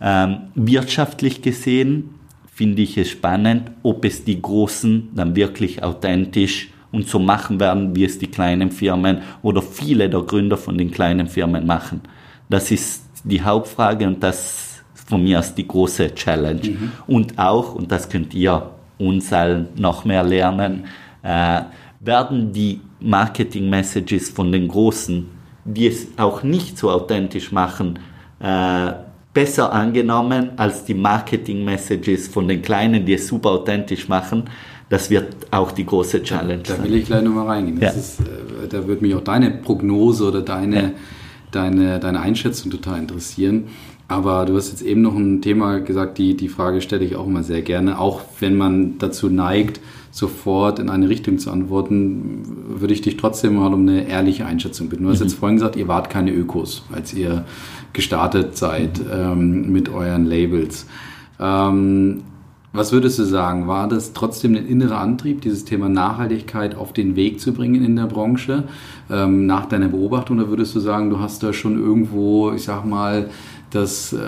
Ähm, 0.00 0.36
wirtschaftlich 0.54 1.42
gesehen 1.42 2.10
finde 2.52 2.82
ich 2.82 2.96
es 2.96 3.10
spannend, 3.10 3.70
ob 3.82 4.04
es 4.04 4.24
die 4.24 4.40
Großen 4.40 5.10
dann 5.14 5.36
wirklich 5.36 5.82
authentisch 5.82 6.70
und 6.96 7.06
so 7.06 7.18
machen 7.18 7.60
werden, 7.60 7.94
wie 7.94 8.04
es 8.04 8.18
die 8.18 8.26
kleinen 8.26 8.70
Firmen 8.70 9.18
oder 9.42 9.60
viele 9.60 10.08
der 10.08 10.22
Gründer 10.22 10.56
von 10.56 10.78
den 10.78 10.90
kleinen 10.90 11.28
Firmen 11.28 11.66
machen. 11.66 12.00
Das 12.48 12.70
ist 12.70 13.04
die 13.22 13.42
Hauptfrage 13.42 14.06
und 14.06 14.22
das 14.22 14.82
von 14.94 15.22
mir 15.22 15.38
ist 15.40 15.54
die 15.56 15.68
große 15.68 16.14
Challenge. 16.14 16.70
Mhm. 16.70 16.92
Und 17.06 17.38
auch, 17.38 17.74
und 17.74 17.92
das 17.92 18.08
könnt 18.08 18.32
ihr 18.32 18.70
uns 18.98 19.30
allen 19.30 19.68
noch 19.76 20.06
mehr 20.06 20.24
lernen, 20.24 20.86
äh, 21.22 21.60
werden 22.00 22.50
die 22.54 22.80
Marketing-Messages 23.00 24.30
von 24.30 24.50
den 24.50 24.66
Großen, 24.66 25.28
die 25.66 25.88
es 25.88 26.08
auch 26.16 26.42
nicht 26.42 26.78
so 26.78 26.90
authentisch 26.90 27.52
machen, 27.52 27.98
äh, 28.40 28.92
besser 29.34 29.70
angenommen 29.70 30.52
als 30.56 30.86
die 30.86 30.94
Marketing-Messages 30.94 32.28
von 32.28 32.48
den 32.48 32.62
Kleinen, 32.62 33.04
die 33.04 33.12
es 33.12 33.28
super 33.28 33.50
authentisch 33.50 34.08
machen 34.08 34.44
das 34.88 35.10
wird 35.10 35.34
auch 35.50 35.72
die 35.72 35.84
große 35.84 36.22
Challenge 36.22 36.62
da, 36.62 36.74
da 36.74 36.84
will 36.84 36.94
ich 36.94 37.06
gleich 37.06 37.22
nochmal 37.22 37.46
reingehen. 37.46 37.80
Ja. 37.80 37.90
Ist, 37.90 38.20
äh, 38.20 38.68
da 38.68 38.86
würde 38.86 39.02
mich 39.02 39.14
auch 39.14 39.24
deine 39.24 39.50
Prognose 39.50 40.24
oder 40.24 40.42
deine, 40.42 40.76
ja. 40.76 40.90
deine, 41.50 41.98
deine 41.98 42.20
Einschätzung 42.20 42.70
total 42.70 43.00
interessieren. 43.00 43.64
Aber 44.08 44.44
du 44.44 44.56
hast 44.56 44.70
jetzt 44.70 44.82
eben 44.82 45.02
noch 45.02 45.16
ein 45.16 45.42
Thema 45.42 45.80
gesagt, 45.80 46.18
die, 46.18 46.36
die 46.36 46.48
Frage 46.48 46.80
stelle 46.80 47.04
ich 47.04 47.16
auch 47.16 47.26
immer 47.26 47.42
sehr 47.42 47.62
gerne. 47.62 47.98
Auch 47.98 48.20
wenn 48.38 48.56
man 48.56 48.98
dazu 48.98 49.28
neigt, 49.28 49.80
sofort 50.12 50.78
in 50.78 50.88
eine 50.88 51.08
Richtung 51.08 51.38
zu 51.38 51.50
antworten, 51.50 52.42
würde 52.68 52.94
ich 52.94 53.00
dich 53.00 53.16
trotzdem 53.16 53.56
mal 53.56 53.74
um 53.74 53.80
eine 53.80 54.08
ehrliche 54.08 54.46
Einschätzung 54.46 54.88
bitten. 54.88 55.02
Du 55.02 55.10
hast 55.10 55.18
mhm. 55.18 55.26
jetzt 55.26 55.34
vorhin 55.34 55.56
gesagt, 55.56 55.74
ihr 55.74 55.88
wart 55.88 56.08
keine 56.08 56.30
Ökos, 56.30 56.84
als 56.92 57.12
ihr 57.14 57.44
gestartet 57.92 58.56
seid 58.56 59.00
mhm. 59.00 59.10
ähm, 59.12 59.72
mit 59.72 59.88
euren 59.88 60.24
Labels. 60.24 60.86
Ähm, 61.40 62.22
Was 62.76 62.92
würdest 62.92 63.18
du 63.18 63.24
sagen? 63.24 63.66
War 63.66 63.88
das 63.88 64.12
trotzdem 64.12 64.54
ein 64.54 64.66
innerer 64.66 64.98
Antrieb, 64.98 65.40
dieses 65.40 65.64
Thema 65.64 65.88
Nachhaltigkeit 65.88 66.76
auf 66.76 66.92
den 66.92 67.16
Weg 67.16 67.40
zu 67.40 67.52
bringen 67.52 67.84
in 67.84 67.96
der 67.96 68.06
Branche, 68.06 68.64
ähm, 69.10 69.46
nach 69.46 69.66
deiner 69.66 69.88
Beobachtung? 69.88 70.38
Oder 70.38 70.48
würdest 70.48 70.74
du 70.74 70.80
sagen, 70.80 71.10
du 71.10 71.18
hast 71.18 71.42
da 71.42 71.52
schon 71.52 71.78
irgendwo, 71.78 72.52
ich 72.52 72.64
sag 72.64 72.84
mal, 72.84 73.30
das 73.70 74.12
äh, 74.12 74.18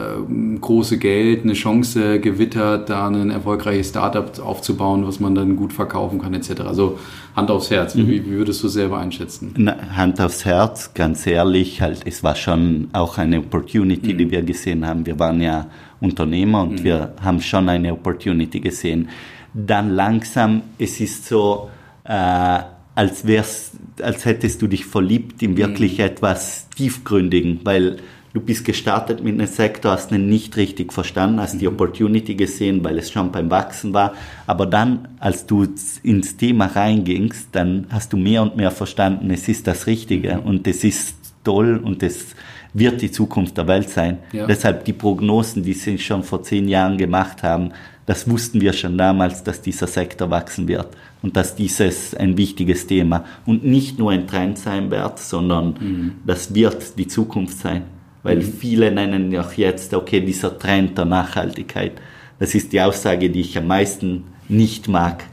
große 0.61 0.99
Geld, 0.99 1.45
eine 1.45 1.53
Chance 1.53 2.21
gewittert, 2.21 2.91
da 2.91 3.09
ein 3.09 3.31
erfolgreiches 3.31 3.91
Startup 3.91 4.39
aufzubauen, 4.41 5.07
was 5.07 5.21
man 5.21 5.35
dann 5.35 5.57
gut 5.57 5.73
verkaufen 5.73 6.21
kann, 6.21 6.35
etc. 6.35 6.63
Also 6.63 6.99
Hand 7.37 7.51
aufs 7.51 7.71
Herz, 7.71 7.95
mhm. 7.95 8.09
wie, 8.09 8.27
wie, 8.27 8.31
würdest 8.31 8.63
du 8.65 8.69
selber 8.69 8.99
einschätzen? 8.99 9.55
Na, 9.57 9.77
Hand 9.97 10.21
aufs 10.21 10.45
Herz, 10.45 10.93
ganz 10.95 11.27
ehrlich, 11.27 11.81
halt, 11.81 12.03
es 12.05 12.23
war 12.25 12.35
schon 12.35 12.89
auch 12.93 13.17
eine 13.19 13.39
Opportunity, 13.39 14.13
mhm. 14.13 14.19
die 14.19 14.31
wir 14.31 14.43
gesehen 14.43 14.87
haben. 14.87 15.07
Wir 15.07 15.19
waren 15.19 15.41
ja 15.41 15.67
Unternehmer 16.01 16.63
und 16.63 16.81
mhm. 16.81 16.85
wir 16.85 17.15
haben 17.21 17.41
schon 17.41 17.69
eine 17.69 17.93
Opportunity 17.93 18.61
gesehen. 18.61 19.09
Dann 19.55 19.91
langsam, 19.91 20.63
es 20.79 21.01
ist 21.01 21.27
so, 21.27 21.71
äh, 22.05 22.61
als 22.95 23.27
wär's, 23.27 23.73
als 24.03 24.25
hättest 24.25 24.61
du 24.63 24.67
dich 24.67 24.85
verliebt 24.85 25.43
in 25.43 25.57
wirklich 25.57 25.99
mhm. 25.99 26.05
etwas 26.05 26.69
tiefgründigen, 26.71 27.61
weil 27.65 27.99
du 28.33 28.41
bist 28.41 28.65
gestartet 28.65 29.23
mit 29.23 29.35
einem 29.35 29.47
Sektor, 29.47 29.93
hast 29.93 30.13
ihn 30.13 30.29
nicht 30.29 30.57
richtig 30.57 30.93
verstanden, 30.93 31.41
hast 31.41 31.61
die 31.61 31.67
mhm. 31.67 31.75
Opportunity 31.75 32.35
gesehen, 32.35 32.85
weil 32.85 32.99
es 32.99 33.11
schon 33.11 33.33
beim 33.33 33.51
Wachsen 33.51 33.95
war. 33.95 34.15
Aber 34.47 34.67
dann, 34.67 35.09
als 35.19 35.47
du 35.47 35.67
ins 36.03 36.37
Thema 36.37 36.67
reingingst, 36.67 37.49
dann 37.53 37.87
hast 37.91 38.13
du 38.13 38.17
mehr 38.17 38.43
und 38.43 38.57
mehr 38.57 38.71
verstanden, 38.71 39.31
es 39.31 39.49
ist 39.49 39.67
das 39.67 39.87
Richtige 39.87 40.37
mhm. 40.37 40.43
und 40.43 40.67
es 40.67 40.85
ist 40.85 41.17
toll 41.45 41.81
und 41.83 42.03
es 42.03 42.35
wird 42.75 43.01
die 43.03 43.11
Zukunft 43.11 43.57
der 43.57 43.67
Welt 43.67 43.91
sein. 43.91 44.19
Ja. 44.33 44.47
Deshalb 44.47 44.85
die 44.85 44.93
Prognosen, 44.93 45.63
die 45.63 45.73
sie 45.73 45.99
schon 45.99 46.23
vor 46.23 46.43
zehn 46.43 46.69
Jahren 46.69 46.99
gemacht 46.99 47.43
haben, 47.43 47.73
das 48.07 48.29
wussten 48.29 48.61
wir 48.61 48.73
schon 48.73 48.97
damals, 48.97 49.45
dass 49.45 49.61
dieser 49.61 49.87
Sektor 49.87 50.31
wachsen 50.31 50.67
wird 50.67 50.89
und 51.23 51.37
dass 51.37 51.55
dieses 51.55 52.15
ein 52.15 52.39
wichtiges 52.39 52.87
Thema 52.87 53.25
und 53.45 53.65
nicht 53.65 53.99
nur 53.99 54.13
ein 54.13 54.27
Trend 54.27 54.59
sein 54.59 54.91
wird, 54.91 55.19
sondern 55.19 55.75
mhm. 55.79 56.13
das 56.27 56.55
wird 56.55 56.99
die 56.99 57.07
Zukunft 57.07 57.59
sein. 57.59 57.83
Weil 58.23 58.39
mhm. 58.39 58.43
viele 58.43 58.91
nennen 58.91 59.37
auch 59.37 59.53
jetzt, 59.53 59.93
okay, 59.93 60.21
dieser 60.21 60.59
Trend 60.59 60.97
der 60.97 61.05
Nachhaltigkeit, 61.05 61.93
das 62.39 62.55
ist 62.55 62.73
die 62.73 62.81
Aussage, 62.81 63.31
die 63.31 63.41
ich 63.41 63.59
am 63.59 63.67
meisten 63.67 64.25
nicht 64.49 64.89
mag, 64.89 65.25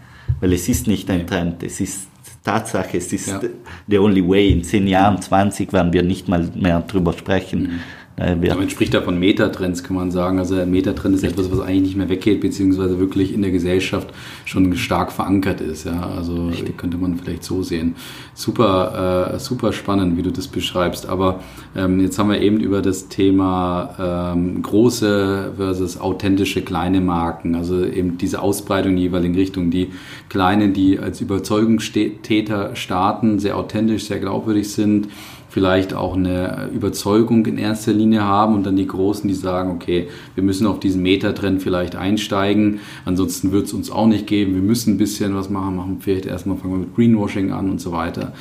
weil 0.42 0.52
es 0.54 0.68
ist 0.68 0.88
nicht 0.88 1.10
ein 1.10 1.28
Trend, 1.28 1.64
es 1.64 1.80
ist 1.80 2.08
Tatsache, 2.46 2.98
es 2.98 3.12
ist 3.12 3.28
ja. 3.28 3.42
the 3.88 3.98
only 3.98 4.26
way. 4.26 4.52
In 4.52 4.64
zehn 4.64 4.88
Jahren, 4.88 5.22
20 5.22 5.74
werden 5.74 5.92
wir 5.92 6.04
nicht 6.04 6.30
mal 6.30 6.48
mehr 6.56 6.80
drüber 6.82 7.12
sprechen. 7.14 7.62
Mhm. 7.64 7.80
Äh, 8.18 8.36
man 8.36 8.70
spricht 8.70 8.94
da 8.94 9.02
von 9.02 9.20
Metatrends, 9.20 9.84
kann 9.84 9.96
man 9.96 10.10
sagen. 10.10 10.40
Also 10.40 10.56
ein 10.56 10.72
Metatrend 10.72 11.16
ist 11.16 11.24
etwas, 11.24 11.52
was 11.52 11.60
eigentlich 11.60 11.82
nicht 11.82 11.98
mehr 11.98 12.08
weggeht, 12.08 12.40
beziehungsweise 12.40 12.98
wirklich 13.00 13.34
in 13.34 13.42
der 13.42 13.52
Gesellschaft 13.52 14.10
schon 14.46 14.76
stark 14.78 15.12
verankert 15.12 15.60
ist. 15.60 15.86
Ja, 15.86 16.12
also 16.16 16.48
Richtig. 16.48 16.78
könnte 16.78 16.98
man 16.98 17.18
vielleicht 17.18 17.44
so 17.44 17.62
sehen. 17.62 17.96
Super, 18.34 19.34
äh, 19.34 19.40
super 19.40 19.74
spannend, 19.74 20.18
wie 20.18 20.22
du 20.22 20.32
das 20.32 20.48
beschreibst. 20.48 21.08
Aber 21.08 21.42
ähm, 21.76 22.00
jetzt 22.00 22.18
haben 22.18 22.30
wir 22.30 22.42
eben 22.42 22.60
über 22.60 22.82
das 22.82 23.10
Thema 23.10 24.34
ähm, 24.34 24.62
große 24.62 25.54
versus 25.58 26.00
authentische 26.00 26.62
kleine 26.62 27.02
Marken, 27.02 27.56
also 27.56 27.84
eben 27.84 28.18
diese 28.18 28.42
Ausbreitung 28.42 28.92
in 28.92 28.98
die 28.98 29.04
jeweiligen 29.04 29.36
Richtungen. 29.36 29.72
Die 29.72 29.90
kleinen, 30.30 30.72
die 30.72 31.00
als 31.00 31.20
Überzeugungstäter 31.20 32.76
starten, 32.76 33.40
sehr 33.40 33.58
authentisch, 33.58 34.06
sehr 34.06 34.20
glaubwürdig 34.20 34.72
sind 34.72 35.10
vielleicht 35.56 35.94
auch 35.94 36.18
eine 36.18 36.68
Überzeugung 36.74 37.46
in 37.46 37.58
erster 37.58 37.94
Linie 37.94 38.26
haben 38.26 38.56
und 38.56 38.66
dann 38.66 38.76
die 38.76 38.88
Großen, 38.88 39.26
die 39.26 39.34
sagen, 39.34 39.72
okay, 39.72 40.10
wir 40.34 40.44
müssen 40.44 40.68
auf 40.68 40.82
diesen 40.82 41.02
Metatrend 41.02 41.64
vielleicht 41.64 41.96
einsteigen, 41.96 42.82
ansonsten 43.06 43.54
wird 43.54 43.68
es 43.68 43.72
uns 43.72 43.90
auch 43.90 44.06
nicht 44.06 44.28
geben, 44.28 44.54
wir 44.54 44.62
müssen 44.62 44.96
ein 44.96 44.98
bisschen 44.98 45.34
was 45.34 45.50
machen, 45.50 45.78
machen 45.78 45.98
vielleicht 46.02 46.26
erstmal 46.26 46.58
fangen 46.58 46.74
wir 46.74 46.80
mit 46.80 46.94
Greenwashing 46.94 47.54
an 47.54 47.70
und 47.70 47.80
so 47.80 47.94
weiter. 47.94 48.34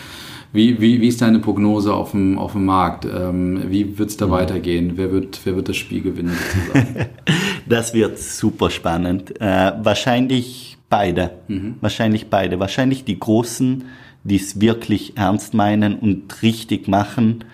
Wie, 0.52 0.80
wie, 0.80 1.00
wie 1.00 1.06
ist 1.06 1.22
deine 1.22 1.38
Prognose 1.38 1.94
auf 1.94 2.10
dem, 2.10 2.36
auf 2.36 2.52
dem 2.52 2.64
Markt? 2.64 3.04
Ähm, 3.04 3.62
wie 3.68 3.96
wird 3.96 4.10
es 4.10 4.16
da 4.16 4.26
mhm. 4.26 4.30
weitergehen? 4.32 4.92
Wer 4.96 5.12
wird, 5.12 5.38
wer 5.44 5.54
wird 5.54 5.68
das 5.68 5.76
Spiel 5.76 6.02
gewinnen? 6.02 6.36
das 7.68 7.94
wird 7.94 8.18
super 8.18 8.70
spannend. 8.70 9.40
Äh, 9.40 9.72
wahrscheinlich 9.84 10.78
beide. 10.90 11.30
Mhm. 11.46 11.76
Wahrscheinlich 11.80 12.26
beide. 12.26 12.58
Wahrscheinlich 12.58 13.04
die 13.04 13.20
Großen 13.20 13.84
die 14.24 14.36
es 14.36 14.60
wirklich 14.60 15.16
ernst 15.16 15.54
meinen 15.54 15.98
und 15.98 16.42
richtig 16.42 16.88
machen, 16.88 17.44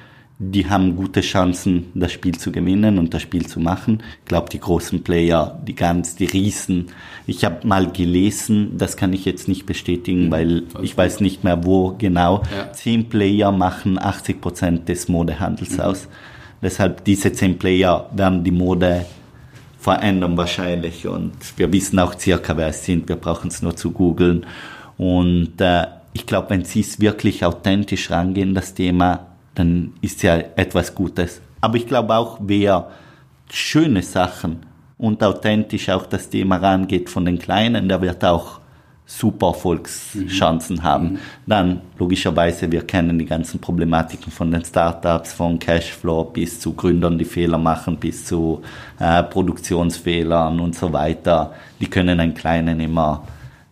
die 0.42 0.70
haben 0.70 0.96
gute 0.96 1.20
Chancen, 1.20 1.92
das 1.94 2.12
Spiel 2.12 2.38
zu 2.38 2.50
gewinnen 2.50 2.98
und 2.98 3.12
das 3.12 3.20
Spiel 3.20 3.44
zu 3.44 3.61
machen. 3.61 4.02
Ich 4.20 4.24
glaube, 4.24 4.48
die 4.48 4.59
großen 4.59 5.04
Player, 5.04 5.61
die 5.66 5.74
ganz, 5.74 6.16
die 6.16 6.24
Riesen. 6.24 6.87
Ich 7.26 7.44
habe 7.44 7.66
mal 7.66 7.92
gelesen, 7.92 8.78
das 8.78 8.96
kann 8.96 9.12
ich 9.12 9.26
jetzt 9.26 9.48
nicht 9.48 9.66
bestätigen, 9.66 10.26
mhm. 10.26 10.30
weil 10.30 10.62
ich 10.80 10.96
weiß 10.96 11.20
nicht 11.20 11.44
mehr 11.44 11.62
wo 11.66 11.94
genau. 11.98 12.42
Ja. 12.56 12.72
Zehn 12.72 13.11
Player 13.11 13.52
machen 13.52 13.98
80 13.98 14.40
Prozent 14.40 14.88
des 14.88 15.09
Modehandels 15.09 15.76
mhm. 15.76 15.80
aus. 15.80 16.09
Deshalb 16.62 17.04
diese 17.04 17.35
zehn 17.35 17.59
Player 17.59 18.09
werden 18.14 18.42
die 18.42 18.50
Mode 18.50 19.04
verändern 19.78 20.38
wahrscheinlich 20.38 21.06
und 21.06 21.33
wir 21.56 21.70
wissen 21.70 21.98
auch 21.98 22.18
circa, 22.18 22.56
wer 22.56 22.68
es 22.68 22.85
sind. 22.85 23.11
Wir 23.11 23.16
brauchen 23.16 23.48
es 23.48 23.61
nur 23.61 23.76
zu 23.76 23.90
googeln 23.90 24.46
und 24.96 25.61
äh, 25.61 25.85
ich 26.12 26.27
glaube, 26.27 26.51
wenn 26.51 26.64
Sie 26.64 26.81
es 26.81 27.01
wirklich 27.01 27.44
authentisch 27.44 28.11
rangehen, 28.11 28.55
das 28.55 28.75
Thema, 28.75 29.27
dann 29.55 29.94
ist 30.01 30.23
ja 30.23 30.37
etwas 30.57 30.94
Gutes. 30.94 31.40
Aber 31.61 31.77
ich 31.77 31.87
glaube 31.87 32.14
auch, 32.14 32.38
wer 32.40 32.90
schöne 33.51 34.03
Sachen 34.03 34.61
und 34.99 35.23
authentisch 35.23 35.88
auch 35.88 36.07
das 36.07 36.31
Thema 36.31 36.57
rangeht 36.57 37.11
von 37.11 37.25
den 37.25 37.38
Kleinen, 37.38 37.88
der 37.88 38.01
wird 38.01 38.25
auch 38.25 38.61
super 39.07 39.49
Erfolgschancen 39.49 40.77
mhm. 40.77 40.83
haben. 40.83 41.12
Mhm. 41.12 41.18
Dann 41.46 41.81
logischerweise, 41.99 42.70
wir 42.70 42.83
kennen 42.83 43.18
die 43.18 43.25
ganzen 43.25 43.61
Problematiken 43.61 44.31
von 44.31 44.51
den 44.53 44.64
Startups, 44.64 45.33
von 45.33 45.59
Cashflow 45.59 46.25
bis 46.25 46.61
zu 46.61 46.75
Gründern, 46.75 47.18
die 47.18 47.25
Fehler 47.25 47.59
machen, 47.59 47.96
bis 47.96 48.25
zu 48.25 48.62
äh, 49.01 49.23
Produktionsfehlern 49.25 50.61
und 50.61 50.77
so 50.77 50.92
weiter. 50.92 51.55
Die 51.81 51.88
können 51.88 52.20
einen 52.20 52.35
Kleinen 52.35 52.79
immer 52.79 53.25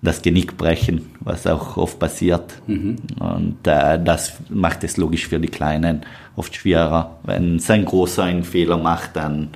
das 0.02 0.22
Genick 0.22 0.56
brechen, 0.56 1.10
was 1.28 1.46
auch 1.46 1.76
oft 1.76 1.98
passiert. 1.98 2.60
Mhm. 2.66 2.96
Und 3.20 3.66
äh, 3.66 4.02
das 4.02 4.34
macht 4.48 4.82
es 4.84 4.96
logisch 4.96 5.28
für 5.28 5.38
die 5.38 5.48
Kleinen 5.48 6.02
oft 6.36 6.54
schwerer. 6.56 7.18
Wenn 7.22 7.58
sein 7.58 7.84
Großer 7.84 8.24
einen 8.24 8.44
Fehler 8.44 8.78
macht, 8.78 9.16
dann 9.16 9.50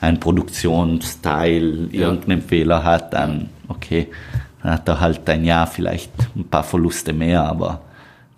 ein 0.00 0.18
Produktionsteil 0.18 1.88
ja. 1.92 2.08
irgendeinen 2.08 2.42
Fehler 2.42 2.82
hat, 2.84 3.12
dann 3.12 3.50
okay, 3.68 4.08
dann 4.62 4.72
hat 4.72 4.88
er 4.88 5.00
halt 5.00 5.28
ein 5.28 5.44
Jahr 5.44 5.66
vielleicht 5.66 6.10
ein 6.34 6.44
paar 6.44 6.64
Verluste 6.64 7.12
mehr, 7.12 7.44
aber 7.44 7.82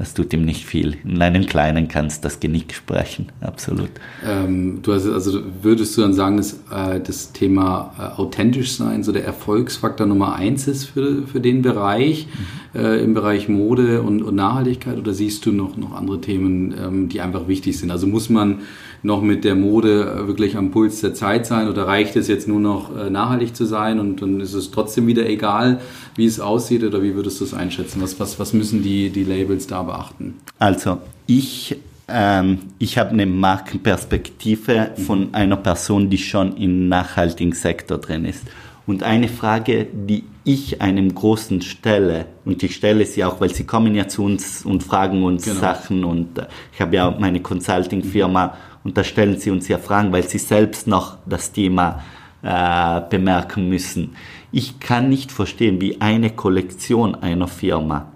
das 0.02 0.14
tut 0.14 0.32
ihm 0.32 0.44
nicht 0.44 0.66
viel. 0.66 0.96
In 1.04 1.22
einem 1.22 1.46
Kleinen 1.46 1.86
kannst 1.86 2.24
das 2.24 2.40
Genick 2.40 2.74
sprechen, 2.74 3.28
absolut. 3.40 3.90
Ähm, 4.26 4.80
du 4.82 4.94
hast, 4.94 5.06
also 5.06 5.40
würdest 5.62 5.96
du 5.96 6.00
dann 6.00 6.12
sagen, 6.12 6.38
dass 6.38 6.54
äh, 6.72 6.98
das 6.98 7.30
Thema 7.30 7.94
äh, 7.96 8.20
authentisch 8.20 8.72
sein 8.72 9.04
so 9.04 9.12
der 9.12 9.24
Erfolgsfaktor 9.24 10.08
Nummer 10.08 10.34
eins 10.34 10.66
ist 10.66 10.86
für, 10.86 11.24
für 11.24 11.38
den 11.38 11.62
Bereich, 11.62 12.26
mhm. 12.74 12.80
äh, 12.80 12.96
im 12.96 13.14
Bereich 13.14 13.48
Mode 13.48 14.02
und, 14.02 14.22
und, 14.22 14.34
Nachhaltigkeit 14.34 14.98
oder 14.98 15.14
siehst 15.14 15.46
du 15.46 15.52
noch, 15.52 15.76
noch 15.76 15.94
andere 15.94 16.20
Themen, 16.20 16.74
ähm, 16.76 17.08
die 17.08 17.20
einfach 17.20 17.46
wichtig 17.46 17.78
sind? 17.78 17.92
Also 17.92 18.08
muss 18.08 18.28
man 18.28 18.62
noch 19.02 19.22
mit 19.22 19.44
der 19.44 19.54
Mode 19.54 20.02
äh, 20.02 20.26
wirklich 20.26 20.56
am 20.56 20.70
Puls 20.70 21.00
der 21.00 21.14
Zeit 21.14 21.46
sein 21.46 21.68
oder 21.68 21.86
reicht 21.86 22.16
es 22.16 22.28
jetzt 22.28 22.48
nur 22.48 22.60
noch 22.60 22.96
äh, 22.96 23.10
nachhaltig 23.10 23.54
zu 23.56 23.64
sein 23.64 23.98
und 23.98 24.22
dann 24.22 24.40
ist 24.40 24.54
es 24.54 24.70
trotzdem 24.70 25.06
wieder 25.06 25.28
egal, 25.28 25.80
wie 26.14 26.26
es 26.26 26.40
aussieht 26.40 26.84
oder 26.84 27.02
wie 27.02 27.14
würdest 27.14 27.40
du 27.40 27.44
es 27.44 27.54
einschätzen? 27.54 28.00
Was, 28.02 28.18
was, 28.20 28.38
was 28.38 28.52
müssen 28.52 28.82
die, 28.82 29.10
die 29.10 29.24
Labels 29.24 29.66
da 29.66 29.82
beachten? 29.82 30.34
Also 30.58 30.98
ich 31.26 31.76
ähm, 32.08 32.58
ich 32.78 32.98
habe 32.98 33.10
eine 33.10 33.26
Markenperspektive 33.26 34.90
von 35.06 35.34
einer 35.34 35.56
Person, 35.56 36.10
die 36.10 36.18
schon 36.18 36.56
im 36.56 36.88
nachhaltigen 36.88 37.52
Sektor 37.52 37.98
drin 37.98 38.24
ist. 38.24 38.44
Und 38.86 39.04
eine 39.04 39.28
Frage, 39.28 39.86
die 39.92 40.24
ich 40.44 40.82
einem 40.82 41.14
Großen 41.14 41.62
stelle, 41.62 42.26
und 42.44 42.62
ich 42.62 42.74
stelle 42.74 43.06
sie 43.06 43.24
auch, 43.24 43.40
weil 43.40 43.54
sie 43.54 43.64
kommen 43.64 43.94
ja 43.94 44.08
zu 44.08 44.24
uns 44.24 44.64
und 44.64 44.82
fragen 44.82 45.22
uns 45.22 45.44
genau. 45.44 45.60
Sachen 45.60 46.04
und 46.04 46.38
äh, 46.38 46.46
ich 46.74 46.80
habe 46.80 46.96
ja 46.96 47.10
meine 47.10 47.40
Consulting-Firma 47.40 48.56
und 48.85 48.97
da 48.97 49.05
stellen 49.05 49.38
sie 49.38 49.51
uns 49.51 49.68
ja 49.68 49.79
Fragen, 49.79 50.12
weil 50.12 50.29
sie 50.29 50.38
selbst 50.38 50.87
noch 50.87 51.18
das 51.27 51.53
Thema 51.53 52.03
äh, 52.42 53.01
bemerken 53.09 53.68
müssen. 53.68 54.16
Ich 54.51 54.81
kann 54.81 55.09
nicht 55.09 55.33
verstehen, 55.33 55.81
wie 55.81 56.01
eine 56.01 56.31
Kollektion 56.31 57.14
einer 57.14 57.49
Firma 57.49 58.09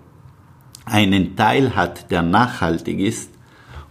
einen 0.85 1.37
Teil 1.37 1.75
hat, 1.75 2.11
der 2.11 2.23
nachhaltig 2.23 3.01
ist 3.01 3.31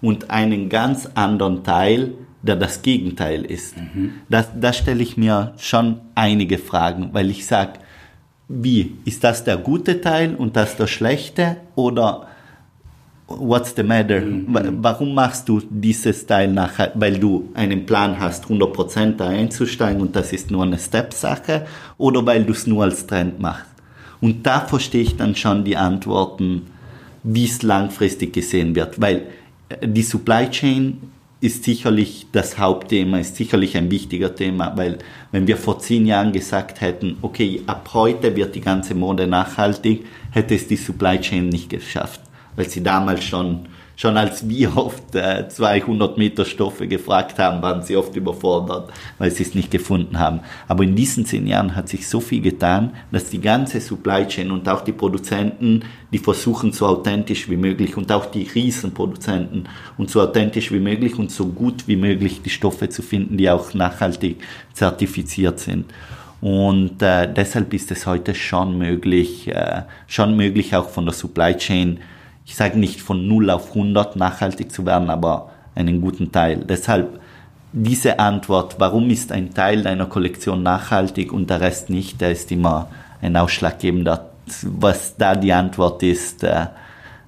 und 0.01 0.29
einen 0.29 0.69
ganz 0.69 1.09
anderen 1.13 1.63
Teil, 1.63 2.13
der 2.41 2.55
das 2.55 2.81
Gegenteil 2.81 3.43
ist. 3.43 3.75
Mhm. 3.77 4.13
Da, 4.29 4.43
da 4.43 4.71
stelle 4.71 5.03
ich 5.03 5.17
mir 5.17 5.53
schon 5.57 6.01
einige 6.15 6.57
Fragen, 6.57 7.09
weil 7.13 7.29
ich 7.29 7.45
sage, 7.45 7.79
wie, 8.47 8.95
ist 9.05 9.23
das 9.23 9.43
der 9.43 9.57
gute 9.57 10.01
Teil 10.01 10.35
und 10.35 10.55
das 10.55 10.77
der 10.77 10.87
schlechte 10.87 11.57
oder 11.75 12.27
what's 13.27 13.73
the 13.75 13.83
matter? 13.83 14.21
Mhm. 14.21 14.77
Warum 14.81 15.13
machst 15.13 15.49
du 15.49 15.61
dieses 15.69 16.25
Teil 16.25 16.51
nachher? 16.51 16.91
Weil 16.95 17.19
du 17.19 17.49
einen 17.53 17.85
Plan 17.85 18.19
hast, 18.19 18.45
100% 18.45 19.17
da 19.17 19.29
einzusteigen 19.29 20.01
und 20.01 20.15
das 20.15 20.31
ist 20.31 20.51
nur 20.51 20.63
eine 20.63 20.77
Step-Sache 20.77 21.65
oder 21.97 22.25
weil 22.25 22.43
du 22.43 22.53
es 22.53 22.67
nur 22.67 22.83
als 22.83 23.07
Trend 23.07 23.39
machst? 23.39 23.71
Und 24.21 24.45
da 24.45 24.61
verstehe 24.61 25.01
ich 25.01 25.17
dann 25.17 25.35
schon 25.35 25.63
die 25.63 25.77
Antworten, 25.77 26.67
wie 27.23 27.45
es 27.45 27.63
langfristig 27.63 28.33
gesehen 28.33 28.75
wird, 28.75 29.01
weil 29.01 29.23
äh, 29.69 29.87
die 29.87 30.03
Supply 30.03 30.49
Chain 30.49 31.11
ist 31.41 31.63
sicherlich 31.63 32.27
das 32.31 32.57
Hauptthema, 32.57 33.19
ist 33.19 33.35
sicherlich 33.35 33.75
ein 33.75 33.91
wichtiger 33.91 34.33
Thema, 34.33 34.75
weil 34.77 34.99
wenn 35.31 35.45
wir 35.47 35.57
vor 35.57 35.79
zehn 35.79 36.05
Jahren 36.05 36.31
gesagt 36.31 36.81
hätten, 36.81 37.17
okay, 37.21 37.61
ab 37.67 37.89
heute 37.93 38.35
wird 38.35 38.55
die 38.55 38.61
ganze 38.61 38.95
Mode 38.95 39.27
nachhaltig, 39.27 40.05
hätte 40.31 40.55
es 40.55 40.67
die 40.67 40.77
Supply 40.77 41.19
Chain 41.19 41.49
nicht 41.49 41.69
geschafft 41.69 42.21
weil 42.55 42.69
sie 42.69 42.83
damals 42.83 43.23
schon, 43.23 43.67
schon 43.95 44.17
als 44.17 44.47
wir 44.47 44.75
oft 44.77 45.15
äh, 45.15 45.47
200 45.47 46.17
Meter 46.17 46.45
Stoffe 46.45 46.87
gefragt 46.87 47.39
haben, 47.39 47.61
waren 47.61 47.81
sie 47.81 47.95
oft 47.95 48.15
überfordert, 48.15 48.91
weil 49.17 49.31
sie 49.31 49.43
es 49.43 49.55
nicht 49.55 49.71
gefunden 49.71 50.19
haben. 50.19 50.41
Aber 50.67 50.83
in 50.83 50.95
diesen 50.95 51.25
zehn 51.25 51.47
Jahren 51.47 51.75
hat 51.75 51.89
sich 51.89 52.07
so 52.07 52.19
viel 52.19 52.41
getan, 52.41 52.91
dass 53.11 53.29
die 53.29 53.41
ganze 53.41 53.81
Supply 53.81 54.27
Chain 54.27 54.51
und 54.51 54.67
auch 54.69 54.81
die 54.81 54.91
Produzenten, 54.91 55.83
die 56.11 56.19
versuchen 56.19 56.71
so 56.71 56.87
authentisch 56.87 57.49
wie 57.49 57.57
möglich 57.57 57.97
und 57.97 58.11
auch 58.11 58.25
die 58.25 58.43
Riesenproduzenten 58.43 59.67
und 59.97 60.09
so 60.09 60.21
authentisch 60.21 60.71
wie 60.71 60.79
möglich 60.79 61.17
und 61.17 61.31
so 61.31 61.45
gut 61.47 61.87
wie 61.87 61.97
möglich 61.97 62.41
die 62.41 62.49
Stoffe 62.49 62.89
zu 62.89 63.01
finden, 63.01 63.37
die 63.37 63.49
auch 63.49 63.73
nachhaltig 63.73 64.41
zertifiziert 64.73 65.59
sind. 65.59 65.85
Und 66.41 67.01
äh, 67.01 67.31
deshalb 67.33 67.73
ist 67.73 67.89
es 67.91 68.05
heute 68.05 68.35
schon 68.35 68.77
möglich, 68.77 69.47
äh, 69.47 69.81
schon 70.05 70.35
möglich 70.35 70.75
auch 70.75 70.89
von 70.89 71.05
der 71.05 71.13
Supply 71.13 71.55
Chain 71.57 71.99
ich 72.45 72.55
sage 72.55 72.77
nicht 72.79 73.01
von 73.01 73.27
0 73.27 73.49
auf 73.49 73.69
100 73.69 74.15
nachhaltig 74.15 74.71
zu 74.71 74.85
werden, 74.85 75.09
aber 75.09 75.49
einen 75.73 75.99
guten 75.99 76.31
Teil. 76.31 76.63
Deshalb 76.67 77.19
diese 77.73 78.19
Antwort, 78.19 78.75
warum 78.79 79.09
ist 79.09 79.31
ein 79.31 79.53
Teil 79.53 79.83
deiner 79.83 80.05
Kollektion 80.05 80.63
nachhaltig 80.63 81.33
und 81.33 81.49
der 81.49 81.59
Rest 81.59 81.89
nicht, 81.89 82.21
der 82.21 82.31
ist 82.31 82.51
immer 82.51 82.89
ein 83.21 83.35
ausschlaggebender. 83.35 84.29
Was 84.63 85.17
da 85.17 85.35
die 85.35 85.51
Antwort 85.51 86.01
ist, 86.03 86.43
äh, 86.43 86.67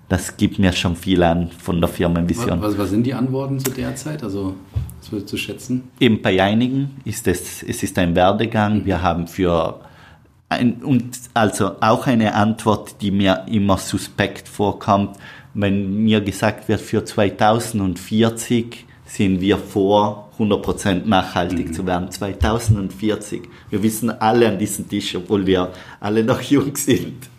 das 0.08 0.38
gibt 0.38 0.58
mir 0.58 0.72
schon 0.72 0.96
viel 0.96 1.22
an 1.22 1.50
von 1.58 1.82
der 1.82 1.90
Firmenvision. 1.90 2.62
Was, 2.62 2.78
was 2.78 2.92
sind 2.92 3.04
die 3.04 3.14
Antworten 3.14 3.60
zu 3.60 3.72
der 3.72 3.94
Zeit? 3.96 4.24
Also, 4.24 4.56
was 5.02 5.12
würdest 5.12 5.34
du 5.34 5.38
schätzen? 5.38 5.90
Eben 6.00 6.22
bei 6.22 6.42
einigen 6.42 7.02
ist 7.04 7.28
es, 7.28 7.62
es 7.64 7.84
ist 7.84 7.98
ein 7.98 8.16
Werdegang. 8.16 8.86
Wir 8.86 9.02
haben 9.02 9.28
für 9.28 9.82
ein, 10.50 10.76
und 10.84 11.18
also 11.34 11.76
auch 11.82 12.08
eine 12.08 12.34
Antwort, 12.34 13.02
die 13.02 13.12
mir 13.12 13.46
immer 13.50 13.78
suspekt 13.78 14.48
vorkommt, 14.48 15.18
wenn 15.54 16.04
mir 16.04 16.22
gesagt 16.22 16.68
wird, 16.68 16.82
für 16.82 17.04
2040 17.04 18.86
sind 19.06 19.42
wir 19.42 19.58
vor, 19.58 20.30
100% 20.38 21.08
nachhaltig 21.08 21.70
mhm. 21.70 21.74
zu 21.74 21.86
werden. 21.86 22.12
2040. 22.12 23.44
Wir 23.70 23.82
wissen 23.82 24.10
alle 24.10 24.48
an 24.48 24.60
diesem 24.60 24.88
Tisch, 24.88 25.16
obwohl 25.16 25.46
wir 25.48 25.72
alle 26.00 26.24
noch 26.24 26.42
jung 26.42 26.76
sind, 26.76 27.30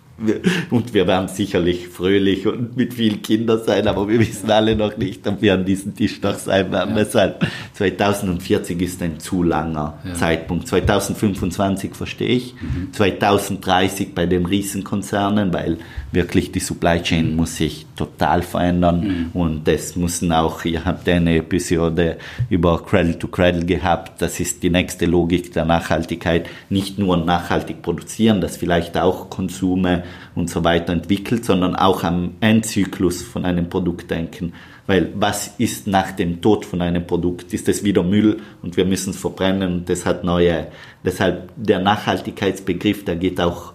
und 0.71 0.95
wir 0.95 1.07
werden 1.07 1.29
sicherlich 1.29 1.89
fröhlich 1.89 2.47
und 2.47 2.77
mit 2.77 2.95
vielen 2.95 3.23
Kindern 3.23 3.61
sein, 3.65 3.87
aber 3.87 4.09
wir 4.09 4.19
wissen 4.19 4.51
alle 4.51 4.75
noch 4.75 4.97
nicht, 4.97 5.27
ob 5.29 5.41
wir 5.43 5.55
an 5.55 5.65
diesem 5.65 5.95
Tisch 5.95 6.21
noch 6.23 6.35
sein 6.35 6.73
werden. 6.73 6.91
Ja. 6.91 7.05
Deshalb 7.05 7.47
2040 7.75 8.83
ist 8.83 9.03
ein 9.03 9.21
zu 9.21 9.43
langer 9.43 9.99
ja. 10.05 10.15
Zeitpunkt. 10.15 10.67
2025 10.67 11.95
verstehe 11.95 12.29
ich. 12.29 12.55
Mhm. 12.55 12.93
2030 12.93 14.15
bei 14.15 14.27
den 14.27 14.47
Riesenkonzernen, 14.47 15.53
weil 15.53 15.79
wirklich 16.13 16.53
die 16.53 16.61
Supply 16.61 17.03
Chain 17.03 17.37
muss 17.37 17.57
sich 17.57 17.87
total 17.97 18.43
verändern 18.43 19.31
mhm. 19.33 19.41
und 19.41 19.69
das 19.69 19.97
müssen 19.97 20.33
auch, 20.33 20.65
ihr 20.65 20.85
habt 20.85 21.09
eine 21.09 21.37
Episode 21.37 22.19
über 22.49 22.85
Cradle 22.85 23.19
to 23.19 23.29
Cradle 23.29 23.65
gehabt, 23.65 24.23
das 24.23 24.41
ist 24.41 24.63
die 24.63 24.71
nächste 24.71 25.07
Logik 25.07 25.53
der 25.53 25.65
Nachhaltigkeit, 25.65 26.49
nicht 26.71 26.99
nur 26.99 27.17
nachhaltig 27.17 27.83
produzieren, 27.83 28.41
das 28.41 28.57
vielleicht 28.57 28.97
auch 28.97 29.29
Konsume 29.31 30.05
und 30.35 30.49
so 30.49 30.65
weiter 30.65 30.93
entwickelt, 30.93 31.45
sondern 31.45 31.77
auch 31.77 32.05
am 32.05 32.35
Endzyklus 32.41 33.23
von 33.23 33.45
einem 33.45 33.69
Produkt 33.69 34.11
denken. 34.11 34.53
Weil 34.87 35.13
was 35.15 35.55
ist 35.59 35.87
nach 35.87 36.13
dem 36.13 36.41
Tod 36.41 36.65
von 36.65 36.81
einem 36.81 37.07
Produkt? 37.07 37.53
Ist 37.53 37.69
es 37.69 37.85
wieder 37.85 38.03
Müll 38.03 38.41
und 38.63 38.79
wir 38.79 38.87
müssen 38.87 39.11
es 39.11 39.19
verbrennen 39.19 39.75
und 39.75 39.89
das 39.91 40.07
hat 40.07 40.25
neue, 40.25 40.69
deshalb 41.05 41.51
der 41.57 41.81
Nachhaltigkeitsbegriff, 41.81 43.05
der 43.05 43.17
geht 43.17 43.39
auch 43.39 43.75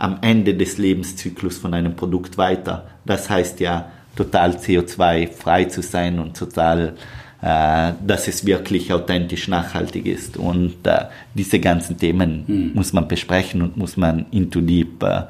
am 0.00 0.18
Ende 0.22 0.54
des 0.54 0.78
Lebenszyklus 0.78 1.58
von 1.58 1.74
einem 1.74 1.94
Produkt 1.94 2.36
weiter. 2.38 2.86
Das 3.04 3.30
heißt 3.30 3.60
ja, 3.60 3.90
total 4.16 4.52
CO2-frei 4.52 5.64
zu 5.66 5.82
sein 5.82 6.18
und 6.18 6.36
total, 6.36 6.94
äh, 7.42 7.92
dass 8.04 8.26
es 8.26 8.44
wirklich 8.44 8.92
authentisch 8.92 9.48
nachhaltig 9.48 10.06
ist. 10.06 10.36
Und 10.36 10.86
äh, 10.86 11.04
diese 11.34 11.60
ganzen 11.60 11.96
Themen 11.96 12.44
hm. 12.46 12.70
muss 12.74 12.92
man 12.92 13.06
besprechen 13.06 13.62
und 13.62 13.76
muss 13.76 13.96
man 13.96 14.26
into 14.30 14.60
deep 14.60 15.02
äh, 15.02 15.22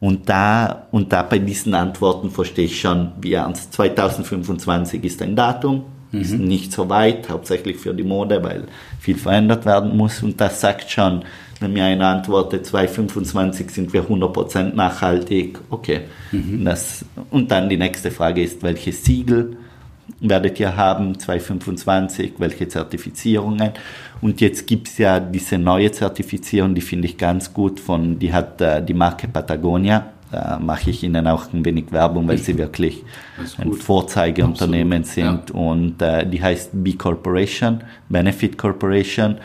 und 0.00 0.30
da, 0.30 0.86
und 0.90 1.12
da 1.12 1.22
bei 1.22 1.38
diesen 1.38 1.74
Antworten 1.74 2.30
verstehe 2.30 2.64
ich 2.64 2.80
schon, 2.80 3.12
wie 3.20 3.34
ernst. 3.34 3.74
2025 3.74 5.04
ist 5.04 5.20
ein 5.20 5.36
Datum, 5.36 5.84
mhm. 6.10 6.20
ist 6.20 6.32
nicht 6.32 6.72
so 6.72 6.88
weit, 6.88 7.28
hauptsächlich 7.28 7.76
für 7.76 7.92
die 7.92 8.02
Mode, 8.02 8.42
weil 8.42 8.64
viel 8.98 9.18
verändert 9.18 9.66
werden 9.66 9.94
muss. 9.94 10.22
Und 10.22 10.40
das 10.40 10.62
sagt 10.62 10.90
schon, 10.90 11.22
wenn 11.60 11.74
mir 11.74 11.84
einer 11.84 12.08
antwortet, 12.08 12.66
2025 12.66 13.70
sind 13.70 13.92
wir 13.92 14.04
100% 14.04 14.74
nachhaltig, 14.74 15.58
okay. 15.68 16.00
Mhm. 16.32 16.64
Das, 16.64 17.04
und 17.30 17.50
dann 17.50 17.68
die 17.68 17.76
nächste 17.76 18.10
Frage 18.10 18.42
ist, 18.42 18.62
welche 18.62 18.92
Siegel 18.92 19.56
werdet 20.20 20.58
ihr 20.58 20.76
haben, 20.76 21.18
2025, 21.18 22.34
welche 22.38 22.68
Zertifizierungen. 22.68 23.72
Und 24.20 24.40
jetzt 24.40 24.66
gibt's 24.66 24.98
ja 24.98 25.20
diese 25.20 25.58
neue 25.58 25.92
Zertifizierung, 25.92 26.74
die 26.74 26.80
finde 26.80 27.08
ich 27.08 27.16
ganz 27.16 27.52
gut, 27.52 27.78
von, 27.78 28.18
die 28.18 28.32
hat 28.32 28.60
äh, 28.60 28.82
die 28.82 28.94
Marke 28.94 29.28
Patagonia. 29.28 30.06
Da 30.30 30.60
mache 30.62 30.90
ich 30.90 31.02
Ihnen 31.02 31.26
auch 31.26 31.52
ein 31.52 31.64
wenig 31.64 31.90
Werbung, 31.90 32.28
weil 32.28 32.38
sie 32.38 32.56
wirklich 32.56 33.02
ein 33.58 33.72
Vorzeigeunternehmen 33.72 35.02
sind. 35.02 35.50
Ja. 35.50 35.56
Und 35.56 36.00
äh, 36.00 36.24
die 36.24 36.40
heißt 36.40 36.70
B 36.72 36.92
Corporation, 36.92 37.82
Benefit 38.08 38.56
Corporation. 38.56 39.38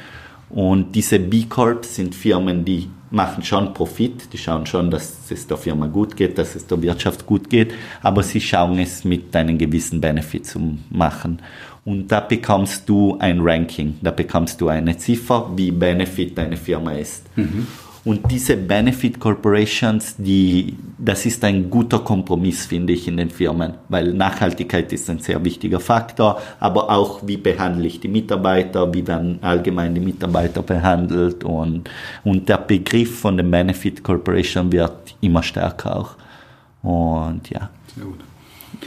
Und 0.50 0.96
diese 0.96 1.20
B 1.20 1.46
Corp 1.46 1.86
sind 1.86 2.14
Firmen, 2.14 2.64
die 2.64 2.90
machen 3.12 3.44
schon 3.44 3.74
Profit, 3.74 4.32
die 4.34 4.38
schauen 4.38 4.66
schon, 4.66 4.92
dass 4.92 5.32
es 5.32 5.48
der 5.48 5.58
Firma 5.58 5.88
gut 5.88 6.16
geht, 6.16 6.38
dass 6.38 6.56
es 6.56 6.68
der 6.68 6.82
Wirtschaft 6.82 7.26
gut 7.26 7.50
geht, 7.50 7.74
aber 8.02 8.22
sie 8.24 8.42
schauen 8.42 8.78
es 8.80 9.04
mit 9.04 9.36
einem 9.36 9.58
gewissen 9.58 10.02
Benefit 10.02 10.46
zu 10.46 10.78
machen. 10.90 11.42
Und 11.86 12.12
da 12.12 12.20
bekommst 12.20 12.90
du 12.90 13.18
ein 13.20 13.40
Ranking, 13.42 13.96
da 14.02 14.12
bekommst 14.12 14.60
du 14.60 14.70
eine 14.70 14.98
Ziffer, 14.98 15.52
wie 15.56 15.72
Benefit 15.72 16.38
deine 16.38 16.58
Firma 16.58 16.94
ist. 16.94 17.24
Mhm. 17.38 17.68
Und 18.06 18.32
diese 18.32 18.56
Benefit 18.56 19.20
Corporations, 19.20 20.16
die, 20.18 20.78
das 21.00 21.26
ist 21.26 21.44
ein 21.44 21.72
guter 21.72 22.00
Kompromiss, 22.00 22.68
finde 22.68 22.94
ich, 22.94 23.08
in 23.08 23.18
den 23.18 23.32
Firmen, 23.32 23.74
weil 23.90 24.14
Nachhaltigkeit 24.14 24.94
ist 24.94 25.10
ein 25.10 25.18
sehr 25.18 25.44
wichtiger 25.44 25.80
Faktor, 25.80 26.40
aber 26.60 26.92
auch, 26.92 27.22
wie 27.26 27.38
behandle 27.38 27.88
ich 27.88 28.00
die 28.00 28.08
Mitarbeiter, 28.08 28.94
wie 28.94 29.08
werden 29.08 29.40
allgemein 29.42 29.96
die 29.96 30.02
Mitarbeiter 30.02 30.62
behandelt 30.62 31.44
und, 31.44 31.90
und 32.24 32.48
der 32.48 32.60
Begriff 32.60 33.22
von 33.22 33.38
der 33.38 33.44
Benefit 33.44 34.04
Corporation 34.04 34.72
wird 34.72 35.16
immer 35.22 35.42
stärker 35.42 35.96
auch. 35.96 36.16
Und 36.84 37.50
ja. 37.50 37.72
Sehr 37.96 38.06
gut. 38.06 38.20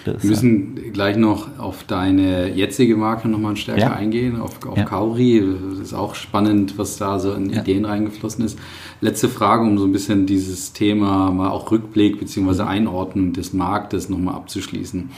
Wir 0.04 0.30
müssen 0.30 0.92
gleich 0.92 1.16
noch 1.16 1.58
auf 1.58 1.84
deine 1.84 2.54
jetzige 2.54 2.96
Marke 2.96 3.28
nochmal 3.28 3.56
stärker 3.56 3.80
ja. 3.80 3.92
eingehen, 3.92 4.40
auf, 4.40 4.64
auf 4.66 4.76
ja. 4.78 4.84
Kauri. 4.84 5.44
Das 5.70 5.78
ist 5.78 5.94
auch 5.94 6.14
spannend, 6.14 6.78
was 6.78 6.96
da 6.96 7.18
so 7.18 7.32
in 7.32 7.50
ja. 7.50 7.60
Ideen 7.60 7.84
reingeflossen 7.84 8.44
ist. 8.44 8.58
Letzte 9.00 9.28
Frage, 9.28 9.62
um 9.62 9.78
so 9.78 9.84
ein 9.84 9.92
bisschen 9.92 10.26
dieses 10.26 10.72
Thema 10.72 11.30
mal 11.30 11.50
auch 11.50 11.70
Rückblick 11.70 12.18
bzw. 12.18 12.62
Einordnung 12.62 13.32
des 13.32 13.52
Marktes 13.52 14.08
nochmal 14.08 14.34
abzuschließen. 14.34 15.10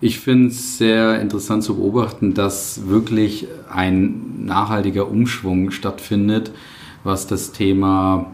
Ich 0.00 0.20
finde 0.20 0.48
es 0.48 0.76
sehr 0.76 1.20
interessant 1.20 1.62
zu 1.62 1.76
beobachten, 1.76 2.34
dass 2.34 2.88
wirklich 2.88 3.46
ein 3.72 4.44
nachhaltiger 4.44 5.08
Umschwung 5.08 5.70
stattfindet, 5.70 6.52
was 7.04 7.26
das 7.26 7.52
Thema 7.52 8.26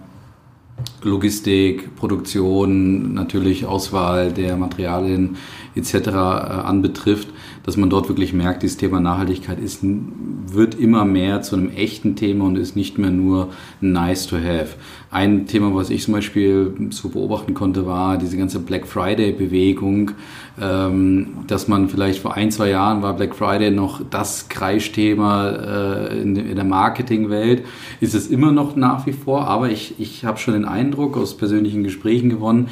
Logistik, 1.03 1.97
Produktion, 1.97 3.15
natürlich 3.15 3.67
Auswahl 3.67 4.33
der 4.33 4.57
Materialien 4.57 5.37
etc. 5.75 5.95
Äh, 5.95 6.11
anbetrifft, 6.11 7.29
dass 7.65 7.77
man 7.77 7.91
dort 7.91 8.09
wirklich 8.09 8.33
merkt, 8.33 8.63
dieses 8.63 8.77
Thema 8.77 9.01
Nachhaltigkeit 9.01 9.59
ist, 9.59 9.81
wird 9.83 10.75
immer 10.75 11.05
mehr 11.05 11.43
zu 11.43 11.57
einem 11.57 11.71
echten 11.71 12.17
Thema 12.17 12.47
und 12.47 12.57
ist 12.57 12.77
nicht 12.77 12.99
mehr 12.99 13.11
nur 13.11 13.51
nice 13.81 14.27
to 14.27 14.37
have. 14.37 14.77
Ein 15.11 15.47
Thema, 15.47 15.75
was 15.75 15.91
ich 15.91 16.05
zum 16.05 16.15
Beispiel 16.15 16.73
so 16.91 17.09
beobachten 17.09 17.55
konnte, 17.55 17.85
war 17.85 18.17
diese 18.17 18.37
ganze 18.37 18.61
Black 18.61 18.87
Friday-Bewegung, 18.87 20.13
ähm, 20.61 21.39
dass 21.47 21.69
man 21.69 21.89
vielleicht 21.89 22.21
vor 22.21 22.35
ein, 22.35 22.51
zwei 22.51 22.71
Jahren 22.71 23.03
war 23.03 23.15
Black 23.15 23.35
Friday 23.35 23.71
noch 23.71 24.01
das 24.09 24.49
Kreischthema 24.49 25.49
äh, 25.51 26.23
in, 26.23 26.35
der 26.35 26.65
Marketingwelt. 26.65 27.65
Ist 28.01 28.15
es 28.15 28.29
immer 28.29 28.53
noch 28.53 28.77
nach 28.77 29.07
wie 29.07 29.13
vor, 29.13 29.49
aber 29.49 29.71
ich, 29.71 29.95
ich 29.99 30.25
habe 30.25 30.39
schon 30.39 30.55
den 30.55 30.65
Eindruck 30.65 31.17
aus 31.17 31.37
persönlichen 31.37 31.83
Gesprächen 31.83 32.31
gewonnen, 32.31 32.69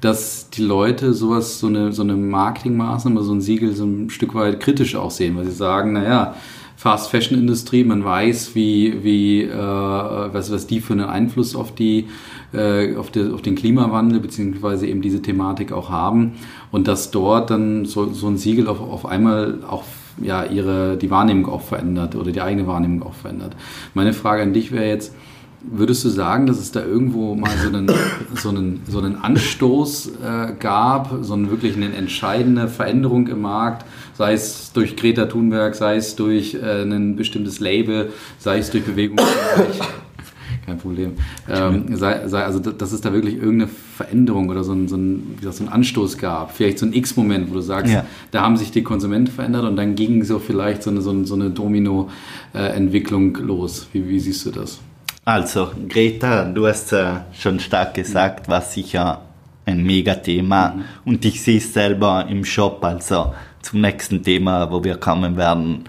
dass 0.00 0.48
die 0.50 0.62
Leute 0.62 1.12
sowas, 1.12 1.60
so 1.60 1.66
eine, 1.66 1.92
so 1.92 2.02
eine 2.02 2.16
Marketingmaßnahme, 2.16 3.22
so 3.22 3.32
ein 3.32 3.40
Siegel 3.40 3.74
so 3.74 3.84
ein 3.84 4.10
Stück 4.10 4.34
weit 4.34 4.60
kritisch 4.60 4.96
auch 4.96 5.10
sehen, 5.10 5.36
weil 5.36 5.44
sie 5.44 5.52
sagen, 5.52 5.92
naja, 5.92 6.34
Fast 6.80 7.10
Fashion 7.10 7.38
Industrie, 7.38 7.84
man 7.84 8.02
weiß, 8.02 8.54
wie, 8.54 9.04
wie 9.04 9.42
äh, 9.42 9.54
was, 9.54 10.50
was 10.50 10.66
die 10.66 10.80
für 10.80 10.94
einen 10.94 11.04
Einfluss 11.04 11.54
auf 11.54 11.74
die 11.74 12.06
äh, 12.54 12.96
auf, 12.96 13.10
die, 13.10 13.30
auf 13.30 13.42
den 13.42 13.54
Klimawandel 13.54 14.18
beziehungsweise 14.18 14.86
eben 14.86 15.02
diese 15.02 15.20
Thematik 15.20 15.72
auch 15.72 15.90
haben 15.90 16.38
und 16.70 16.88
dass 16.88 17.10
dort 17.10 17.50
dann 17.50 17.84
so, 17.84 18.10
so 18.14 18.28
ein 18.28 18.38
Siegel 18.38 18.66
auf, 18.66 18.80
auf 18.80 19.04
einmal 19.04 19.58
auch 19.68 19.84
ja 20.22 20.44
ihre 20.44 20.96
die 20.96 21.10
Wahrnehmung 21.10 21.52
auch 21.52 21.60
verändert 21.60 22.16
oder 22.16 22.32
die 22.32 22.40
eigene 22.40 22.66
Wahrnehmung 22.66 23.02
auch 23.02 23.12
verändert. 23.12 23.54
Meine 23.92 24.14
Frage 24.14 24.42
an 24.42 24.54
dich 24.54 24.72
wäre 24.72 24.86
jetzt, 24.86 25.14
Würdest 25.62 26.04
du 26.04 26.08
sagen, 26.08 26.46
dass 26.46 26.58
es 26.58 26.72
da 26.72 26.82
irgendwo 26.82 27.34
mal 27.34 27.50
so 27.62 27.68
einen, 27.68 27.90
so 28.34 28.48
einen, 28.48 28.82
so 28.88 28.98
einen 28.98 29.16
Anstoß 29.16 30.12
äh, 30.24 30.52
gab, 30.58 31.18
so 31.20 31.34
eine 31.34 31.50
wirklich 31.50 31.76
eine 31.76 31.94
entscheidende 31.94 32.66
Veränderung 32.66 33.26
im 33.26 33.42
Markt, 33.42 33.84
sei 34.16 34.32
es 34.32 34.72
durch 34.72 34.96
Greta 34.96 35.26
Thunberg, 35.26 35.74
sei 35.74 35.96
es 35.96 36.16
durch 36.16 36.54
äh, 36.54 36.82
ein 36.82 37.16
bestimmtes 37.16 37.60
Label, 37.60 38.10
sei 38.38 38.58
es 38.58 38.70
durch 38.70 38.84
Bewegung? 38.84 39.18
Kein 40.66 40.78
Problem. 40.78 41.12
Ähm, 41.48 41.94
sei, 41.96 42.26
sei, 42.28 42.42
also, 42.42 42.58
dass 42.58 42.92
es 42.92 43.02
da 43.02 43.12
wirklich 43.12 43.34
irgendeine 43.34 43.70
Veränderung 43.96 44.48
oder 44.48 44.64
so 44.64 44.72
ein, 44.72 44.88
so 44.88 44.96
ein, 44.96 45.36
gesagt, 45.38 45.56
so 45.56 45.64
ein 45.64 45.68
Anstoß 45.68 46.16
gab. 46.16 46.52
Vielleicht 46.56 46.78
so 46.78 46.86
ein 46.86 46.94
X-Moment, 46.94 47.50
wo 47.50 47.54
du 47.54 47.60
sagst, 47.60 47.92
ja. 47.92 48.06
da 48.30 48.42
haben 48.42 48.56
sich 48.56 48.70
die 48.70 48.82
Konsumenten 48.82 49.32
verändert 49.32 49.64
und 49.64 49.76
dann 49.76 49.94
ging 49.94 50.24
so 50.24 50.38
vielleicht 50.38 50.82
so 50.82 50.90
eine, 50.90 51.02
so 51.02 51.10
eine, 51.10 51.26
so 51.26 51.34
eine 51.34 51.50
Domino-Entwicklung 51.50 53.36
los. 53.36 53.88
Wie, 53.92 54.08
wie 54.08 54.20
siehst 54.20 54.46
du 54.46 54.50
das? 54.50 54.80
Also, 55.24 55.70
Greta, 55.88 56.44
du 56.44 56.66
hast 56.66 56.92
äh, 56.92 57.20
schon 57.32 57.60
stark 57.60 57.94
gesagt, 57.94 58.48
war 58.48 58.62
sicher 58.62 59.22
ein 59.66 59.84
Mega-Thema. 59.84 60.70
Mhm. 60.70 60.84
Und 61.04 61.24
ich 61.24 61.42
sehe 61.42 61.58
es 61.58 61.72
selber 61.72 62.26
im 62.28 62.44
Shop, 62.44 62.82
also 62.84 63.34
zum 63.62 63.80
nächsten 63.80 64.22
Thema, 64.22 64.70
wo 64.70 64.82
wir 64.82 64.96
kommen 64.96 65.36
werden. 65.36 65.84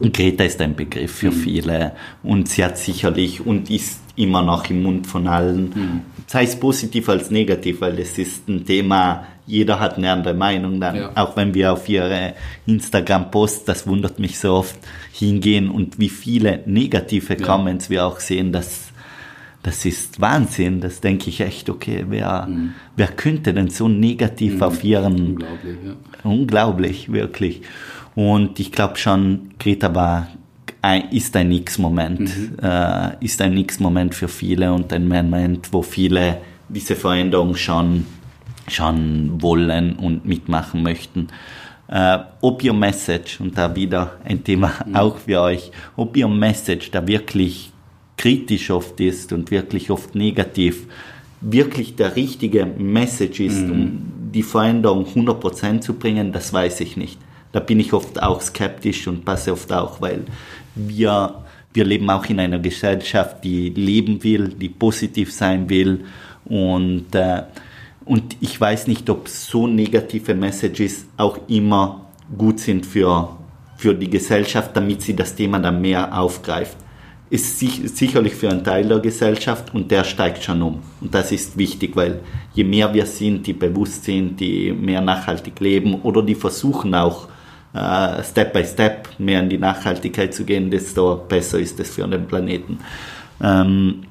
Greta 0.00 0.44
ist 0.44 0.60
ein 0.60 0.74
Begriff 0.74 1.12
für 1.12 1.30
mhm. 1.30 1.34
viele 1.34 1.92
und 2.22 2.48
sie 2.48 2.64
hat 2.64 2.76
sicherlich 2.76 3.44
und 3.44 3.70
ist 3.70 4.00
immer 4.16 4.42
noch 4.42 4.68
im 4.68 4.82
Mund 4.82 5.06
von 5.06 5.28
allen, 5.28 5.64
mhm. 5.74 6.00
sei 6.26 6.44
es 6.44 6.58
positiv 6.58 7.08
als 7.08 7.30
negativ, 7.30 7.80
weil 7.80 7.98
es 8.00 8.18
ist 8.18 8.48
ein 8.48 8.66
Thema, 8.66 9.26
jeder 9.46 9.80
hat 9.80 9.96
eine 9.96 10.10
andere 10.10 10.34
Meinung 10.34 10.80
dann, 10.80 10.96
ja. 10.96 11.10
auch 11.14 11.36
wenn 11.36 11.54
wir 11.54 11.72
auf 11.72 11.88
ihre 11.88 12.34
Instagram-Posts, 12.66 13.64
das 13.64 13.86
wundert 13.86 14.18
mich 14.18 14.38
so 14.38 14.54
oft, 14.54 14.76
hingehen 15.12 15.70
und 15.70 15.98
wie 15.98 16.08
viele 16.08 16.62
negative 16.66 17.36
ja. 17.38 17.44
Comments 17.44 17.90
wir 17.90 18.06
auch 18.06 18.20
sehen, 18.20 18.52
das, 18.52 18.92
das 19.62 19.84
ist 19.84 20.20
Wahnsinn, 20.20 20.80
das 20.80 21.00
denke 21.00 21.28
ich 21.28 21.40
echt, 21.40 21.68
okay, 21.70 22.04
wer, 22.08 22.46
mhm. 22.46 22.74
wer 22.96 23.08
könnte 23.08 23.52
denn 23.52 23.68
so 23.68 23.88
negativ 23.88 24.56
mhm. 24.56 24.62
auf 24.62 24.84
ihren... 24.84 25.14
Unglaublich, 25.14 25.76
ja. 25.84 25.92
Unglaublich, 26.24 27.12
wirklich. 27.12 27.62
Und 28.14 28.60
ich 28.60 28.72
glaube 28.72 28.96
schon, 28.96 29.50
Greta 29.58 29.94
war 29.94 30.28
ein, 30.82 31.10
ist 31.10 31.36
ein 31.36 31.50
X-Moment, 31.50 32.20
mhm. 32.20 32.56
äh, 32.62 33.24
ist 33.24 33.40
ein 33.40 33.56
X-Moment 33.56 34.14
für 34.14 34.28
viele 34.28 34.72
und 34.72 34.92
ein 34.92 35.08
Moment, 35.08 35.72
wo 35.72 35.82
viele 35.82 36.38
diese 36.68 36.96
Veränderung 36.96 37.54
schon, 37.54 38.06
schon 38.68 39.42
wollen 39.42 39.96
und 39.96 40.24
mitmachen 40.24 40.82
möchten. 40.82 41.28
Äh, 41.88 42.18
ob 42.40 42.64
Ihr 42.64 42.72
Message, 42.72 43.40
und 43.40 43.58
da 43.58 43.74
wieder 43.74 44.12
ein 44.24 44.42
Thema 44.42 44.72
mhm. 44.86 44.96
auch 44.96 45.18
für 45.18 45.40
euch, 45.40 45.70
ob 45.96 46.16
Ihr 46.16 46.28
Message 46.28 46.90
da 46.90 47.06
wirklich 47.06 47.70
kritisch 48.16 48.70
oft 48.70 48.98
ist 49.00 49.32
und 49.32 49.50
wirklich 49.50 49.90
oft 49.90 50.14
negativ, 50.14 50.86
wirklich 51.40 51.96
der 51.96 52.14
richtige 52.16 52.64
Message 52.64 53.40
ist, 53.40 53.62
mhm. 53.62 53.70
um 53.70 54.12
die 54.32 54.42
Veränderung 54.42 55.04
100% 55.04 55.80
zu 55.80 55.94
bringen, 55.94 56.32
das 56.32 56.52
weiß 56.52 56.80
ich 56.80 56.96
nicht. 56.96 57.18
Da 57.52 57.60
bin 57.60 57.80
ich 57.80 57.92
oft 57.92 58.22
auch 58.22 58.40
skeptisch 58.40 59.06
und 59.06 59.24
passe 59.24 59.52
oft 59.52 59.70
auch, 59.72 60.00
weil 60.00 60.24
wir, 60.74 61.34
wir 61.74 61.84
leben 61.84 62.08
auch 62.08 62.24
in 62.26 62.40
einer 62.40 62.58
Gesellschaft, 62.58 63.44
die 63.44 63.68
leben 63.68 64.22
will, 64.24 64.48
die 64.48 64.70
positiv 64.70 65.32
sein 65.32 65.68
will 65.68 66.04
und, 66.46 67.14
äh, 67.14 67.42
und 68.04 68.36
ich 68.40 68.60
weiß 68.60 68.86
nicht, 68.86 69.08
ob 69.10 69.28
so 69.28 69.66
negative 69.66 70.34
Messages 70.34 71.06
auch 71.16 71.38
immer 71.48 72.06
gut 72.36 72.60
sind 72.60 72.86
für, 72.86 73.36
für 73.76 73.94
die 73.94 74.10
Gesellschaft, 74.10 74.76
damit 74.76 75.02
sie 75.02 75.14
das 75.14 75.34
Thema 75.34 75.58
dann 75.58 75.80
mehr 75.80 76.18
aufgreift. 76.18 76.76
Ist 77.30 77.58
sicherlich 77.58 78.34
für 78.34 78.50
einen 78.50 78.62
Teil 78.62 78.86
der 78.86 78.98
Gesellschaft 78.98 79.74
und 79.74 79.90
der 79.90 80.04
steigt 80.04 80.44
schon 80.44 80.60
um. 80.60 80.82
Und 81.00 81.14
das 81.14 81.32
ist 81.32 81.56
wichtig, 81.56 81.96
weil 81.96 82.20
je 82.52 82.64
mehr 82.64 82.92
wir 82.92 83.06
sind, 83.06 83.46
die 83.46 83.54
bewusst 83.54 84.04
sind, 84.04 84.38
die 84.38 84.70
mehr 84.70 85.00
nachhaltig 85.00 85.58
leben 85.60 85.94
oder 86.02 86.22
die 86.22 86.34
versuchen 86.34 86.94
auch 86.94 87.28
äh, 87.72 88.22
Step 88.22 88.52
by 88.52 88.64
Step 88.64 89.08
mehr 89.18 89.40
in 89.40 89.48
die 89.48 89.56
Nachhaltigkeit 89.56 90.34
zu 90.34 90.44
gehen, 90.44 90.70
desto 90.70 91.16
besser 91.16 91.58
ist 91.58 91.80
es 91.80 91.94
für 91.94 92.06
den 92.06 92.26
Planeten. 92.26 92.78
Ähm, 93.42 94.02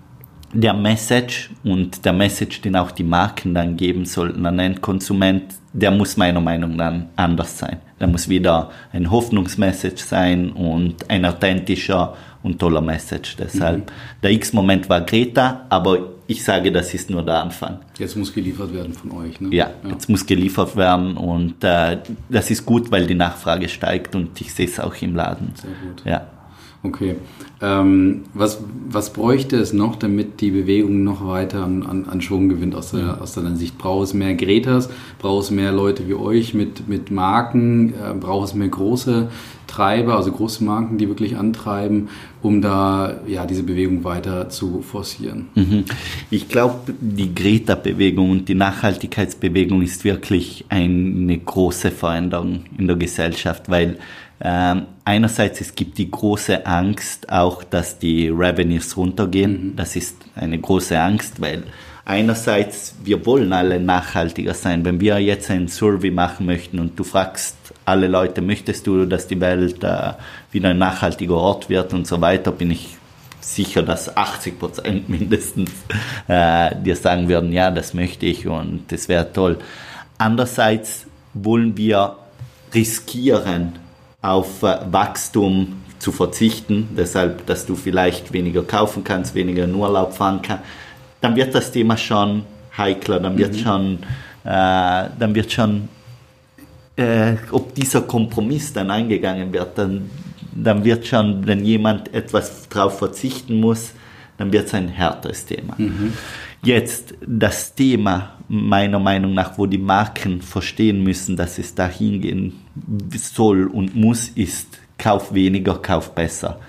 der 0.53 0.73
Message 0.73 1.49
und 1.63 2.03
der 2.05 2.13
Message, 2.13 2.61
den 2.61 2.75
auch 2.75 2.91
die 2.91 3.03
Marken 3.03 3.53
dann 3.53 3.77
geben 3.77 4.05
sollten 4.05 4.45
an 4.45 4.57
den 4.57 4.81
Konsument, 4.81 5.43
der 5.73 5.91
muss 5.91 6.17
meiner 6.17 6.41
Meinung 6.41 6.75
nach 6.75 6.93
anders 7.15 7.57
sein. 7.57 7.77
Der 7.99 8.07
muss 8.07 8.27
wieder 8.27 8.71
ein 8.91 9.09
Hoffnungsmessage 9.09 10.03
sein 10.03 10.51
und 10.51 11.09
ein 11.09 11.25
authentischer 11.25 12.15
und 12.43 12.59
toller 12.59 12.81
Message. 12.81 13.37
Deshalb, 13.37 13.79
mhm. 13.79 14.21
der 14.23 14.31
X-Moment 14.31 14.89
war 14.89 15.01
Greta, 15.01 15.65
aber 15.69 16.09
ich 16.27 16.43
sage, 16.43 16.71
das 16.71 16.93
ist 16.93 17.09
nur 17.09 17.23
der 17.23 17.41
Anfang. 17.41 17.79
Jetzt 17.97 18.15
muss 18.17 18.33
geliefert 18.33 18.73
werden 18.73 18.93
von 18.93 19.11
euch, 19.11 19.39
ne? 19.39 19.49
Ja, 19.53 19.69
ja. 19.83 19.89
jetzt 19.89 20.09
muss 20.09 20.25
geliefert 20.25 20.75
werden 20.75 21.15
und 21.17 21.63
äh, 21.63 21.97
das 22.29 22.49
ist 22.49 22.65
gut, 22.65 22.91
weil 22.91 23.05
die 23.05 23.15
Nachfrage 23.15 23.69
steigt 23.69 24.15
und 24.15 24.39
ich 24.41 24.53
sehe 24.53 24.65
es 24.65 24.79
auch 24.79 24.95
im 25.01 25.15
Laden. 25.15 25.53
Sehr 25.55 25.71
gut. 25.71 26.03
Ja. 26.05 26.25
Okay. 26.83 27.15
Ähm, 27.61 28.23
was, 28.33 28.59
was 28.89 29.13
bräuchte 29.13 29.57
es 29.57 29.71
noch, 29.71 29.95
damit 29.95 30.41
die 30.41 30.49
Bewegung 30.49 31.03
noch 31.03 31.27
weiter 31.27 31.63
an, 31.63 31.83
an, 31.83 32.05
an 32.05 32.21
Schwung 32.21 32.49
gewinnt 32.49 32.73
aus, 32.73 32.91
der, 32.91 33.21
aus 33.21 33.33
deiner 33.33 33.55
Sicht? 33.55 33.77
Braucht 33.77 34.05
es 34.05 34.13
mehr 34.15 34.33
Gretas? 34.33 34.89
Braucht 35.19 35.43
es 35.43 35.51
mehr 35.51 35.71
Leute 35.71 36.07
wie 36.07 36.15
euch 36.15 36.55
mit, 36.55 36.87
mit 36.87 37.11
Marken? 37.11 37.93
Äh, 37.93 38.15
braucht 38.19 38.47
es 38.47 38.55
mehr 38.55 38.67
große 38.67 39.29
Treiber, 39.67 40.15
also 40.15 40.31
große 40.31 40.63
Marken, 40.63 40.97
die 40.97 41.07
wirklich 41.07 41.37
antreiben, 41.37 42.09
um 42.41 42.61
da 42.61 43.19
ja, 43.27 43.45
diese 43.45 43.61
Bewegung 43.61 44.03
weiter 44.03 44.49
zu 44.49 44.81
forcieren? 44.81 45.49
Mhm. 45.53 45.85
Ich 46.31 46.49
glaube, 46.49 46.93
die 46.99 47.33
Greta-Bewegung 47.33 48.31
und 48.31 48.49
die 48.49 48.55
Nachhaltigkeitsbewegung 48.55 49.83
ist 49.83 50.03
wirklich 50.03 50.65
eine 50.69 51.37
große 51.37 51.91
Veränderung 51.91 52.63
in 52.77 52.87
der 52.87 52.95
Gesellschaft, 52.95 53.69
weil 53.69 53.97
ähm, 54.43 54.87
einerseits 55.05 55.61
es 55.61 55.75
gibt 55.75 55.97
die 55.97 56.09
große 56.09 56.65
Angst 56.65 57.31
auch, 57.31 57.63
dass 57.63 57.99
die 57.99 58.29
Revenues 58.29 58.97
runtergehen. 58.97 59.71
Mhm. 59.71 59.75
Das 59.75 59.95
ist 59.95 60.17
eine 60.35 60.59
große 60.59 60.99
Angst, 60.99 61.39
weil 61.39 61.63
einerseits 62.05 62.95
wir 63.03 63.25
wollen 63.25 63.53
alle 63.53 63.79
nachhaltiger 63.79 64.53
sein. 64.53 64.83
Wenn 64.83 64.99
wir 64.99 65.19
jetzt 65.19 65.51
ein 65.51 65.67
Survey 65.67 66.09
machen 66.09 66.47
möchten 66.47 66.79
und 66.79 66.97
du 66.97 67.03
fragst 67.03 67.55
alle 67.85 68.07
Leute, 68.07 68.41
möchtest 68.41 68.87
du, 68.87 69.05
dass 69.05 69.27
die 69.27 69.39
Welt 69.39 69.83
äh, 69.83 70.13
wieder 70.51 70.69
ein 70.69 70.77
nachhaltiger 70.77 71.35
Ort 71.35 71.69
wird 71.69 71.93
und 71.93 72.07
so 72.07 72.19
weiter, 72.19 72.51
bin 72.51 72.71
ich 72.71 72.97
sicher, 73.41 73.83
dass 73.83 74.15
80 74.17 74.59
Prozent 74.59 75.09
mindestens 75.09 75.71
äh, 76.27 76.75
dir 76.75 76.95
sagen 76.95 77.29
würden, 77.29 77.51
ja, 77.51 77.69
das 77.69 77.93
möchte 77.93 78.25
ich 78.25 78.47
und 78.47 78.91
das 78.91 79.07
wäre 79.07 79.31
toll. 79.31 79.59
Andererseits 80.17 81.05
wollen 81.33 81.77
wir 81.77 82.15
riskieren, 82.73 83.73
auf 84.21 84.63
äh, 84.63 84.77
Wachstum 84.91 85.81
zu 85.99 86.11
verzichten, 86.11 86.89
deshalb, 86.97 87.45
dass 87.45 87.65
du 87.65 87.75
vielleicht 87.75 88.33
weniger 88.33 88.63
kaufen 88.63 89.03
kannst, 89.03 89.35
weniger 89.35 89.65
in 89.65 89.75
Urlaub 89.75 90.13
fahren 90.13 90.41
kannst, 90.41 90.63
dann 91.21 91.35
wird 91.35 91.53
das 91.53 91.71
Thema 91.71 91.97
schon 91.97 92.43
heikler, 92.77 93.19
dann 93.19 93.37
wird 93.37 93.53
mhm. 93.53 93.57
schon, 93.57 93.99
äh, 94.43 95.09
dann 95.19 95.35
wird 95.35 95.51
schon, 95.51 95.89
äh, 96.95 97.33
ob 97.51 97.75
dieser 97.75 98.01
Kompromiss 98.01 98.73
dann 98.73 98.89
eingegangen 98.89 99.53
wird, 99.53 99.77
dann, 99.77 100.09
dann 100.53 100.83
wird 100.83 101.05
schon, 101.05 101.45
wenn 101.45 101.63
jemand 101.63 102.13
etwas 102.13 102.67
darauf 102.69 102.97
verzichten 102.97 103.59
muss, 103.59 103.91
dann 104.37 104.51
wird 104.51 104.67
es 104.67 104.73
ein 104.73 104.87
härteres 104.87 105.45
Thema. 105.45 105.75
Mhm. 105.77 106.13
Jetzt 106.63 107.13
das 107.25 107.75
Thema 107.75 108.33
meiner 108.53 108.99
Meinung 108.99 109.33
nach, 109.33 109.57
wo 109.57 109.65
die 109.65 109.77
Marken 109.77 110.41
verstehen 110.41 111.01
müssen, 111.03 111.37
dass 111.37 111.57
es 111.57 111.73
dahin 111.73 112.19
gehen 112.19 112.53
soll 113.15 113.67
und 113.67 113.95
muss, 113.95 114.27
ist 114.27 114.77
Kauf 114.97 115.33
weniger, 115.33 115.75
Kauf 115.75 116.13
besser. 116.13 116.59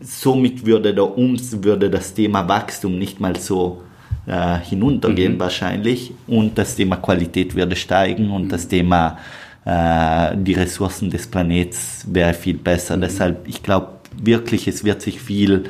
Somit 0.00 0.64
würde, 0.64 0.94
der 0.94 1.18
Ums, 1.18 1.62
würde 1.62 1.90
das 1.90 2.14
Thema 2.14 2.48
Wachstum 2.48 2.98
nicht 2.98 3.20
mal 3.20 3.36
so 3.36 3.82
äh, 4.26 4.58
hinuntergehen 4.60 5.34
mhm. 5.34 5.40
wahrscheinlich 5.40 6.12
und 6.26 6.56
das 6.56 6.74
Thema 6.76 6.96
Qualität 6.96 7.54
würde 7.54 7.76
steigen 7.76 8.30
und 8.30 8.44
mhm. 8.44 8.48
das 8.48 8.66
Thema 8.66 9.18
äh, 9.66 10.34
die 10.34 10.54
Ressourcen 10.54 11.10
des 11.10 11.26
Planets 11.26 12.06
wäre 12.10 12.32
viel 12.32 12.56
besser. 12.56 12.96
Mhm. 12.96 13.02
Deshalb, 13.02 13.46
ich 13.46 13.62
glaube 13.62 13.88
wirklich, 14.18 14.66
es 14.66 14.82
wird 14.82 15.02
sich 15.02 15.20
viel 15.20 15.64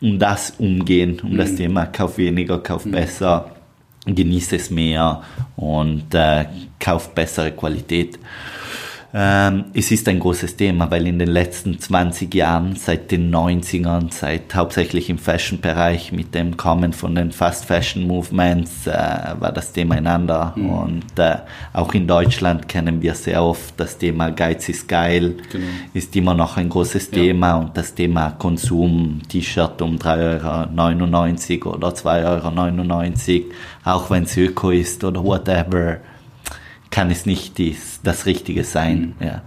um 0.00 0.20
das 0.20 0.52
umgehen, 0.58 1.18
um 1.20 1.36
das 1.36 1.50
mhm. 1.50 1.56
Thema 1.56 1.86
Kauf 1.86 2.16
weniger, 2.16 2.58
Kauf 2.60 2.84
mhm. 2.84 2.92
besser 2.92 3.50
genießt 4.06 4.52
es 4.54 4.70
mehr 4.70 5.22
und 5.56 6.14
äh, 6.14 6.46
kauft 6.78 7.14
bessere 7.14 7.52
Qualität. 7.52 8.18
Ähm, 9.14 9.66
es 9.74 9.90
ist 9.90 10.08
ein 10.08 10.18
großes 10.18 10.56
Thema, 10.56 10.90
weil 10.90 11.06
in 11.06 11.18
den 11.18 11.28
letzten 11.28 11.78
20 11.78 12.34
Jahren, 12.34 12.76
seit 12.76 13.10
den 13.10 13.34
90ern, 13.34 14.10
seit 14.10 14.54
hauptsächlich 14.54 15.10
im 15.10 15.18
Fashion-Bereich 15.18 16.12
mit 16.12 16.34
dem 16.34 16.56
Kommen 16.56 16.94
von 16.94 17.14
den 17.14 17.30
Fast 17.30 17.66
Fashion 17.66 18.06
Movements, 18.06 18.86
äh, 18.86 18.90
war 19.38 19.52
das 19.52 19.72
Thema 19.72 19.96
einander. 19.96 20.54
Mhm. 20.56 20.70
Und 20.70 21.18
äh, 21.18 21.36
auch 21.74 21.92
in 21.92 22.06
Deutschland 22.06 22.68
kennen 22.68 23.02
wir 23.02 23.14
sehr 23.14 23.42
oft 23.42 23.74
das 23.76 23.98
Thema 23.98 24.30
Geiz 24.30 24.70
ist 24.70 24.88
geil, 24.88 25.36
genau. 25.50 25.66
ist 25.92 26.16
immer 26.16 26.32
noch 26.32 26.56
ein 26.56 26.70
großes 26.70 27.10
ja. 27.10 27.18
Thema 27.18 27.56
und 27.56 27.76
das 27.76 27.94
Thema 27.94 28.30
Konsum, 28.30 29.20
T-Shirt 29.28 29.82
um 29.82 29.96
3,99 29.96 31.66
Euro 31.66 31.76
oder 31.76 31.88
2,99 31.88 33.40
Euro, 33.40 33.52
auch 33.84 34.10
wenn 34.10 34.22
es 34.22 34.36
Öko 34.38 34.70
ist 34.70 35.04
oder 35.04 35.22
whatever 35.22 35.98
kann 36.92 37.10
es 37.10 37.26
nicht 37.26 37.58
dies, 37.58 37.98
das 38.04 38.26
Richtige 38.26 38.62
sein. 38.62 39.14
Mhm. 39.18 39.26
Ja. 39.26 39.42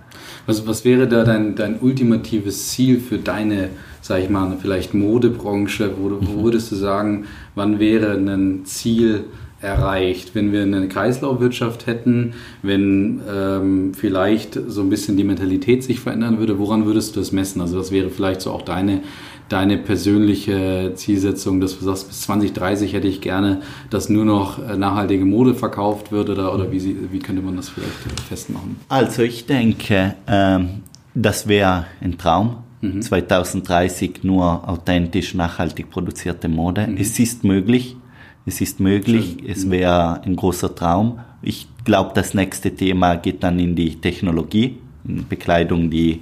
Was, 0.48 0.68
was 0.68 0.84
wäre 0.84 1.08
da 1.08 1.24
dein, 1.24 1.56
dein 1.56 1.80
ultimatives 1.80 2.68
Ziel 2.70 3.00
für 3.00 3.18
deine, 3.18 3.70
sag 4.02 4.22
ich 4.22 4.30
mal, 4.30 4.58
vielleicht 4.62 4.94
Modebranche? 4.94 5.92
Wo, 5.98 6.12
wo 6.20 6.40
mhm. 6.40 6.44
würdest 6.44 6.72
du 6.72 6.76
sagen, 6.76 7.26
wann 7.54 7.80
wäre 7.80 8.14
ein 8.14 8.66
Ziel 8.66 9.26
erreicht, 9.62 10.36
wenn 10.36 10.52
wir 10.52 10.64
eine 10.64 10.88
Kreislaufwirtschaft 10.88 11.88
hätten, 11.88 12.34
wenn 12.62 13.22
ähm, 13.32 13.94
vielleicht 13.94 14.60
so 14.68 14.82
ein 14.82 14.90
bisschen 14.90 15.16
die 15.16 15.24
Mentalität 15.24 15.84
sich 15.84 16.00
verändern 16.00 16.40
würde? 16.40 16.60
Woran 16.60 16.86
würdest 16.86 17.16
du 17.16 17.20
das 17.20 17.32
messen? 17.32 17.62
Also 17.62 17.78
das 17.78 17.92
wäre 17.92 18.10
vielleicht 18.10 18.42
so 18.42 18.52
auch 18.52 18.64
deine 18.64 19.02
deine 19.50 19.78
persönliche 19.78 20.94
Zielsetzung, 20.96 21.62
dass 21.62 21.78
du 21.78 21.86
sagst, 21.86 22.08
bis 22.08 22.22
2030 22.22 22.94
hätte 22.94 23.08
ich 23.08 23.22
gerne, 23.22 23.62
dass 23.90 24.10
nur 24.10 24.26
noch 24.26 24.60
äh, 24.60 24.78
nachhaltige 24.78 25.26
Mode 25.26 25.54
verkauft 25.54 26.12
wird 26.12 26.30
oder, 26.30 26.54
oder 26.54 26.72
wie, 26.72 26.98
wie 27.12 27.20
könnte 27.20 27.42
man 27.42 27.56
das 27.56 27.70
vielleicht 27.70 27.92
festmachen? 28.28 28.78
Also 28.90 29.24
ich 29.24 29.46
denke, 29.46 30.16
ähm, 30.28 30.82
das 31.14 31.48
wäre 31.48 31.86
ein 32.02 32.18
Traum. 32.18 32.58
2030 33.00 34.24
mhm. 34.24 34.28
nur 34.28 34.70
authentisch, 34.70 35.34
nachhaltig 35.34 35.90
produzierte 35.90 36.48
Mode. 36.48 36.88
Mhm. 36.88 36.98
Es 36.98 37.18
ist 37.20 37.44
möglich. 37.44 37.98
Es 38.46 38.62
ist 38.62 38.80
möglich. 38.80 39.38
Schön. 39.40 39.50
Es 39.50 39.66
mhm. 39.66 39.72
wäre 39.72 40.22
ein 40.22 40.36
großer 40.36 40.76
Traum. 40.76 41.20
Ich 41.42 41.68
glaube, 41.84 42.12
das 42.14 42.34
nächste 42.34 42.76
Thema 42.76 43.16
geht 43.16 43.44
dann 43.44 43.60
in 43.60 43.76
die 43.76 43.96
Technologie, 43.96 44.78
in 45.08 45.28
Bekleidung, 45.28 45.90
die 45.90 46.22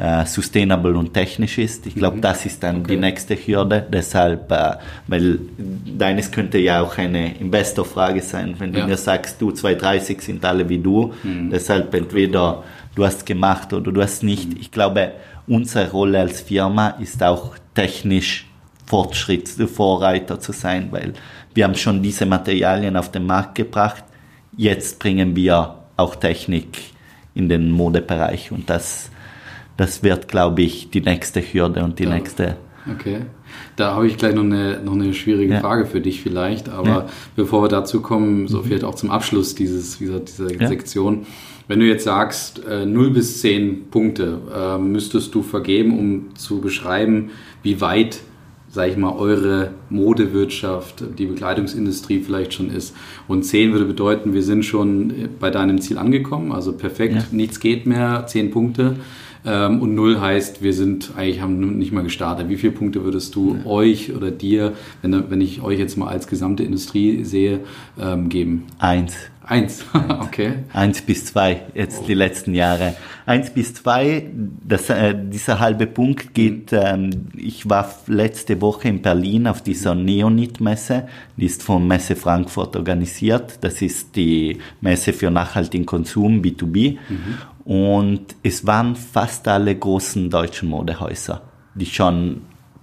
äh, 0.00 0.24
sustainable 0.24 0.96
und 0.96 1.12
technisch 1.12 1.58
ist. 1.58 1.86
Ich 1.86 1.94
glaube, 1.94 2.16
mhm. 2.16 2.20
das 2.22 2.46
ist 2.46 2.62
dann 2.62 2.80
okay. 2.80 2.94
die 2.94 2.96
nächste 2.96 3.36
Hürde. 3.36 3.86
Deshalb, 3.92 4.50
äh, 4.50 4.76
weil 5.06 5.40
deines 5.58 6.30
könnte 6.30 6.56
ja 6.56 6.80
auch 6.80 6.96
eine 6.96 7.36
Investorfrage 7.36 8.22
sein, 8.22 8.54
wenn 8.58 8.72
ja. 8.72 8.80
du 8.80 8.86
mir 8.86 8.96
sagst, 8.96 9.40
du 9.42 9.50
230 9.50 10.22
sind 10.22 10.44
alle 10.44 10.66
wie 10.68 10.78
du. 10.78 11.12
Mhm. 11.22 11.50
Deshalb 11.50 11.92
entweder 11.92 12.64
du 12.94 13.04
hast 13.04 13.26
gemacht 13.26 13.74
oder 13.74 13.92
du 13.92 14.00
hast 14.00 14.22
nicht. 14.22 14.48
Mhm. 14.48 14.56
Ich 14.60 14.70
glaube, 14.70 15.12
unsere 15.46 15.90
Rolle 15.90 16.20
als 16.20 16.40
Firma 16.40 16.88
ist 16.98 17.22
auch 17.22 17.56
technisch 17.74 18.46
Fortschritt, 18.86 19.48
Vorreiter 19.48 20.40
zu 20.40 20.52
sein, 20.52 20.88
weil 20.92 21.12
wir 21.52 21.64
haben 21.64 21.74
schon 21.74 22.02
diese 22.02 22.24
Materialien 22.24 22.96
auf 22.96 23.10
den 23.10 23.26
Markt 23.26 23.54
gebracht. 23.54 24.04
Jetzt 24.56 24.98
bringen 24.98 25.36
wir 25.36 25.74
auch 25.98 26.14
Technik 26.14 26.78
in 27.34 27.50
den 27.50 27.70
Modebereich 27.70 28.50
und 28.50 28.70
das 28.70 29.10
das 29.80 30.02
wird, 30.02 30.28
glaube 30.28 30.60
ich, 30.60 30.90
die 30.90 31.00
nächste 31.00 31.40
Hürde 31.40 31.82
und 31.82 31.98
die 31.98 32.04
ja. 32.04 32.10
nächste. 32.10 32.58
Okay. 32.98 33.22
Da 33.76 33.94
habe 33.94 34.06
ich 34.06 34.18
gleich 34.18 34.34
noch 34.34 34.42
eine, 34.42 34.78
noch 34.84 34.92
eine 34.92 35.14
schwierige 35.14 35.54
ja. 35.54 35.60
Frage 35.60 35.86
für 35.86 36.02
dich 36.02 36.20
vielleicht. 36.20 36.68
Aber 36.68 36.86
ja. 36.86 37.06
bevor 37.34 37.62
wir 37.62 37.68
dazu 37.68 38.02
kommen, 38.02 38.46
so 38.46 38.60
vielleicht 38.62 38.84
auch 38.84 38.94
zum 38.94 39.10
Abschluss 39.10 39.54
dieses, 39.54 39.96
dieser, 39.96 40.20
dieser 40.20 40.52
ja. 40.52 40.68
Sektion. 40.68 41.24
Wenn 41.66 41.80
du 41.80 41.86
jetzt 41.86 42.04
sagst, 42.04 42.62
äh, 42.66 42.84
0 42.84 43.10
bis 43.12 43.40
10 43.40 43.88
Punkte 43.90 44.40
äh, 44.54 44.76
müsstest 44.76 45.34
du 45.34 45.42
vergeben, 45.42 45.98
um 45.98 46.34
zu 46.34 46.60
beschreiben, 46.60 47.30
wie 47.62 47.80
weit, 47.80 48.20
sage 48.68 48.90
ich 48.90 48.98
mal, 48.98 49.16
eure 49.16 49.70
Modewirtschaft, 49.88 51.04
die 51.18 51.24
Bekleidungsindustrie 51.24 52.20
vielleicht 52.20 52.52
schon 52.52 52.68
ist. 52.68 52.94
Und 53.28 53.44
10 53.44 53.72
würde 53.72 53.86
bedeuten, 53.86 54.34
wir 54.34 54.42
sind 54.42 54.66
schon 54.66 55.30
bei 55.40 55.48
deinem 55.48 55.80
Ziel 55.80 55.96
angekommen, 55.96 56.52
also 56.52 56.74
perfekt, 56.74 57.32
nichts 57.32 57.60
geht 57.60 57.86
mehr, 57.86 58.26
10 58.26 58.50
Punkte. 58.50 58.96
Ähm, 59.44 59.80
und 59.80 59.94
null 59.94 60.20
heißt, 60.20 60.62
wir 60.62 60.72
sind 60.72 61.12
eigentlich 61.16 61.40
haben 61.40 61.78
nicht 61.78 61.92
mal 61.92 62.02
gestartet. 62.02 62.48
Wie 62.48 62.56
viele 62.56 62.72
Punkte 62.72 63.04
würdest 63.04 63.34
du 63.34 63.56
ja. 63.56 63.66
euch 63.66 64.14
oder 64.14 64.30
dir, 64.30 64.74
wenn, 65.02 65.30
wenn 65.30 65.40
ich 65.40 65.62
euch 65.62 65.78
jetzt 65.78 65.96
mal 65.96 66.08
als 66.08 66.26
gesamte 66.26 66.62
Industrie 66.62 67.24
sehe, 67.24 67.60
ähm, 67.98 68.28
geben? 68.28 68.66
Eins. 68.78 69.14
Eins, 69.50 69.84
okay. 70.20 70.58
Eins 70.72 71.02
bis 71.02 71.24
zwei, 71.24 71.62
jetzt 71.74 72.02
oh. 72.02 72.06
die 72.06 72.14
letzten 72.14 72.54
Jahre. 72.54 72.94
Eins 73.26 73.50
bis 73.50 73.74
zwei, 73.74 74.30
das, 74.32 74.88
äh, 74.90 75.12
dieser 75.12 75.58
halbe 75.58 75.88
Punkt 75.88 76.34
geht, 76.34 76.70
mhm. 76.70 76.78
ähm, 76.80 77.10
ich 77.36 77.68
war 77.68 77.92
letzte 78.06 78.60
Woche 78.60 78.86
in 78.88 79.02
Berlin 79.02 79.48
auf 79.48 79.60
dieser 79.60 79.96
Neonit-Messe, 79.96 81.08
die 81.36 81.46
ist 81.46 81.64
von 81.64 81.84
Messe 81.84 82.14
Frankfurt 82.14 82.76
organisiert. 82.76 83.58
Das 83.62 83.82
ist 83.82 84.14
die 84.14 84.58
Messe 84.80 85.12
für 85.12 85.32
nachhaltigen 85.32 85.84
Konsum, 85.84 86.42
B2B. 86.42 86.98
Mhm. 87.08 87.38
Und 87.70 88.34
es 88.42 88.66
waren 88.66 88.96
fast 88.96 89.46
alle 89.46 89.76
großen 89.76 90.28
deutschen 90.28 90.68
Modehäuser, 90.68 91.40
die 91.76 91.86
schon 91.86 92.42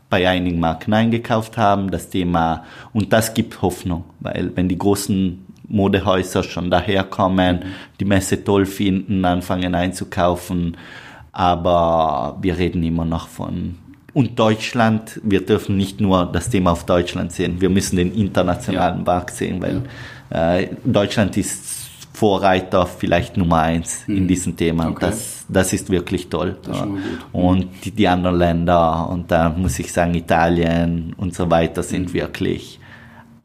bei 0.10 0.30
einigen 0.30 0.62
Marken 0.62 0.94
eingekauft 0.94 1.58
haben. 1.58 1.92
Das 1.92 2.10
Thema, 2.10 2.64
und 2.94 3.12
das 3.12 3.34
gibt 3.34 3.62
Hoffnung, 3.62 4.06
weil 4.22 4.54
wenn 4.56 4.70
die 4.70 4.78
großen 4.78 5.46
Modehäuser 5.68 6.42
schon 6.42 6.72
daherkommen, 6.72 7.66
die 8.00 8.06
Messe 8.06 8.42
toll 8.42 8.66
finden, 8.66 9.26
anfangen 9.26 9.76
einzukaufen, 9.76 10.78
aber 11.34 12.38
wir 12.40 12.58
reden 12.58 12.82
immer 12.82 13.04
noch 13.04 13.28
von 13.28 13.76
und 14.14 14.40
Deutschland, 14.40 15.20
wir 15.22 15.46
dürfen 15.46 15.76
nicht 15.76 16.00
nur 16.00 16.28
das 16.28 16.50
Thema 16.50 16.72
auf 16.72 16.86
Deutschland 16.86 17.34
sehen, 17.34 17.60
wir 17.60 17.70
müssen 17.70 17.98
den 17.98 18.14
internationalen 18.14 19.00
ja. 19.00 19.04
Markt 19.04 19.36
sehen, 19.36 19.62
weil 19.62 19.82
äh, 20.30 20.70
Deutschland 20.86 21.36
ist 21.36 21.87
Vorreiter, 22.18 22.88
vielleicht 22.88 23.38
Nummer 23.38 23.59
eins 23.59 24.07
hm. 24.07 24.18
in 24.18 24.28
diesem 24.28 24.57
Thema. 24.57 24.89
Okay. 24.89 25.05
Das, 25.05 25.45
das 25.47 25.72
ist 25.72 25.91
wirklich 25.91 26.30
toll. 26.30 26.57
Ist 26.68 26.84
und 27.32 27.70
die, 27.84 27.91
die, 27.91 28.07
anderen 28.07 28.39
Länder, 28.39 29.07
und 29.07 29.30
da 29.30 29.49
muss 29.49 29.78
ich 29.78 29.93
sagen, 29.93 30.15
Italien 30.15 31.13
und 31.18 31.36
so 31.36 31.47
weiter 31.51 31.84
sind 31.84 32.07
hm. 32.07 32.13
wirklich 32.13 32.80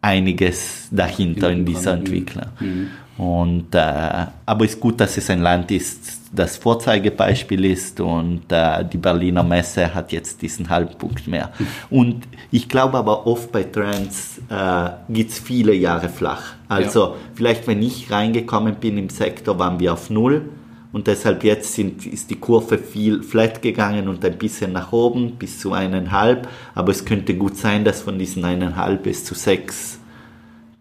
einiges 0.00 0.88
dahinter 0.90 1.50
in 1.50 1.66
dieser 1.66 1.92
Entwicklung. 1.92 2.46
Hm. 2.56 2.88
Und, 3.18 3.74
äh, 3.74 4.26
aber 4.46 4.64
es 4.64 4.72
ist 4.72 4.80
gut, 4.80 4.98
dass 4.98 5.18
es 5.18 5.28
ein 5.28 5.42
Land 5.42 5.70
ist, 5.70 6.21
das 6.32 6.56
Vorzeigebeispiel 6.56 7.64
ist 7.66 8.00
und 8.00 8.50
äh, 8.50 8.84
die 8.90 8.96
Berliner 8.96 9.42
Messe 9.42 9.94
hat 9.94 10.12
jetzt 10.12 10.40
diesen 10.40 10.70
Halbpunkt 10.70 11.28
mehr. 11.28 11.52
Und 11.90 12.26
ich 12.50 12.68
glaube 12.68 12.96
aber 12.98 13.26
oft 13.26 13.52
bei 13.52 13.64
Trends 13.64 14.40
äh, 14.48 14.90
geht 15.10 15.28
es 15.28 15.38
viele 15.38 15.74
Jahre 15.74 16.08
flach. 16.08 16.54
Also 16.68 17.00
ja. 17.00 17.14
vielleicht, 17.34 17.66
wenn 17.66 17.82
ich 17.82 18.10
reingekommen 18.10 18.76
bin 18.76 18.96
im 18.96 19.10
Sektor, 19.10 19.58
waren 19.58 19.78
wir 19.78 19.92
auf 19.92 20.08
Null 20.08 20.48
und 20.92 21.06
deshalb 21.06 21.44
jetzt 21.44 21.74
sind, 21.74 22.06
ist 22.06 22.30
die 22.30 22.36
Kurve 22.36 22.78
viel 22.78 23.22
flat 23.22 23.60
gegangen 23.60 24.08
und 24.08 24.24
ein 24.24 24.38
bisschen 24.38 24.72
nach 24.72 24.92
oben 24.92 25.32
bis 25.32 25.58
zu 25.58 25.72
eineinhalb, 25.72 26.48
aber 26.74 26.92
es 26.92 27.04
könnte 27.04 27.34
gut 27.34 27.56
sein, 27.56 27.84
dass 27.84 28.02
von 28.02 28.18
diesen 28.18 28.44
eineinhalb 28.44 29.02
bis 29.02 29.24
zu 29.24 29.34
sechs 29.34 29.98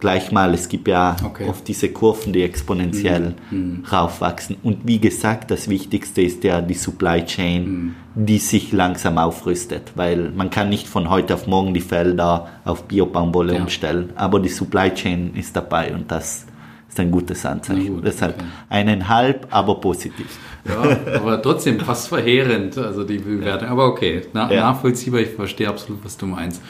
gleich 0.01 0.31
mal, 0.31 0.53
es 0.53 0.67
gibt 0.67 0.89
ja 0.89 1.15
okay. 1.23 1.47
oft 1.47 1.65
diese 1.67 1.89
Kurven, 1.89 2.33
die 2.33 2.43
exponentiell 2.43 3.35
mhm. 3.49 3.57
mhm. 3.57 3.85
raufwachsen. 3.89 4.57
Und 4.61 4.79
wie 4.85 4.99
gesagt, 4.99 5.49
das 5.51 5.69
Wichtigste 5.69 6.21
ist 6.21 6.43
ja 6.43 6.59
die 6.61 6.73
Supply 6.73 7.23
Chain, 7.23 7.63
mhm. 7.63 7.95
die 8.15 8.39
sich 8.39 8.73
langsam 8.73 9.17
aufrüstet, 9.17 9.93
weil 9.95 10.31
man 10.31 10.49
kann 10.49 10.67
nicht 10.67 10.87
von 10.87 11.09
heute 11.09 11.35
auf 11.35 11.47
morgen 11.47 11.73
die 11.73 11.81
Felder 11.81 12.49
auf 12.65 12.83
Biobaumwolle 12.83 13.55
ja. 13.55 13.61
umstellen, 13.61 14.11
aber 14.15 14.41
die 14.41 14.49
Supply 14.49 14.93
Chain 14.93 15.33
ist 15.35 15.55
dabei 15.55 15.93
und 15.93 16.11
das 16.11 16.47
ist 16.89 16.99
ein 16.99 17.09
gutes 17.09 17.45
Anzeichen. 17.45 17.95
Gut, 17.95 18.05
Deshalb 18.05 18.35
okay. 18.35 18.45
eineinhalb, 18.67 19.47
aber 19.49 19.79
positiv. 19.79 20.37
Ja, 20.67 21.15
aber 21.15 21.41
trotzdem 21.41 21.79
fast 21.79 22.09
verheerend, 22.09 22.77
also 22.77 23.05
die 23.05 23.19
Bewertung. 23.19 23.69
Aber 23.69 23.85
okay, 23.85 24.23
na, 24.33 24.51
ja. 24.51 24.61
nachvollziehbar, 24.61 25.21
ich 25.21 25.29
verstehe 25.29 25.69
absolut, 25.69 26.03
was 26.03 26.17
du 26.17 26.25
meinst. 26.25 26.61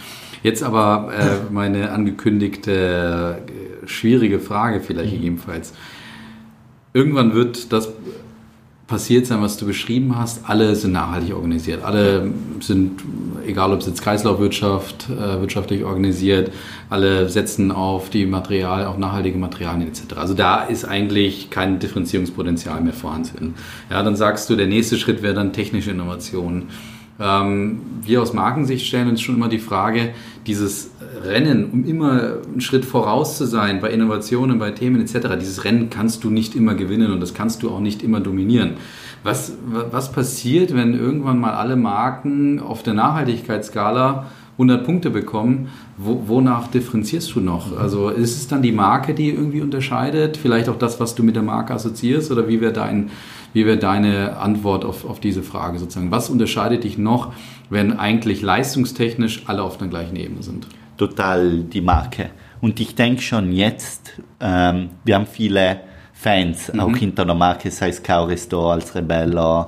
Jetzt 0.44 0.64
aber 0.64 1.12
äh, 1.14 1.52
meine 1.54 1.92
angekündigte 1.92 3.42
äh, 3.84 3.88
schwierige 3.88 4.39
Frage 4.39 4.82
vielleicht 4.82 5.12
mhm. 5.12 5.18
gegebenenfalls. 5.18 5.74
Irgendwann 6.94 7.34
wird 7.34 7.72
das 7.72 7.89
passiert 8.92 9.26
sein, 9.26 9.42
was 9.42 9.56
du 9.56 9.66
beschrieben 9.66 10.18
hast. 10.18 10.50
Alle 10.50 10.76
sind 10.76 10.92
nachhaltig 10.92 11.34
organisiert. 11.34 11.82
Alle 11.82 12.30
sind, 12.60 13.02
egal 13.48 13.72
ob 13.72 13.80
es 13.80 13.88
jetzt 13.88 14.02
Kreislaufwirtschaft, 14.02 15.10
äh, 15.10 15.39
wirtschaftlich 15.39 15.86
organisiert, 15.86 16.52
alle 16.89 17.30
setzen 17.30 17.72
auf 17.72 18.10
die 18.10 18.26
Material, 18.26 18.86
auf 18.86 18.98
nachhaltige 18.98 19.38
Materialien 19.38 19.88
etc. 19.88 20.18
Also 20.18 20.34
da 20.34 20.64
ist 20.64 20.84
eigentlich 20.84 21.50
kein 21.50 21.80
Differenzierungspotenzial 21.80 22.82
mehr 22.82 22.92
vorhanden. 22.92 23.54
Ja, 23.89 24.04
dann 24.04 24.18
sagst 24.18 24.50
du, 24.50 24.58
der 24.58 24.68
nächste 24.68 24.98
Schritt 24.98 25.24
wäre 25.24 25.36
dann 25.36 25.54
technische 25.54 25.92
Innovation. 25.92 26.64
Ähm, 27.22 27.82
wir 28.01 28.22
aus 28.22 28.34
Markensicht 28.34 28.86
stellen 28.86 29.09
uns 29.09 29.22
schon 29.22 29.36
immer 29.36 29.49
die 29.49 29.59
Frage, 29.59 30.09
dieses 30.47 30.91
Rennen, 31.24 31.69
um 31.72 31.86
immer 31.86 32.38
einen 32.47 32.61
Schritt 32.61 32.86
voraus 32.86 33.38
zu 33.38 33.45
sein 33.45 33.80
bei 33.80 33.91
Innovationen, 33.91 34.57
bei 34.57 34.72
Themen 34.72 35.01
etc., 35.01 35.38
dieses 35.39 35.63
Rennen 35.63 35.89
kannst 35.89 36.24
du 36.24 36.30
nicht 36.30 36.55
immer 36.55 36.74
gewinnen 36.74 37.11
und 37.11 37.19
das 37.19 37.34
kannst 37.34 37.63
du 37.63 37.69
auch 37.69 37.80
nicht 37.80 38.01
immer 38.01 38.19
dominieren. 38.19 38.72
Was, 39.24 39.53
was 39.91 40.11
passiert, 40.11 40.74
wenn 40.74 40.97
irgendwann 40.97 41.39
mal 41.39 41.53
alle 41.53 41.76
Marken 41.76 42.59
auf 42.59 42.82
der 42.82 42.95
Nachhaltigkeitsskala 42.95 44.26
100 44.53 44.84
Punkte 44.84 45.09
bekommen, 45.09 45.69
wo, 45.97 46.24
wonach 46.28 46.67
differenzierst 46.67 47.36
du 47.36 47.39
noch? 47.39 47.78
Also 47.78 48.09
ist 48.09 48.36
es 48.36 48.47
dann 48.47 48.61
die 48.61 48.72
Marke, 48.72 49.13
die 49.13 49.30
irgendwie 49.30 49.61
unterscheidet? 49.61 50.38
Vielleicht 50.38 50.69
auch 50.69 50.78
das, 50.78 50.99
was 50.99 51.15
du 51.15 51.24
mit 51.24 51.36
der 51.36 51.43
Marke 51.43 51.74
assoziierst? 51.74 52.32
Oder 52.32 52.47
wie 52.47 52.61
wäre 52.61 52.74
dein, 52.74 53.09
wie 53.54 53.66
wäre 53.66 53.78
deine 53.78 54.38
Antwort 54.38 54.86
auf, 54.86 55.06
auf 55.06 55.20
diese 55.20 55.43
Frage 55.43 55.80
sozusagen? 55.80 56.12
Was 56.12 56.30
unterscheidet 56.30 56.84
dich 56.84 56.97
noch, 56.97 57.34
wenn 57.70 57.97
eigentlich 57.97 58.41
leistungstechnisch 58.41 59.43
alle 59.47 59.64
auf 59.64 59.78
der 59.78 59.88
gleichen 59.88 60.16
Ebene 60.16 60.43
sind? 60.43 60.68
Total 60.97 61.64
die 61.64 61.82
Marke. 61.82 62.30
Und 62.62 62.80
ich 62.80 62.95
denke 62.95 63.22
schon 63.22 63.52
jetzt, 63.52 64.22
ähm, 64.39 64.89
wir 65.04 65.16
haben 65.16 65.26
viele 65.26 65.82
Fans, 66.14 66.72
mhm. 66.72 66.80
auch 66.80 66.95
hinter 66.95 67.26
der 67.26 67.34
Marke, 67.34 67.72
sei 67.72 67.89
es 67.89 68.04
Kauri 68.04 68.38
Store 68.38 68.74
als 68.74 68.93
Rebella, 68.93 69.68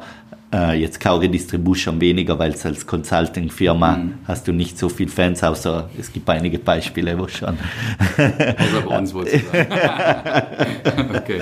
äh, 0.53 0.79
jetzt 0.79 0.99
Kauri 0.99 1.29
Distribution 1.29 1.99
weniger, 1.99 2.37
weil 2.37 2.51
es 2.51 2.65
als 2.65 2.85
Consulting-Firma 2.85 3.97
mhm. 3.97 4.13
hast 4.25 4.47
du 4.47 4.53
nicht 4.53 4.77
so 4.77 4.87
viele 4.87 5.09
Fans, 5.09 5.43
außer 5.43 5.89
es 5.99 6.13
gibt 6.13 6.29
einige 6.29 6.59
Beispiele, 6.59 7.17
wo 7.17 7.27
schon. 7.27 7.57
Außer 8.17 8.81
bei 8.87 8.97
uns 8.97 9.13
wohl 9.13 9.23
okay. 11.15 11.41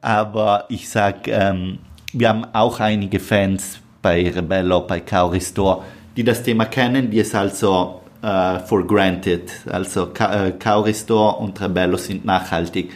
Aber 0.00 0.64
ich 0.68 0.88
sag, 0.88 1.28
ähm, 1.28 1.78
wir 2.12 2.28
haben 2.28 2.44
auch 2.52 2.80
einige 2.80 3.20
Fans 3.20 3.78
bei 4.02 4.28
Rebello, 4.28 4.80
bei 4.80 5.00
Kauri 5.00 5.40
Store, 5.40 5.82
die 6.16 6.24
das 6.24 6.42
Thema 6.42 6.66
kennen, 6.66 7.10
die 7.10 7.20
es 7.20 7.34
also 7.34 8.00
uh, 8.22 8.58
for 8.66 8.86
granted, 8.86 9.50
also 9.70 10.06
Ka 10.06 10.46
äh, 10.46 10.52
Kauri 10.52 10.94
Store 10.94 11.36
und 11.36 11.60
Rebello 11.60 11.96
sind 11.96 12.24
nachhaltig. 12.24 12.90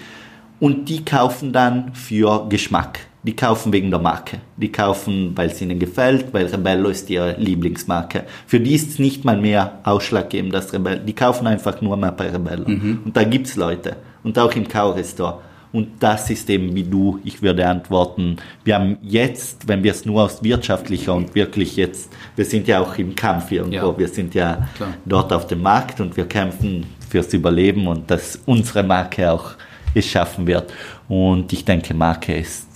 Und 0.61 0.89
die 0.89 1.05
kaufen 1.05 1.53
dann 1.53 1.95
für 1.95 2.49
Geschmack. 2.49 3.08
Die 3.25 3.35
kaufen 3.35 3.73
wegen 3.73 3.91
der 3.91 3.99
Marke. 3.99 4.41
Die 4.57 4.71
kaufen, 4.71 5.33
weil 5.35 5.49
es 5.49 5.61
ihnen 5.61 5.79
gefällt, 5.79 6.33
weil 6.33 6.47
Rebello 6.47 6.89
ist 6.89 7.11
ihre 7.11 7.33
Lieblingsmarke. 7.39 8.25
Für 8.47 8.61
die 8.61 8.75
ist 8.75 8.91
es 8.91 8.99
nicht 8.99 9.25
mal 9.25 9.37
mehr 9.37 9.81
ausschlaggebend, 9.83 10.55
dass 10.55 10.73
Rebello. 10.73 11.01
Die 11.05 11.15
kaufen 11.15 11.47
einfach 11.47 11.81
nur 11.81 11.97
mehr 11.97 12.13
bei 12.13 12.31
Rebello. 12.31 12.69
Mhm. 12.69 13.01
Und 13.05 13.17
da 13.17 13.25
gibt 13.25 13.49
es 13.49 13.57
Leute. 13.57 13.97
Und 14.23 14.39
auch 14.39 14.55
im 14.55 14.69
Kauri-Store. 14.69 15.41
Und 15.73 15.89
das 16.01 16.31
ist 16.31 16.49
eben 16.49 16.75
wie 16.75 16.85
du, 16.85 17.21
ich 17.25 17.43
würde 17.43 17.67
antworten, 17.67 18.37
wir 18.65 18.77
haben 18.77 18.97
jetzt, 19.03 19.69
wenn 19.69 19.83
wir 19.83 19.93
es 19.93 20.07
nur 20.07 20.23
aus 20.23 20.43
wirtschaftlicher 20.43 21.15
und 21.15 21.35
wirklich 21.35 21.77
jetzt, 21.77 22.11
wir 22.37 22.45
sind 22.45 22.67
ja 22.69 22.81
auch 22.81 22.97
im 22.97 23.15
Kampf 23.15 23.53
irgendwo, 23.53 23.77
ja. 23.77 23.99
wir 23.99 24.09
sind 24.09 24.35
ja 24.35 24.67
Klar. 24.77 24.95
dort 25.05 25.33
auf 25.33 25.47
dem 25.47 25.63
Markt 25.63 26.01
und 26.01 26.17
wir 26.17 26.27
kämpfen 26.27 26.87
fürs 27.09 27.33
Überleben 27.35 27.87
und 27.87 28.11
dass 28.11 28.41
unsere 28.47 28.83
Marke 28.83 29.31
auch 29.31 29.53
es 29.95 30.07
schaffen 30.07 30.47
wird. 30.47 30.73
Und 31.09 31.53
ich 31.53 31.65
denke, 31.65 31.95
Marke 31.95 32.37
ist 32.37 32.68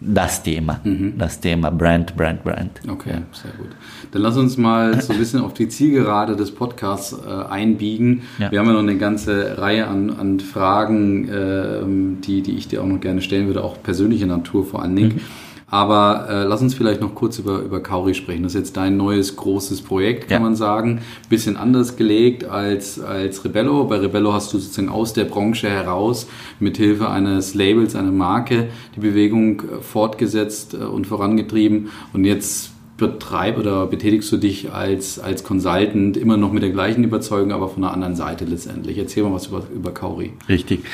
das 0.00 0.42
Thema, 0.42 0.80
mhm. 0.82 1.14
das 1.18 1.40
Thema 1.40 1.70
Brand, 1.70 2.16
Brand, 2.16 2.42
Brand. 2.42 2.80
Okay, 2.88 3.10
ja. 3.10 3.22
sehr 3.32 3.52
gut. 3.58 3.68
Dann 4.12 4.22
lass 4.22 4.36
uns 4.36 4.56
mal 4.56 5.00
so 5.02 5.12
ein 5.12 5.18
bisschen 5.18 5.40
auf 5.40 5.54
die 5.54 5.68
Zielgerade 5.68 6.36
des 6.36 6.50
Podcasts 6.50 7.12
äh, 7.12 7.28
einbiegen. 7.28 8.22
Ja. 8.38 8.50
Wir 8.50 8.60
haben 8.60 8.66
ja 8.66 8.72
noch 8.72 8.80
eine 8.80 8.96
ganze 8.96 9.58
Reihe 9.58 9.86
an, 9.86 10.10
an 10.10 10.40
Fragen, 10.40 11.28
äh, 11.28 11.82
die, 12.24 12.42
die 12.42 12.52
ich 12.52 12.68
dir 12.68 12.82
auch 12.82 12.86
noch 12.86 13.00
gerne 13.00 13.20
stellen 13.20 13.46
würde, 13.46 13.62
auch 13.62 13.82
persönliche 13.82 14.26
Natur 14.26 14.64
vor 14.64 14.82
allen 14.82 14.96
Dingen. 14.96 15.14
Mhm. 15.16 15.20
Aber 15.70 16.26
äh, 16.28 16.42
lass 16.44 16.60
uns 16.62 16.74
vielleicht 16.74 17.00
noch 17.00 17.14
kurz 17.14 17.38
über, 17.38 17.60
über 17.60 17.80
Kauri 17.80 18.14
sprechen. 18.14 18.42
Das 18.42 18.54
ist 18.54 18.60
jetzt 18.60 18.76
dein 18.76 18.96
neues 18.96 19.36
großes 19.36 19.82
Projekt, 19.82 20.28
kann 20.28 20.42
ja. 20.42 20.48
man 20.48 20.56
sagen. 20.56 21.00
Bisschen 21.28 21.56
anders 21.56 21.96
gelegt 21.96 22.44
als, 22.44 23.00
als 23.00 23.44
Rebello. 23.44 23.84
Bei 23.84 23.98
Rebello 23.98 24.32
hast 24.32 24.52
du 24.52 24.58
sozusagen 24.58 24.88
aus 24.88 25.12
der 25.12 25.26
Branche 25.26 25.70
heraus 25.70 26.26
mit 26.58 26.76
Hilfe 26.76 27.08
eines 27.08 27.54
Labels, 27.54 27.94
einer 27.94 28.10
Marke, 28.10 28.68
die 28.96 29.00
Bewegung 29.00 29.60
äh, 29.60 29.80
fortgesetzt 29.80 30.74
äh, 30.74 30.78
und 30.78 31.06
vorangetrieben. 31.06 31.90
Und 32.12 32.24
jetzt 32.24 32.69
betreib 33.00 33.58
oder 33.58 33.86
betätigst 33.86 34.30
du 34.30 34.36
dich 34.36 34.72
als, 34.72 35.18
als 35.18 35.42
Consultant 35.42 36.16
immer 36.16 36.36
noch 36.36 36.52
mit 36.52 36.62
der 36.62 36.70
gleichen 36.70 37.02
Überzeugung, 37.02 37.50
aber 37.50 37.68
von 37.68 37.82
einer 37.82 37.92
anderen 37.92 38.14
Seite 38.14 38.44
letztendlich. 38.44 38.98
Erzähl 38.98 39.24
mal 39.24 39.32
was 39.32 39.48
über, 39.48 39.64
über 39.74 39.92
Kauri. 39.92 40.32
Richtig. 40.48 40.84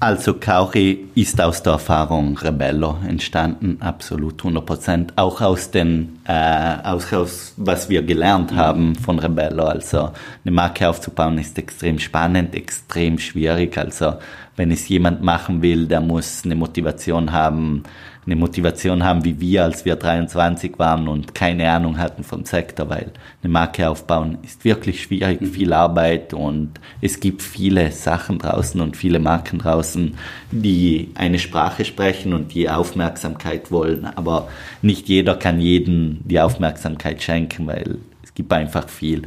Also 0.00 0.34
Kauri 0.34 1.06
ist 1.14 1.40
aus 1.40 1.62
der 1.62 1.74
Erfahrung 1.74 2.36
Rebello 2.36 2.98
entstanden, 3.06 3.76
absolut 3.80 4.40
100 4.40 4.66
Prozent. 4.66 5.12
Auch 5.14 5.40
aus 5.40 5.70
den, 5.70 6.18
äh, 6.24 6.78
aus, 6.82 7.12
aus 7.12 7.54
was 7.56 7.88
wir 7.88 8.02
gelernt 8.02 8.50
mhm. 8.50 8.56
haben 8.56 8.94
von 8.96 9.20
Rebello. 9.20 9.62
Also 9.62 10.10
eine 10.44 10.52
Marke 10.52 10.88
aufzubauen 10.88 11.38
ist 11.38 11.56
extrem 11.56 12.00
spannend, 12.00 12.56
extrem 12.56 13.16
schwierig. 13.18 13.78
Also 13.78 14.14
wenn 14.56 14.72
es 14.72 14.88
jemand 14.88 15.22
machen 15.22 15.62
will, 15.62 15.86
der 15.86 16.00
muss 16.00 16.42
eine 16.44 16.56
Motivation 16.56 17.30
haben, 17.30 17.84
eine 18.24 18.36
Motivation 18.36 19.02
haben 19.02 19.24
wie 19.24 19.40
wir, 19.40 19.64
als 19.64 19.84
wir 19.84 19.96
23 19.96 20.78
waren 20.78 21.08
und 21.08 21.34
keine 21.34 21.68
Ahnung 21.68 21.98
hatten 21.98 22.22
vom 22.22 22.44
Sektor, 22.44 22.88
weil 22.88 23.10
eine 23.42 23.52
Marke 23.52 23.88
aufbauen 23.88 24.38
ist 24.42 24.64
wirklich 24.64 25.02
schwierig, 25.02 25.40
mhm. 25.40 25.46
viel 25.46 25.72
Arbeit 25.72 26.32
und 26.32 26.70
es 27.00 27.18
gibt 27.18 27.42
viele 27.42 27.90
Sachen 27.90 28.38
draußen 28.38 28.80
und 28.80 28.96
viele 28.96 29.18
Marken 29.18 29.58
draußen, 29.58 30.14
die 30.52 31.10
eine 31.16 31.40
Sprache 31.40 31.84
sprechen 31.84 32.32
und 32.32 32.54
die 32.54 32.70
Aufmerksamkeit 32.70 33.72
wollen, 33.72 34.04
aber 34.04 34.48
nicht 34.82 35.08
jeder 35.08 35.34
kann 35.34 35.60
jedem 35.60 36.20
die 36.24 36.38
Aufmerksamkeit 36.38 37.22
schenken, 37.22 37.66
weil 37.66 37.98
es 38.22 38.32
gibt 38.34 38.52
einfach 38.52 38.88
viel. 38.88 39.22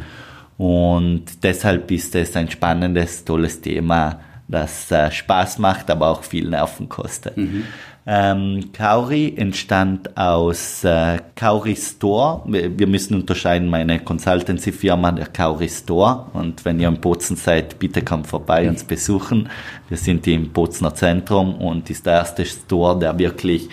Und 0.58 1.44
deshalb 1.44 1.92
ist 1.92 2.16
es 2.16 2.34
ein 2.38 2.50
spannendes, 2.50 3.26
tolles 3.26 3.60
Thema, 3.60 4.22
das 4.48 4.92
äh, 4.92 5.12
Spaß 5.12 5.60
macht, 5.60 5.90
aber 5.90 6.08
auch 6.08 6.24
viel 6.24 6.48
Nerven 6.48 6.88
kostet. 6.88 7.36
Mhm. 7.36 7.66
Ähm, 8.08 8.70
Kauri 8.72 9.34
entstand 9.36 10.16
aus 10.16 10.84
äh, 10.84 11.18
Kauri 11.36 11.76
Store. 11.76 12.44
Wir, 12.46 12.86
müssen 12.86 13.16
unterscheiden, 13.16 13.68
meine 13.68 14.00
Consultancy-Firma, 14.00 15.12
der 15.12 15.26
Kauri 15.26 15.68
Store. 15.68 16.28
Und 16.34 16.64
wenn 16.66 16.80
ihr 16.80 16.88
in 16.88 17.02
Bozen 17.02 17.36
seid, 17.36 17.80
bitte 17.80 18.04
kommt 18.04 18.28
vorbei 18.28 18.70
uns 18.70 18.84
besuchen. 18.84 19.50
Wir 19.90 19.98
sind 19.98 20.28
im 20.28 20.52
Bozner 20.52 20.94
Zentrum 20.94 21.56
und 21.56 21.90
ist 21.90 22.06
der 22.06 22.14
erste 22.14 22.46
Store, 22.46 23.00
der 23.00 23.18
wirklich 23.18 23.70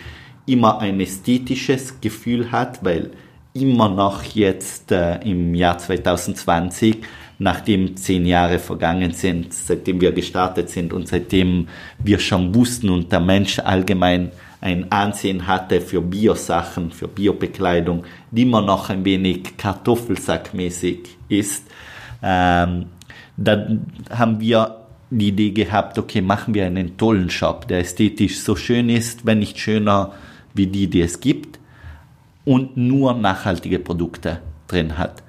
immer 0.46 0.80
ein 0.80 0.98
ästhetisches 1.00 2.00
Gefühl 2.00 2.50
hat, 2.50 2.82
weil 2.82 3.10
immer 3.52 3.90
noch 3.90 4.22
jetzt 4.22 4.92
äh, 4.92 5.20
im 5.28 5.54
Jahr 5.54 5.76
2020 5.76 7.02
nachdem 7.42 7.96
zehn 7.96 8.24
Jahre 8.24 8.58
vergangen 8.58 9.12
sind, 9.12 9.52
seitdem 9.52 10.00
wir 10.00 10.12
gestartet 10.12 10.70
sind 10.70 10.92
und 10.92 11.08
seitdem 11.08 11.68
wir 11.98 12.18
schon 12.18 12.54
wussten 12.54 12.88
und 12.88 13.10
der 13.10 13.20
Mensch 13.20 13.58
allgemein 13.58 14.30
ein 14.60 14.92
Ansehen 14.92 15.46
hatte 15.46 15.80
für 15.80 16.00
Biosachen, 16.00 16.92
für 16.92 17.08
Biobekleidung, 17.08 18.04
die 18.30 18.42
immer 18.42 18.62
noch 18.62 18.90
ein 18.90 19.04
wenig 19.04 19.56
kartoffelsackmäßig 19.56 21.16
ist, 21.28 21.66
ähm, 22.22 22.86
dann 23.36 23.86
haben 24.08 24.38
wir 24.38 24.76
die 25.10 25.28
Idee 25.28 25.50
gehabt, 25.50 25.98
okay, 25.98 26.20
machen 26.20 26.54
wir 26.54 26.64
einen 26.64 26.96
tollen 26.96 27.28
Shop, 27.28 27.66
der 27.66 27.80
ästhetisch 27.80 28.38
so 28.38 28.54
schön 28.54 28.88
ist, 28.88 29.26
wenn 29.26 29.40
nicht 29.40 29.58
schöner 29.58 30.12
wie 30.54 30.68
die, 30.68 30.86
die 30.86 31.00
es 31.00 31.18
gibt 31.18 31.58
und 32.44 32.76
nur 32.76 33.14
nachhaltige 33.14 33.80
Produkte 33.80 34.40
drin 34.68 34.96
hat. 34.96 35.22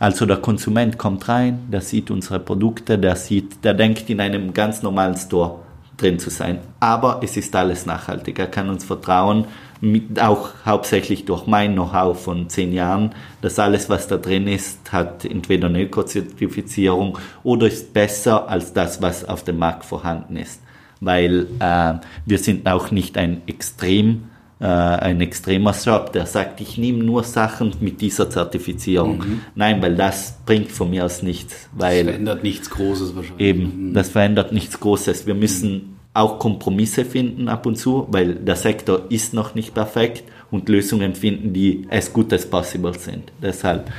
Also 0.00 0.26
der 0.26 0.36
Konsument 0.36 0.96
kommt 0.96 1.28
rein, 1.28 1.66
der 1.72 1.80
sieht 1.80 2.10
unsere 2.10 2.38
Produkte, 2.38 2.98
der 2.98 3.16
sieht, 3.16 3.64
der 3.64 3.74
denkt 3.74 4.08
in 4.10 4.20
einem 4.20 4.54
ganz 4.54 4.82
normalen 4.82 5.16
Store 5.16 5.58
drin 5.96 6.20
zu 6.20 6.30
sein. 6.30 6.60
Aber 6.78 7.20
es 7.22 7.36
ist 7.36 7.54
alles 7.56 7.84
nachhaltig. 7.84 8.38
Er 8.38 8.46
kann 8.46 8.70
uns 8.70 8.84
vertrauen, 8.84 9.46
mit, 9.80 10.20
auch 10.20 10.50
hauptsächlich 10.64 11.24
durch 11.24 11.46
mein 11.46 11.74
Know-how 11.74 12.20
von 12.20 12.48
zehn 12.48 12.72
Jahren, 12.72 13.14
dass 13.42 13.58
alles, 13.58 13.88
was 13.88 14.08
da 14.08 14.16
drin 14.16 14.48
ist, 14.48 14.92
hat 14.92 15.24
entweder 15.24 15.68
eine 15.68 15.82
Ökozertifizierung 15.82 17.18
oder 17.42 17.66
ist 17.66 17.92
besser 17.92 18.48
als 18.48 18.72
das, 18.72 19.02
was 19.02 19.24
auf 19.24 19.44
dem 19.44 19.58
Markt 19.58 19.84
vorhanden 19.84 20.36
ist. 20.36 20.60
Weil 21.00 21.46
äh, 21.60 21.94
wir 22.26 22.38
sind 22.38 22.68
auch 22.68 22.90
nicht 22.90 23.16
ein 23.16 23.42
extrem 23.46 24.24
äh, 24.60 24.64
ein 24.64 25.20
extremer 25.20 25.72
Shop, 25.72 26.12
der 26.12 26.26
sagt, 26.26 26.60
ich 26.60 26.78
nehme 26.78 27.04
nur 27.04 27.22
Sachen 27.22 27.72
mit 27.80 28.00
dieser 28.00 28.28
Zertifizierung. 28.28 29.18
Mhm. 29.18 29.40
Nein, 29.54 29.80
weil 29.82 29.94
das 29.94 30.38
bringt 30.44 30.72
von 30.72 30.90
mir 30.90 31.04
aus 31.04 31.22
nichts. 31.22 31.68
Weil 31.72 32.04
das 32.04 32.12
verändert 32.12 32.42
nichts 32.42 32.70
Großes 32.70 33.16
wahrscheinlich. 33.16 33.46
Eben, 33.46 33.62
mhm. 33.62 33.94
das 33.94 34.08
verändert 34.08 34.52
nichts 34.52 34.80
Großes. 34.80 35.26
Wir 35.26 35.34
müssen 35.34 35.72
mhm. 35.72 35.96
auch 36.14 36.38
Kompromisse 36.38 37.04
finden 37.04 37.48
ab 37.48 37.66
und 37.66 37.76
zu, 37.76 38.08
weil 38.10 38.34
der 38.34 38.56
Sektor 38.56 39.02
ist 39.10 39.32
noch 39.32 39.54
nicht 39.54 39.74
perfekt 39.74 40.24
und 40.50 40.68
Lösungen 40.68 41.14
finden, 41.14 41.52
die 41.52 41.86
as 41.90 42.12
good 42.12 42.32
as 42.32 42.44
possible 42.48 42.98
sind. 42.98 43.30
Deshalb, 43.40 43.90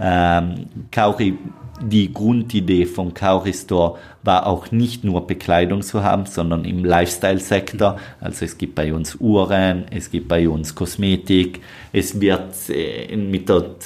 ähm, 0.00 0.66
Kauri 0.90 1.36
die 1.80 2.12
Grundidee 2.12 2.86
von 2.86 3.12
Kauri 3.12 3.52
Store 3.52 3.98
war 4.22 4.46
auch 4.46 4.70
nicht 4.70 5.04
nur 5.04 5.26
Bekleidung 5.26 5.82
zu 5.82 6.02
haben, 6.02 6.26
sondern 6.26 6.64
im 6.64 6.84
Lifestyle-Sektor. 6.84 7.98
Also 8.20 8.44
es 8.44 8.58
gibt 8.58 8.74
bei 8.74 8.92
uns 8.92 9.16
Uhren, 9.16 9.84
es 9.90 10.10
gibt 10.10 10.28
bei 10.28 10.48
uns 10.48 10.74
Kosmetik. 10.74 11.60
Es 11.92 12.20
wird 12.20 12.54
äh, 12.68 13.16
mit 13.16 13.48
der, 13.48 13.76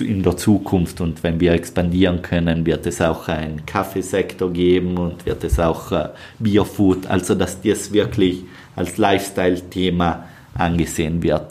in 0.00 0.22
der 0.22 0.36
Zukunft 0.36 1.00
und 1.00 1.22
wenn 1.22 1.40
wir 1.40 1.52
expandieren 1.52 2.22
können, 2.22 2.66
wird 2.66 2.86
es 2.86 3.00
auch 3.00 3.28
einen 3.28 3.64
Kaffeesektor 3.66 4.52
geben 4.52 4.98
und 4.98 5.26
wird 5.26 5.42
es 5.44 5.58
auch 5.58 5.90
äh, 5.92 6.08
Biofood. 6.38 7.06
Also 7.06 7.34
dass 7.34 7.60
das 7.60 7.92
wirklich 7.92 8.44
als 8.76 8.98
Lifestyle-Thema 8.98 10.24
angesehen 10.54 11.22
wird. 11.22 11.46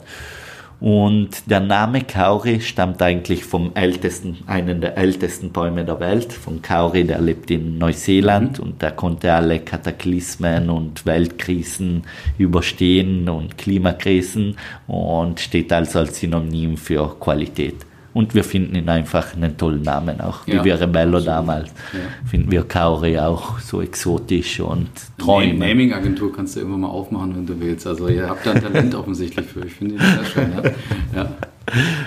Und 0.80 1.50
der 1.50 1.58
Name 1.58 2.02
Kauri 2.02 2.60
stammt 2.60 3.02
eigentlich 3.02 3.44
vom 3.44 3.72
ältesten, 3.74 4.38
einen 4.46 4.80
der 4.80 4.96
ältesten 4.96 5.50
Bäume 5.50 5.84
der 5.84 5.98
Welt, 5.98 6.32
von 6.32 6.62
Kauri, 6.62 7.02
der 7.04 7.20
lebt 7.20 7.50
in 7.50 7.78
Neuseeland 7.78 8.58
mhm. 8.58 8.64
und 8.64 8.82
der 8.82 8.92
konnte 8.92 9.32
alle 9.32 9.58
Kataklysmen 9.58 10.70
und 10.70 11.04
Weltkrisen 11.04 12.04
überstehen 12.38 13.28
und 13.28 13.58
Klimakrisen 13.58 14.56
und 14.86 15.40
steht 15.40 15.72
also 15.72 15.98
als 15.98 16.20
Synonym 16.20 16.76
für 16.76 17.18
Qualität. 17.18 17.87
Und 18.18 18.34
wir 18.34 18.42
finden 18.42 18.74
ihn 18.74 18.88
einfach 18.88 19.36
einen 19.36 19.56
tollen 19.56 19.82
Namen 19.82 20.20
auch, 20.20 20.44
wie 20.44 20.56
ja, 20.56 20.64
wir 20.64 20.80
Rebello 20.80 21.20
damals. 21.20 21.68
Ja. 21.92 22.00
Finden 22.28 22.50
wir 22.50 22.64
Kauri 22.64 23.16
auch 23.16 23.60
so 23.60 23.80
exotisch 23.80 24.58
und 24.58 24.88
träume. 25.18 25.54
Naming-Agentur 25.54 26.32
kannst 26.32 26.56
du 26.56 26.60
immer 26.62 26.76
mal 26.76 26.88
aufmachen, 26.88 27.36
wenn 27.36 27.46
du 27.46 27.60
willst. 27.60 27.86
Also 27.86 28.08
ihr 28.08 28.28
habt 28.28 28.44
da 28.44 28.54
ein 28.54 28.60
Talent 28.60 28.92
offensichtlich 28.96 29.46
für. 29.46 29.64
Ich 29.64 29.74
finde 29.74 29.94
ihn 29.94 30.00
sehr 30.00 30.24
schön. 30.24 30.52
Ja. 31.14 31.22
ja. 31.22 31.36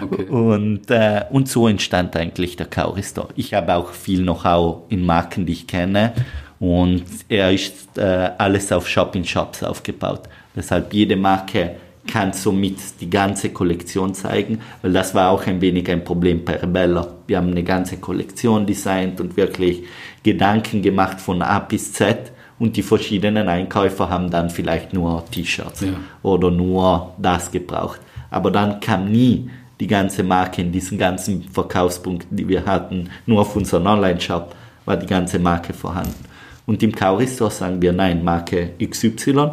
Okay. 0.01 0.23
Und, 0.25 0.91
äh, 0.91 1.23
und 1.29 1.47
so 1.47 1.69
entstand 1.69 2.13
eigentlich 2.17 2.57
der 2.57 2.65
Kauri 2.65 3.03
Store. 3.03 3.29
Ich 3.37 3.53
habe 3.53 3.73
auch 3.73 3.91
viel 3.91 4.23
Know-how 4.23 4.81
in 4.89 5.05
Marken, 5.05 5.45
die 5.45 5.53
ich 5.53 5.65
kenne. 5.65 6.11
Und 6.59 7.05
er 7.29 7.53
ist 7.53 7.97
äh, 7.97 8.31
alles 8.37 8.69
auf 8.73 8.85
Shop-in-Shops 8.85 9.63
aufgebaut. 9.63 10.23
Deshalb 10.57 10.93
jede 10.93 11.15
Marke 11.15 11.77
kann 12.07 12.33
somit 12.33 12.77
die 12.99 13.09
ganze 13.09 13.49
Kollektion 13.49 14.13
zeigen, 14.13 14.59
weil 14.81 14.91
das 14.93 15.13
war 15.13 15.29
auch 15.29 15.45
ein 15.45 15.61
wenig 15.61 15.89
ein 15.89 16.03
Problem 16.03 16.43
bei 16.43 16.55
Rebella. 16.55 17.07
Wir 17.27 17.37
haben 17.37 17.51
eine 17.51 17.63
ganze 17.63 17.97
Kollektion 17.97 18.65
designt 18.65 19.21
und 19.21 19.37
wirklich 19.37 19.83
Gedanken 20.23 20.81
gemacht 20.81 21.21
von 21.21 21.41
A 21.41 21.59
bis 21.59 21.93
Z 21.93 22.31
und 22.59 22.75
die 22.77 22.83
verschiedenen 22.83 23.47
Einkäufer 23.47 24.09
haben 24.09 24.29
dann 24.29 24.49
vielleicht 24.49 24.93
nur 24.93 25.25
T-Shirts 25.31 25.81
ja. 25.81 25.93
oder 26.21 26.51
nur 26.51 27.13
das 27.17 27.51
gebraucht. 27.51 27.99
Aber 28.29 28.51
dann 28.51 28.79
kam 28.79 29.11
nie 29.11 29.49
die 29.79 29.87
ganze 29.87 30.23
Marke 30.23 30.61
in 30.61 30.71
diesen 30.71 30.97
ganzen 30.97 31.43
Verkaufspunkten, 31.43 32.37
die 32.37 32.47
wir 32.47 32.65
hatten, 32.65 33.09
nur 33.25 33.41
auf 33.41 33.55
unserem 33.55 33.87
Online-Shop 33.87 34.55
war 34.85 34.95
die 34.95 35.07
ganze 35.07 35.39
Marke 35.39 35.73
vorhanden. 35.73 36.23
Und 36.67 36.83
im 36.83 36.93
Kauristor 36.93 37.49
sagen 37.49 37.81
wir, 37.81 37.91
nein, 37.91 38.23
Marke 38.23 38.73
XY 38.79 39.51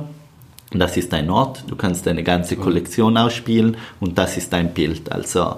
das 0.72 0.96
ist 0.96 1.14
ein 1.14 1.30
Ort, 1.30 1.64
du 1.66 1.76
kannst 1.76 2.06
deine 2.06 2.22
ganze 2.22 2.56
Kollektion 2.56 3.16
ausspielen 3.16 3.76
und 4.00 4.18
das 4.18 4.36
ist 4.36 4.52
dein 4.52 4.74
Bild. 4.74 5.10
Also 5.10 5.56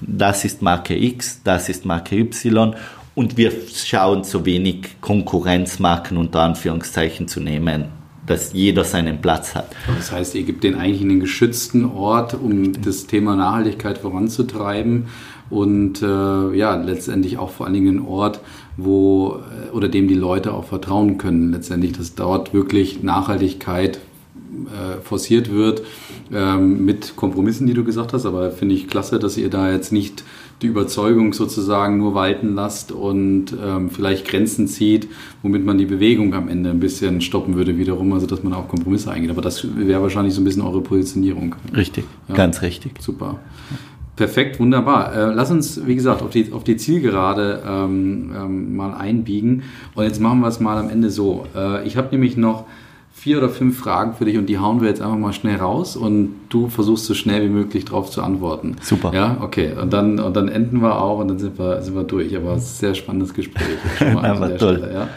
das 0.00 0.44
ist 0.44 0.60
Marke 0.60 0.96
X, 0.96 1.40
das 1.44 1.68
ist 1.68 1.86
Marke 1.86 2.16
Y 2.16 2.74
und 3.14 3.36
wir 3.36 3.52
schauen 3.74 4.24
so 4.24 4.44
wenig 4.44 5.00
Konkurrenzmarken 5.00 6.16
unter 6.16 6.40
Anführungszeichen 6.40 7.26
zu 7.26 7.40
nehmen, 7.40 7.86
dass 8.26 8.52
jeder 8.52 8.84
seinen 8.84 9.20
Platz 9.20 9.54
hat. 9.54 9.74
Das 9.96 10.12
heißt, 10.12 10.34
ihr 10.34 10.42
gebt 10.42 10.62
den 10.62 10.74
eigentlich 10.74 11.02
einen 11.02 11.20
geschützten 11.20 11.86
Ort, 11.86 12.34
um 12.34 12.80
das 12.82 13.06
Thema 13.06 13.36
Nachhaltigkeit 13.36 13.98
voranzutreiben 13.98 15.08
und 15.48 16.00
äh, 16.02 16.54
ja, 16.54 16.76
letztendlich 16.76 17.38
auch 17.38 17.50
vor 17.50 17.66
allen 17.66 17.74
Dingen 17.74 17.98
einen 17.98 18.06
Ort, 18.06 18.40
wo 18.76 19.38
äh, 19.68 19.70
oder 19.70 19.88
dem 19.88 20.06
die 20.06 20.14
Leute 20.14 20.54
auch 20.54 20.64
vertrauen 20.64 21.18
können. 21.18 21.52
Letztendlich, 21.52 21.92
dass 21.92 22.14
dort 22.14 22.54
wirklich 22.54 23.02
Nachhaltigkeit 23.02 23.98
äh, 24.66 25.00
forciert 25.02 25.52
wird 25.52 25.82
ähm, 26.32 26.84
mit 26.84 27.16
Kompromissen, 27.16 27.66
die 27.66 27.74
du 27.74 27.84
gesagt 27.84 28.12
hast. 28.12 28.26
Aber 28.26 28.50
finde 28.50 28.74
ich 28.74 28.88
klasse, 28.88 29.18
dass 29.18 29.36
ihr 29.36 29.50
da 29.50 29.70
jetzt 29.70 29.92
nicht 29.92 30.24
die 30.62 30.66
Überzeugung 30.66 31.32
sozusagen 31.32 31.98
nur 31.98 32.14
walten 32.14 32.54
lasst 32.54 32.92
und 32.92 33.46
ähm, 33.64 33.90
vielleicht 33.90 34.28
Grenzen 34.28 34.68
zieht, 34.68 35.08
womit 35.42 35.64
man 35.64 35.78
die 35.78 35.86
Bewegung 35.86 36.34
am 36.34 36.48
Ende 36.48 36.70
ein 36.70 36.80
bisschen 36.80 37.20
stoppen 37.20 37.56
würde 37.56 37.78
wiederum, 37.78 38.12
also 38.12 38.26
dass 38.26 38.42
man 38.42 38.52
auch 38.52 38.68
Kompromisse 38.68 39.10
eingeht. 39.10 39.30
Aber 39.30 39.42
das 39.42 39.66
wäre 39.76 40.02
wahrscheinlich 40.02 40.34
so 40.34 40.40
ein 40.40 40.44
bisschen 40.44 40.62
eure 40.62 40.82
Positionierung. 40.82 41.54
Richtig, 41.74 42.04
ja. 42.28 42.34
ganz 42.34 42.62
richtig. 42.62 43.00
Super. 43.00 43.38
Perfekt, 44.16 44.60
wunderbar. 44.60 45.14
Äh, 45.14 45.32
lass 45.32 45.50
uns, 45.50 45.86
wie 45.86 45.94
gesagt, 45.94 46.20
auf 46.20 46.28
die, 46.28 46.52
auf 46.52 46.62
die 46.62 46.76
Zielgerade 46.76 47.62
ähm, 47.66 48.30
ähm, 48.36 48.76
mal 48.76 48.92
einbiegen. 48.92 49.62
Und 49.94 50.04
jetzt 50.04 50.20
machen 50.20 50.40
wir 50.40 50.48
es 50.48 50.60
mal 50.60 50.76
am 50.76 50.90
Ende 50.90 51.08
so. 51.08 51.46
Äh, 51.56 51.86
ich 51.86 51.96
habe 51.96 52.08
nämlich 52.10 52.36
noch 52.36 52.66
vier 53.20 53.36
oder 53.36 53.50
fünf 53.50 53.78
Fragen 53.78 54.14
für 54.14 54.24
dich 54.24 54.38
und 54.38 54.46
die 54.46 54.58
hauen 54.58 54.80
wir 54.80 54.88
jetzt 54.88 55.02
einfach 55.02 55.18
mal 55.18 55.34
schnell 55.34 55.56
raus 55.56 55.94
und 55.94 56.36
du 56.48 56.68
versuchst 56.68 57.04
so 57.04 57.12
schnell 57.12 57.42
wie 57.42 57.50
möglich 57.50 57.84
darauf 57.84 58.10
zu 58.10 58.22
antworten. 58.22 58.76
Super. 58.80 59.12
Ja, 59.12 59.36
okay. 59.42 59.72
Und 59.78 59.92
dann, 59.92 60.18
und 60.18 60.34
dann 60.34 60.48
enden 60.48 60.80
wir 60.80 60.98
auch 60.98 61.18
und 61.18 61.28
dann 61.28 61.38
sind 61.38 61.58
wir, 61.58 61.82
sind 61.82 61.94
wir 61.94 62.04
durch. 62.04 62.34
Aber 62.34 62.54
es 62.54 62.64
ist 62.64 62.76
ein 62.76 62.80
sehr 62.80 62.94
spannendes 62.94 63.34
Gespräch. 63.34 63.76
Schon 63.98 64.14
mal 64.14 64.24
an 64.24 64.56
toll. 64.56 64.78
Stelle, 64.78 64.94
ja. 64.94 65.08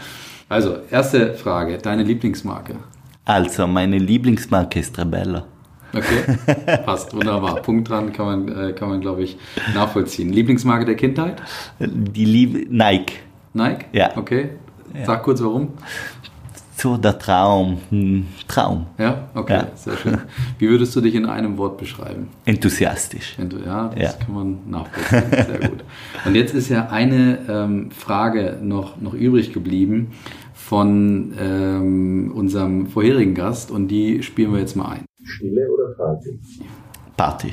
Also, 0.50 0.76
erste 0.90 1.32
Frage. 1.32 1.78
Deine 1.78 2.02
Lieblingsmarke? 2.02 2.74
Also, 3.24 3.66
meine 3.66 3.96
Lieblingsmarke 3.96 4.80
ist 4.80 4.98
Rebella. 4.98 5.46
Okay, 5.94 6.76
passt, 6.84 7.14
wunderbar. 7.14 7.62
Punkt 7.62 7.88
dran, 7.88 8.12
kann 8.12 8.26
man, 8.26 8.68
äh, 8.68 8.72
kann 8.72 8.90
man 8.90 9.00
glaube 9.00 9.22
ich, 9.22 9.38
nachvollziehen. 9.74 10.30
Lieblingsmarke 10.30 10.84
der 10.84 10.96
Kindheit? 10.96 11.40
Die 11.78 12.26
Liebe, 12.26 12.66
Nike. 12.68 13.14
Nike? 13.54 13.86
Ja. 13.92 14.10
Okay. 14.14 14.50
Sag 15.06 15.22
kurz 15.22 15.42
warum 15.42 15.70
so 16.84 16.98
der 16.98 17.18
Traum. 17.18 17.78
Hm, 17.88 18.26
Traum. 18.46 18.86
Ja, 18.98 19.28
okay, 19.34 19.54
ja. 19.54 19.68
sehr 19.74 19.96
schön. 19.96 20.18
Wie 20.58 20.68
würdest 20.68 20.94
du 20.94 21.00
dich 21.00 21.14
in 21.14 21.24
einem 21.24 21.56
Wort 21.56 21.78
beschreiben? 21.78 22.28
Enthusiastisch. 22.44 23.38
Ja, 23.38 23.88
das 23.88 24.02
ja. 24.02 24.12
kann 24.12 24.34
man 24.34 24.58
nachvollziehen. 24.66 25.30
Sehr 25.30 25.68
gut. 25.70 25.84
Und 26.26 26.34
jetzt 26.34 26.54
ist 26.54 26.68
ja 26.68 26.88
eine 26.90 27.38
ähm, 27.48 27.90
Frage 27.90 28.58
noch, 28.60 29.00
noch 29.00 29.14
übrig 29.14 29.54
geblieben 29.54 30.12
von 30.52 31.32
ähm, 31.40 32.32
unserem 32.34 32.86
vorherigen 32.86 33.34
Gast 33.34 33.70
und 33.70 33.88
die 33.88 34.22
spielen 34.22 34.52
wir 34.52 34.60
jetzt 34.60 34.76
mal 34.76 34.88
ein. 34.96 35.04
Stille 35.22 35.66
oder 35.72 35.94
Party? 35.96 36.38
Party. 37.16 37.52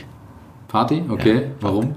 Party? 0.68 1.04
Okay. 1.08 1.36
Ja. 1.36 1.42
Warum? 1.62 1.96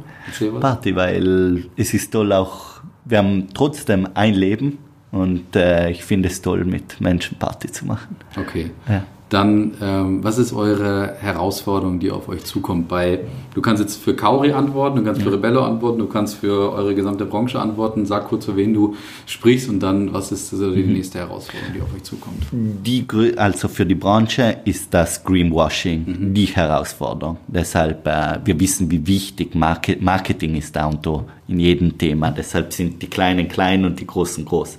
Party, 0.61 0.95
weil 0.95 1.65
es 1.77 1.93
ist 1.95 2.13
toll 2.13 2.33
auch, 2.33 2.81
wir 3.05 3.19
haben 3.19 3.49
trotzdem 3.53 4.07
ein 4.15 4.35
Leben 4.35 4.79
und 5.15 5.55
äh, 5.55 5.91
ich 5.91 6.05
finde 6.05 6.29
es 6.29 6.43
toll, 6.43 6.65
mit 6.65 7.01
Menschen 7.01 7.39
Party 7.39 7.71
zu 7.71 7.87
machen. 7.87 8.17
Okay. 8.37 8.73
Ja. 8.89 9.05
Dann, 9.35 9.73
ähm, 9.83 10.23
was 10.23 10.39
ist 10.39 10.53
eure 10.53 11.17
Herausforderung, 11.19 11.99
die 11.99 12.13
auf 12.13 12.29
euch 12.29 12.45
zukommt? 12.45 12.87
Bei, 12.87 13.19
du 13.53 13.61
kannst 13.61 13.83
jetzt 13.83 13.97
für 13.97 14.15
Kauri 14.15 14.53
antworten, 14.53 14.99
du 14.99 15.03
kannst 15.03 15.23
für 15.23 15.33
Rebello 15.33 15.65
antworten, 15.65 15.99
du 15.99 16.07
kannst 16.07 16.37
für 16.37 16.73
eure 16.73 16.95
gesamte 16.95 17.25
Branche 17.25 17.59
antworten. 17.59 18.07
Sag 18.07 18.29
kurz, 18.29 18.45
für 18.45 18.55
wen 18.55 18.73
du 18.73 18.95
sprichst 19.27 19.69
und 19.69 19.81
dann, 19.81 20.13
was 20.15 20.31
ist 20.31 20.51
so 20.51 20.73
die 20.73 20.85
mhm. 20.85 20.93
nächste 20.93 21.19
Herausforderung, 21.19 21.75
die 21.75 21.83
auf 21.83 21.93
euch 21.93 22.05
zukommt? 22.05 22.45
Die, 22.53 23.05
also 23.37 23.67
für 23.67 23.85
die 23.85 23.97
Branche 23.97 24.59
ist 24.65 24.95
das 24.95 25.25
Greenwashing 25.25 26.05
mhm. 26.07 26.35
die 26.35 26.47
Herausforderung. 26.47 27.39
Deshalb, 27.49 28.07
äh, 28.07 28.39
wir 28.45 28.61
wissen, 28.61 28.89
wie 28.89 29.05
wichtig 29.05 29.57
Market, 29.57 30.01
Marketing 30.01 30.55
ist 30.55 30.77
da 30.77 30.87
und 30.87 31.05
da 31.05 31.25
in 31.49 31.59
jedem 31.59 31.99
Thema. 31.99 32.31
Deshalb 32.31 32.73
sind 32.73 33.03
die 33.03 33.09
Kleinen 33.09 33.49
klein 33.49 33.85
und 33.85 33.99
die 33.99 34.07
Großen 34.07 34.45
groß 34.45 34.79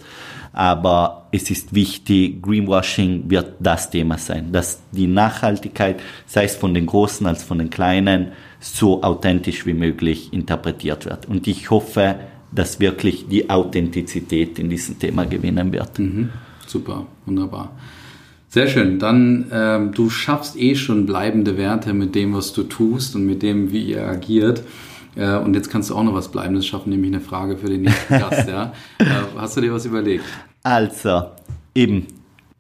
aber 0.56 1.28
es 1.34 1.52
ist 1.52 1.76
wichtig, 1.76 2.42
Greenwashing 2.42 3.30
wird 3.30 3.56
das 3.60 3.90
Thema 3.90 4.18
sein, 4.18 4.54
dass 4.54 4.80
die 4.94 5.06
Nachhaltigkeit, 5.06 6.00
sei 6.26 6.46
es 6.46 6.56
von 6.56 6.74
den 6.74 6.86
Großen 6.86 7.28
als 7.28 7.44
von 7.44 7.58
den 7.58 7.70
Kleinen, 7.70 8.32
so 8.62 9.04
authentisch 9.04 9.66
wie 9.66 9.74
möglich 9.74 10.32
interpretiert 10.32 11.06
wird. 11.06 11.28
Und 11.28 11.46
ich 11.48 11.70
hoffe, 11.70 12.16
dass 12.54 12.80
wirklich 12.80 13.28
die 13.28 13.50
Authentizität 13.50 14.58
in 14.58 14.70
diesem 14.70 14.98
Thema 14.98 15.26
gewinnen 15.26 15.74
wird. 15.74 16.00
Mhm. 16.00 16.30
Super, 16.66 17.06
wunderbar. 17.26 17.72
Sehr 18.48 18.68
schön. 18.68 18.98
Dann, 18.98 19.48
ähm, 19.52 19.92
du 19.92 20.10
schaffst 20.10 20.56
eh 20.58 20.76
schon 20.76 21.06
bleibende 21.06 21.58
Werte 21.58 21.94
mit 21.94 22.16
dem, 22.16 22.34
was 22.34 22.54
du 22.54 22.64
tust 22.64 23.14
und 23.16 23.26
mit 23.26 23.44
dem, 23.44 23.74
wie 23.74 23.84
ihr 23.84 24.08
agiert. 24.08 24.64
Äh, 25.16 25.38
und 25.38 25.54
jetzt 25.56 25.70
kannst 25.70 25.90
du 25.90 25.96
auch 25.96 26.04
noch 26.04 26.14
was 26.14 26.30
Bleibendes 26.30 26.66
schaffen, 26.66 26.90
nämlich 26.90 27.14
eine 27.14 27.22
Frage 27.22 27.58
für 27.58 27.68
den 27.68 27.84
nächsten 27.84 28.14
Gast. 28.20 28.48
Ja? 28.48 28.74
Äh, 29.00 29.06
hast 29.38 29.58
du 29.58 29.62
dir 29.62 29.74
was 29.74 29.86
überlegt? 29.86 30.24
Also, 30.64 31.32
eben, 31.74 32.08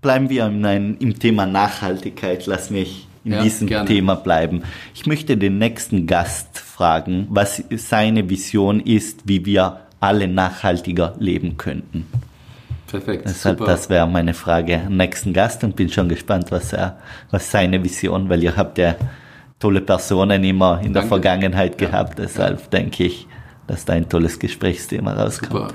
bleiben 0.01 0.29
wir 0.29 0.45
im, 0.45 0.97
im 0.99 1.19
Thema 1.19 1.45
Nachhaltigkeit. 1.45 2.45
Lass 2.45 2.69
mich 2.69 3.07
in 3.23 3.33
ja, 3.33 3.41
diesem 3.41 3.67
gerne. 3.67 3.87
Thema 3.87 4.15
bleiben. 4.15 4.61
Ich 4.93 5.05
möchte 5.05 5.35
den 5.35 5.57
nächsten 5.57 6.05
Gast 6.07 6.59
fragen, 6.59 7.27
was 7.29 7.63
seine 7.75 8.29
Vision 8.29 8.79
ist, 8.79 9.27
wie 9.27 9.45
wir 9.45 9.81
alle 9.99 10.27
nachhaltiger 10.27 11.15
leben 11.19 11.57
könnten. 11.57 12.05
Perfekt. 12.87 13.25
Deshalb, 13.25 13.57
super. 13.57 13.71
das 13.71 13.89
wäre 13.89 14.07
meine 14.07 14.33
Frage 14.33 14.81
am 14.85 14.95
nächsten 14.95 15.33
Gast 15.33 15.63
und 15.63 15.75
bin 15.75 15.89
schon 15.89 16.07
gespannt, 16.07 16.51
was 16.51 16.71
er, 16.71 16.97
was 17.31 17.49
seine 17.49 17.83
Vision, 17.83 18.29
weil 18.29 18.43
ihr 18.43 18.55
habt 18.55 18.77
ja 18.77 18.95
tolle 19.65 19.81
Personen 19.81 20.43
immer 20.43 20.79
in 20.83 20.93
der 20.93 21.03
Vergangenheit 21.03 21.79
gehabt. 21.79 22.19
Deshalb 22.19 22.59
ja. 22.59 22.67
denke 22.67 23.05
ich, 23.05 23.27
dass 23.65 23.83
da 23.83 23.93
ein 23.93 24.07
tolles 24.07 24.37
Gesprächsthema 24.37 25.13
rauskommt. 25.13 25.51
Super. 25.51 25.67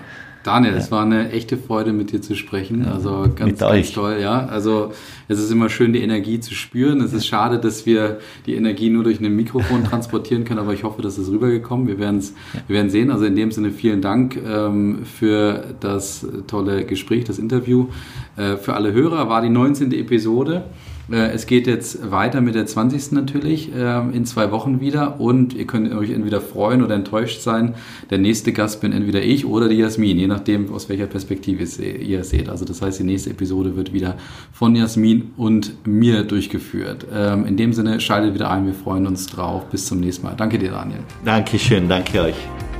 Daniel, 0.44 0.74
ja. 0.74 0.78
es 0.78 0.92
war 0.92 1.02
eine 1.02 1.32
echte 1.32 1.58
Freude, 1.58 1.92
mit 1.92 2.12
dir 2.12 2.22
zu 2.22 2.36
sprechen. 2.36 2.86
Also 2.86 3.28
ganz, 3.34 3.58
ganz 3.58 3.92
toll, 3.92 4.18
ja. 4.22 4.46
Also 4.46 4.92
es 5.26 5.40
ist 5.40 5.50
immer 5.50 5.68
schön, 5.68 5.92
die 5.92 6.02
Energie 6.02 6.38
zu 6.38 6.54
spüren. 6.54 7.00
Es 7.00 7.12
ist 7.12 7.26
schade, 7.26 7.58
dass 7.58 7.84
wir 7.84 8.20
die 8.46 8.54
Energie 8.54 8.90
nur 8.90 9.02
durch 9.02 9.20
ein 9.20 9.34
Mikrofon 9.34 9.82
transportieren 9.84 10.44
können, 10.44 10.60
aber 10.60 10.72
ich 10.72 10.84
hoffe, 10.84 11.02
dass 11.02 11.18
es 11.18 11.28
rübergekommen. 11.28 11.88
Wir 11.88 11.98
werden 11.98 12.20
es, 12.20 12.32
wir 12.68 12.76
werden 12.76 12.90
sehen. 12.90 13.10
Also 13.10 13.24
in 13.24 13.34
dem 13.34 13.50
Sinne 13.50 13.72
vielen 13.72 14.02
Dank 14.02 14.38
ähm, 14.46 15.00
für 15.04 15.74
das 15.80 16.24
tolle 16.46 16.84
Gespräch, 16.86 17.24
das 17.24 17.40
Interview. 17.40 17.88
Äh, 18.36 18.56
für 18.56 18.74
alle 18.74 18.92
Hörer 18.92 19.28
war 19.28 19.42
die 19.42 19.50
19. 19.50 19.92
Episode. 19.92 20.62
Äh, 21.10 21.32
es 21.32 21.46
geht 21.46 21.66
jetzt 21.66 22.10
weiter 22.10 22.40
mit 22.40 22.54
der 22.54 22.66
20. 22.66 23.12
natürlich 23.12 23.70
ähm, 23.76 24.12
in 24.12 24.24
zwei 24.24 24.50
Wochen 24.50 24.80
wieder 24.80 25.20
und 25.20 25.54
ihr 25.54 25.66
könnt 25.66 25.92
euch 25.94 26.10
entweder 26.10 26.40
freuen 26.40 26.82
oder 26.82 26.94
enttäuscht 26.94 27.40
sein. 27.40 27.74
Der 28.10 28.18
nächste 28.18 28.52
Gast 28.52 28.80
bin 28.80 28.92
entweder 28.92 29.22
ich 29.22 29.46
oder 29.46 29.68
die 29.68 29.76
Jasmin, 29.76 30.18
je 30.18 30.26
nachdem, 30.26 30.72
aus 30.72 30.88
welcher 30.88 31.06
Perspektive 31.06 31.64
ihr 31.82 32.24
seht. 32.24 32.48
Also 32.48 32.64
das 32.64 32.82
heißt, 32.82 33.00
die 33.00 33.04
nächste 33.04 33.30
Episode 33.30 33.76
wird 33.76 33.92
wieder 33.92 34.16
von 34.52 34.76
Jasmin 34.76 35.30
und 35.36 35.86
mir 35.86 36.24
durchgeführt. 36.24 37.06
Ähm, 37.12 37.46
in 37.46 37.56
dem 37.56 37.72
Sinne, 37.72 38.00
schaltet 38.00 38.34
wieder 38.34 38.50
ein, 38.50 38.66
wir 38.66 38.74
freuen 38.74 39.06
uns 39.06 39.26
drauf. 39.26 39.64
Bis 39.70 39.86
zum 39.86 40.00
nächsten 40.00 40.26
Mal. 40.26 40.34
Danke 40.36 40.58
dir, 40.58 40.70
Daniel. 40.70 41.00
Dankeschön, 41.24 41.88
danke 41.88 42.20
euch. 42.22 42.79